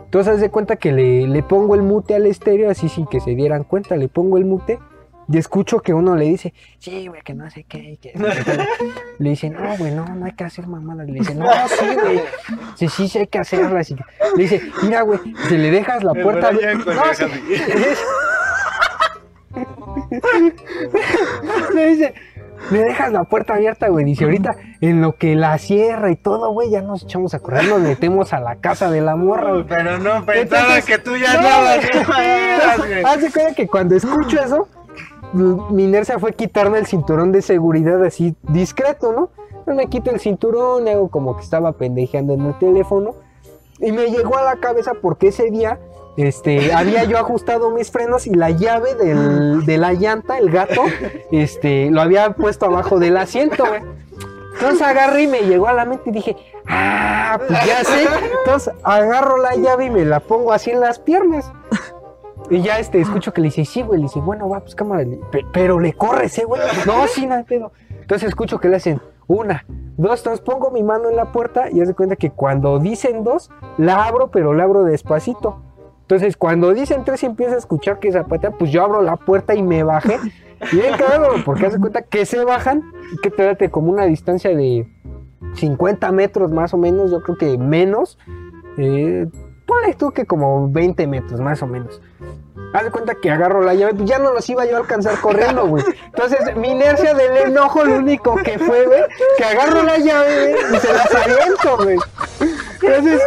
[0.06, 3.20] Entonces, haz de cuenta que le, le pongo el mute al estéreo, así sin que
[3.20, 4.80] se dieran cuenta, le pongo el mute
[5.32, 8.14] y escucho que uno le dice, sí, güey, que no sé qué, que...
[9.20, 11.08] le dice, no, güey, no, no hay que hacer mamadas.
[11.08, 12.22] Le dice, no, sí, güey,
[12.76, 13.90] sí, sí, sí hay que hacerlas.
[13.92, 16.50] Y le dice, mira, güey, si le dejas la puerta...
[16.50, 17.26] Con No, sí.
[21.74, 22.14] Le dice,
[22.70, 24.06] me dejas la puerta abierta, güey.
[24.06, 27.66] Dice, ahorita en lo que la cierra y todo, güey, ya nos echamos a correr,
[27.66, 29.66] nos metemos a la casa de la morra, güey.
[29.68, 31.82] Pero no pensaba Entonces, que tú ya no, andabas.
[33.22, 34.68] de cuenta que cuando escucho eso,
[35.34, 39.30] mi inercia fue quitarme el cinturón de seguridad así discreto, ¿no?
[39.74, 43.16] Me quito el cinturón, hago como que estaba pendejeando en el teléfono.
[43.80, 45.80] Y me llegó a la cabeza porque ese día
[46.18, 50.82] este, había yo ajustado mis frenos y la llave del- de la llanta, el gato,
[51.32, 53.82] este, lo había puesto abajo del asiento, güey.
[54.54, 56.38] Entonces agarré y me llegó a la mente y dije,
[56.70, 58.06] ah, pues ya sé.
[58.40, 61.52] Entonces agarro la llave y me la pongo así en las piernas.
[62.50, 64.00] Y ya este, escucho que le dice, sí, güey.
[64.00, 65.06] Le dice, bueno, va, pues cámara.
[65.32, 66.62] pe- Pero le corres, eh, güey.
[66.86, 67.72] No, sí, nada pedo.
[68.02, 69.64] Entonces escucho que le hacen una,
[69.96, 73.24] dos, entonces pongo mi mano en la puerta y haz de cuenta que cuando dicen
[73.24, 75.62] dos, la abro, pero la abro despacito.
[76.02, 79.56] Entonces, cuando dicen tres y empiezo a escuchar que zapatea, pues yo abro la puerta
[79.56, 80.20] y me bajé.
[80.72, 82.84] Y bien cagado, porque haz de cuenta que se bajan
[83.14, 84.86] y que te date como una distancia de
[85.56, 88.20] 50 metros más o menos, yo creo que menos.
[88.78, 89.28] Eh,
[89.66, 92.02] ponle tú que como 20 metros más o menos.
[92.74, 95.20] Haz de cuenta que agarro la llave, pues ya no los iba yo a alcanzar
[95.22, 95.84] corriendo, güey.
[96.06, 99.04] Entonces, mi inercia del enojo, lo único que fue, güey,
[99.38, 101.98] que agarro la llave, güey, y se las aviento, güey.
[102.82, 103.22] Entonces,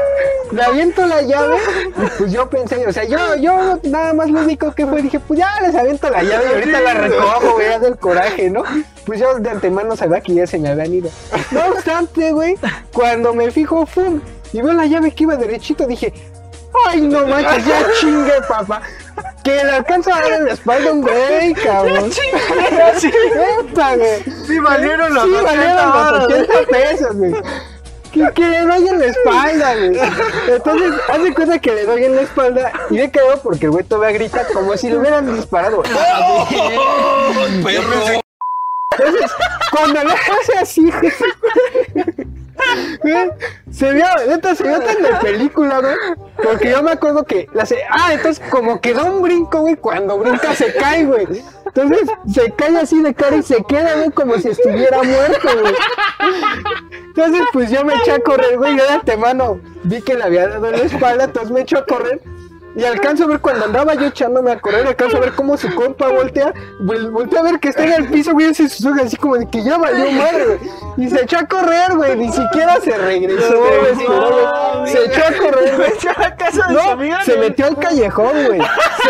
[0.50, 1.56] le aviento la llave,
[1.96, 5.20] y pues yo pensé, o sea, yo, yo nada más lo único que fue, dije,
[5.20, 8.64] pues ya les aviento la llave y ahorita la recojo, güey, del coraje, ¿no?
[9.04, 11.04] Pues yo de antemano sabía que ya se me habían.
[11.52, 12.56] No obstante, güey,
[12.92, 14.20] cuando me fijo, ¡fum!
[14.52, 16.12] Y veo la llave que iba derechito, dije,
[16.88, 18.82] ay, no manches, ya chingue, papá.
[19.42, 22.10] Que le alcanza a dar en la espalda un güey, cabrón.
[23.96, 24.22] Güey.
[24.46, 27.34] Sí, valieron los Sí, 80 valieron los varos, 80 pesos, güey.
[28.12, 30.00] Que, que le doy en la espalda, güey.
[30.48, 33.84] Entonces, hace cuenta que le doy en la espalda y me quedo porque el güey
[33.84, 35.82] todavía grita como si le hubieran disparado.
[38.98, 39.30] Entonces,
[39.70, 40.90] cuando le hace así,
[43.70, 45.94] se vio, neta, se vio tan de película, güey.
[46.42, 49.76] Porque yo me acuerdo que la se, ah, entonces como que da un brinco, güey,
[49.76, 51.26] cuando brinca se cae, güey.
[51.66, 55.74] Entonces se cae así de cara y se queda, güey, como si estuviera muerto, güey.
[57.06, 60.48] Entonces, pues yo me eché a correr, güey, yo de antemano vi que le había
[60.48, 62.20] dado la espalda, entonces me echo a correr.
[62.76, 65.74] Y alcanzo a ver cuando andaba yo echándome a correr, alcanzo a ver cómo su
[65.74, 69.16] compa voltea, vol- voltea a ver que está en el piso, güey, sus ojos así
[69.16, 71.06] como de que ya valió madre, güey.
[71.06, 73.94] Y se echó a correr, güey, ni siquiera se regresó, güey.
[74.92, 75.90] Se echó a correr, güey.
[76.74, 76.80] No,
[77.24, 78.60] se metió al callejón, güey.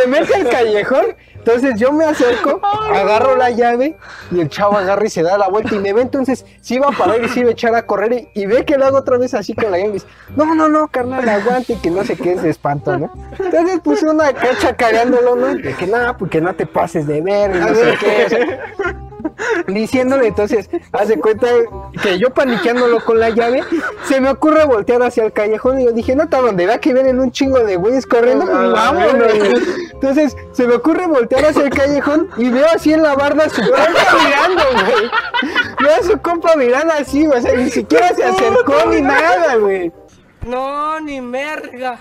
[0.00, 1.06] Se mete al callejón.
[1.46, 2.60] Entonces yo me acerco,
[2.92, 3.96] agarro la llave
[4.32, 6.02] y el chavo agarra y se da la vuelta y me ve.
[6.02, 8.64] Entonces sí iba a parar y sí iba a echar a correr y, y ve
[8.64, 11.28] que lo hago otra vez así con la llave y dice, no, no, no, carnal,
[11.28, 13.12] aguante y que no sé qué es espanto, ¿no?
[13.38, 15.54] Entonces puse una acá chacareándolo, ¿no?
[15.54, 18.58] De que nada, porque no te pases de ver, no sé qué.
[19.66, 21.48] Diciéndole entonces, hace cuenta
[22.02, 23.62] que yo paniqueándolo con la llave,
[24.04, 26.92] se me ocurre voltear hacia el callejón y yo dije, no, está donde vea que
[26.92, 29.14] vienen un chingo de güeyes corriendo, pues vámonos.
[29.14, 29.62] güey".
[29.92, 33.48] Entonces, se me ocurre voltear hacia el callejón y veo así en la barda a
[33.48, 35.10] su compa mirando, güey.
[35.80, 39.92] Veo a su compa mirando así, o sea, ni siquiera se acercó ni nada, güey.
[40.46, 41.98] No, ni merga.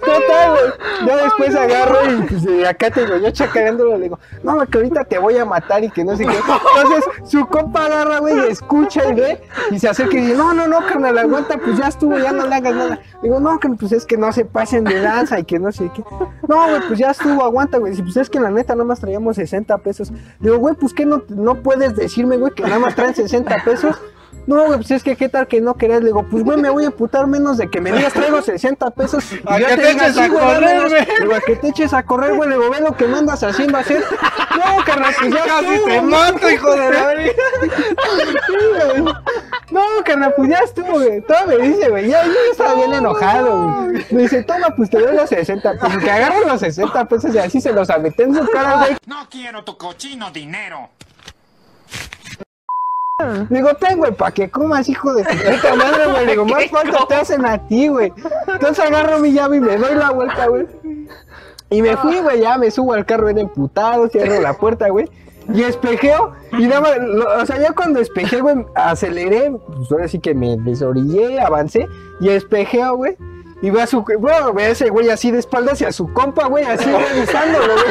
[0.00, 1.06] Total, güey.
[1.06, 5.04] Ya después agarro y pues, acá te digo, yo chacareándolo le digo, no, que ahorita
[5.04, 6.36] te voy a matar y que no sé qué.
[6.36, 10.52] Entonces, su compa agarra, güey, y escucha y ve, y se acerca y dice, no,
[10.52, 13.00] no, no, carnal, aguanta, pues ya estuvo, ya no le hagas nada.
[13.22, 15.90] Digo, no, que pues es que no se pasen de lanza y que no sé
[15.94, 16.02] qué.
[16.46, 17.92] No, güey, pues ya estuvo, aguanta, güey.
[17.92, 20.12] Dice, pues es que la neta nomás traíamos 60 pesos.
[20.40, 23.96] Digo, güey, pues que no, no puedes decirme, güey, que nada más traen 60 pesos.
[24.48, 26.00] No, güey, pues es que qué tal que no querés.
[26.00, 28.90] Le digo, pues güey, me voy a emputar menos de que me digas traigo 60
[28.92, 29.24] pesos.
[29.32, 30.88] y A que te eches "Sí, a correr, vámonos".
[30.90, 31.06] güey.
[31.06, 32.48] Le digo, a que te eches a correr, güey.
[32.48, 34.02] Le digo, ve lo que me andas haciendo hacer.
[34.56, 37.14] No, carnal, pues ya Casi estuvo, te mato, hijo de la.
[39.70, 41.20] No, carnal, pues ya estuvo, güey.
[41.20, 42.08] Todo me dice, güey.
[42.08, 44.06] Ya, yo estaba bien enojado, güey.
[44.10, 45.98] Me dice, toma, pues te doy los 60 pesos.
[46.02, 48.96] Que agarro los 60 pesos y así se los aventé en su cara, güey.
[49.06, 50.88] No quiero tu cochino dinero.
[53.50, 56.26] Digo, ten, güey, pa' que comas, hijo de puta madre, güey.
[56.28, 58.12] Digo, más falta te hacen a ti, güey.
[58.46, 60.66] Entonces agarro mi llave y me doy la vuelta, güey.
[61.68, 65.10] Y me fui, güey, ya me subo al carro bien emputado, cierro la puerta, güey.
[65.52, 70.06] Y espejeo, y nada más, lo- o sea, ya cuando espejé, güey, aceleré, pues ahora
[70.06, 71.88] sí que me desorillé, avancé,
[72.20, 73.16] y espejeo, güey.
[73.60, 76.12] Y veo a su, bueno, ve a ese güey así de espaldas y a su
[76.12, 77.86] compa, güey, así revisándolo, güey.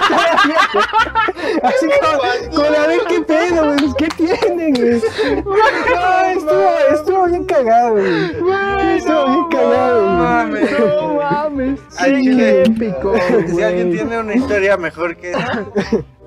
[1.61, 5.01] Así como, como a ver qué pedo, güey, pues, ¿qué tienen, güey?
[5.43, 8.95] No, estuvo, estuvo bien cagado, güey.
[8.95, 10.17] Estuvo bien cagado, güey.
[10.17, 10.79] mames.
[10.79, 11.79] No mames.
[11.89, 13.13] Sí, qué épico.
[13.47, 15.65] Si alguien tiene una historia mejor que esa,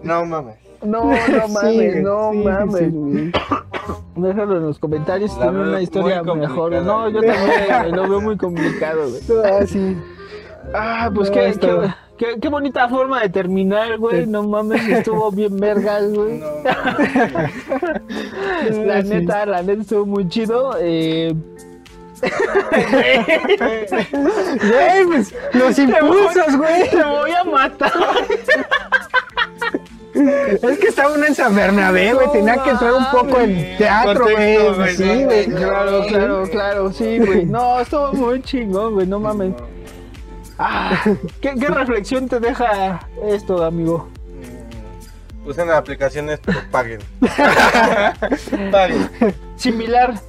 [0.03, 0.57] no mames.
[0.83, 2.91] No, no mames, no sí, sí, mames, sí.
[2.91, 3.33] güey.
[4.21, 6.73] Déjalo en los comentarios si La tiene veo una historia mejor.
[6.83, 9.23] No, yo también lo veo muy complicado, güey.
[9.53, 9.97] Ah, sí.
[10.75, 11.83] Ah, pues No, qué, esto-
[12.19, 14.27] qué, qué, qué bonita forma de terminar, güey.
[14.27, 16.39] No mames, estuvo bien vergas, güey.
[16.39, 16.47] No,
[18.85, 20.77] La neta, la neta estuvo muy chido.
[20.81, 21.35] Eh,
[23.41, 26.91] Güey, pues, los impulsos, güey.
[26.91, 27.93] te voy a matar.
[30.63, 32.31] Es que estaba uno en San Bernabé, güey.
[32.33, 34.25] Tenía que entrar un poco en teatro,
[34.77, 34.97] güey.
[34.97, 35.47] Sí, güey.
[35.47, 37.47] Claro, claro, claro, sí, güey.
[37.47, 39.55] No, estuvo muy chingón, güey, no mames.
[40.59, 41.03] Ah,
[41.41, 44.09] ¿qué, ¿Qué reflexión te deja esto, amigo?
[45.45, 47.01] Mm, Usen aplicaciones, pero paguen.
[48.71, 49.09] paguen.
[49.57, 50.21] Similar.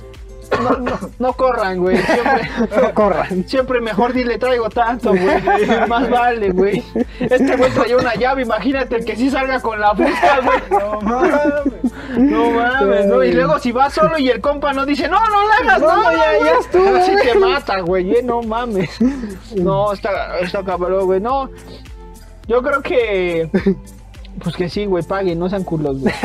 [0.62, 1.98] No, no, no corran, güey.
[1.98, 2.50] Siempre,
[2.82, 3.48] No corran.
[3.48, 5.42] siempre mejor dile traigo tanto, güey.
[5.88, 6.84] Más vale, güey.
[7.20, 10.60] Este güey traía una llave, imagínate que sí salga con la fusca, güey.
[10.82, 11.74] No mames.
[12.18, 13.24] No mames, ¿no?
[13.24, 15.96] Y luego si va solo y el compa no dice, no, no la hagas, no,
[16.04, 16.96] No, ya, ya estuvo.
[16.96, 18.90] Así te mata, güey, eh, no mames.
[19.56, 21.20] No, está, está cabrón, güey.
[21.22, 21.50] No,
[22.48, 23.50] yo creo que.
[24.44, 26.14] Pues que sí, güey, paguen, no sean culos, güey.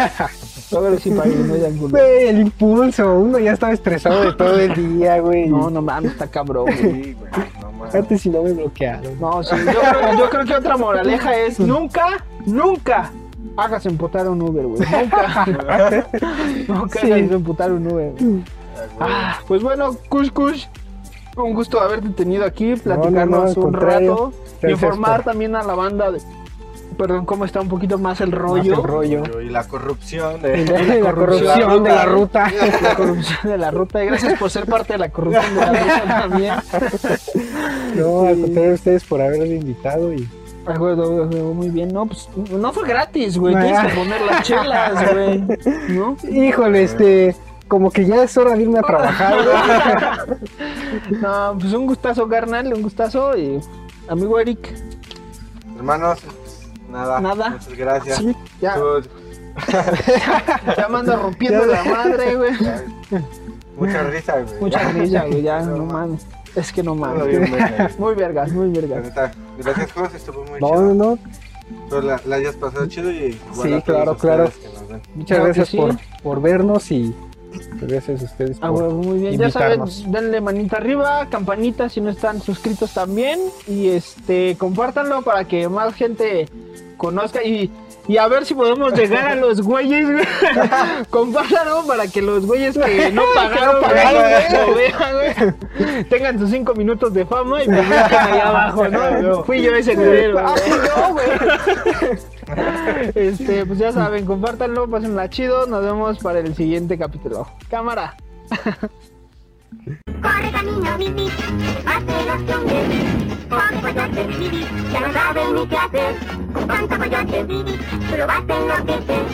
[0.69, 1.91] Sí paguen, no culos.
[1.93, 3.15] Güey, el impulso.
[3.19, 5.47] Uno ya estaba estresado de todo el día, güey.
[5.49, 6.77] No, no mames, está cabrón, güey.
[6.79, 7.95] Sí, güey, no mames.
[7.95, 9.21] Antes si no me bloquearon.
[9.21, 13.13] No, sí, yo creo, yo creo que otra moraleja es nunca, nunca
[13.57, 14.81] hagas emputar un Uber, güey.
[14.81, 15.47] Nunca.
[16.69, 17.13] nunca Sí.
[17.13, 18.13] hagas emputar un Uber.
[18.19, 18.45] güey.
[19.01, 20.65] Ah, pues bueno, Kush Kush.
[21.37, 24.11] Un gusto haberte tenido aquí, platicarnos no, un contrario.
[24.13, 24.33] rato,
[24.63, 26.19] Gracias informar por- también a la banda de,
[26.97, 28.71] perdón, cómo está un poquito más el rollo.
[28.71, 29.41] Más el rollo.
[29.41, 30.65] Y la corrupción de...
[31.01, 32.53] La, corrupción de la ruta.
[32.83, 34.03] La corrupción de la ruta.
[34.03, 36.55] Y gracias por ser parte de la corrupción de la ruta también.
[37.97, 40.29] No, al contrario, ustedes por haberme invitado y.
[40.79, 41.95] Güey, muy bien.
[41.95, 43.55] No, pues no fue gratis, güey.
[43.55, 43.63] Ah.
[43.63, 45.39] Tienes que poner las chelas, güey.
[45.89, 46.17] ¿No?
[46.29, 47.37] Híjole, este.
[47.69, 51.21] Como que ya es hora de irme a trabajar, güey.
[51.21, 53.37] No, pues un gustazo, carnal, un gustazo.
[53.39, 53.61] Y
[54.09, 54.75] amigo Eric,
[55.77, 56.21] Hermanos,
[56.97, 57.21] nada.
[57.21, 57.51] Nada.
[57.51, 58.19] Muchas gracias.
[58.19, 59.03] sí, ya, Tú-
[60.77, 62.53] ya me ando rompiendo la madre, güey.
[63.79, 64.61] Mucha risa, güey.
[64.61, 66.27] Mucha risa, güey, ya, no mames.
[66.55, 67.27] Es que no mames.
[67.27, 67.49] bien.
[67.99, 69.13] Muy vergas, muy vergas.
[69.59, 70.81] Gracias, José, estuvo muy No, chido.
[70.83, 71.19] no, no.
[71.85, 74.51] Espero la, la hayas pasado chido y igual Sí, claro, claro.
[75.15, 75.77] Muchas Claro gracias sí.
[75.77, 77.15] por, por vernos y
[77.83, 79.37] gracias a ustedes Ah, por huevo, muy bien.
[79.37, 80.13] Ya saben, invitarnos.
[80.13, 83.41] denle manita arriba, campanita si no están suscritos también.
[83.67, 86.49] Y este, compártanlo para que más gente
[86.97, 87.71] conozca y,
[88.09, 90.25] y a ver si podemos llegar a los güeyes, güey.
[91.11, 96.05] Compártanlo para que los güeyes que no pagaron, pagaron, güey.
[96.05, 99.45] Tengan sus cinco minutos de fama y me busquen ahí abajo, ¿no?
[99.45, 100.39] Fui yo ese culero.
[100.39, 100.63] Ah, güey.
[100.63, 101.27] fui yo, güey.
[103.15, 105.67] Este, pues ya saben, compártanlo, pásenla chido.
[105.67, 107.49] Nos vemos para el siguiente capítulo.
[107.69, 108.17] Cámara.
[110.23, 111.29] Corre camino, bici,
[111.87, 113.16] hace los zombies
[113.49, 116.17] pobre coyote Bibi, ya no saben ni qué hacer.
[116.53, 119.25] Con tanto coyote Bibi, solo vas a enloquecer.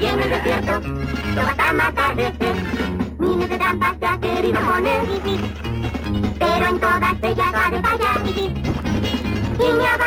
[0.00, 0.80] Y en el desierto,
[1.34, 2.56] lo vas a matar de ser.
[3.18, 5.40] Miles de trampas te ha querido poner Bibi,
[6.38, 8.46] pero en todas ellas va de fallar Bibi.
[9.58, 10.06] Y ya va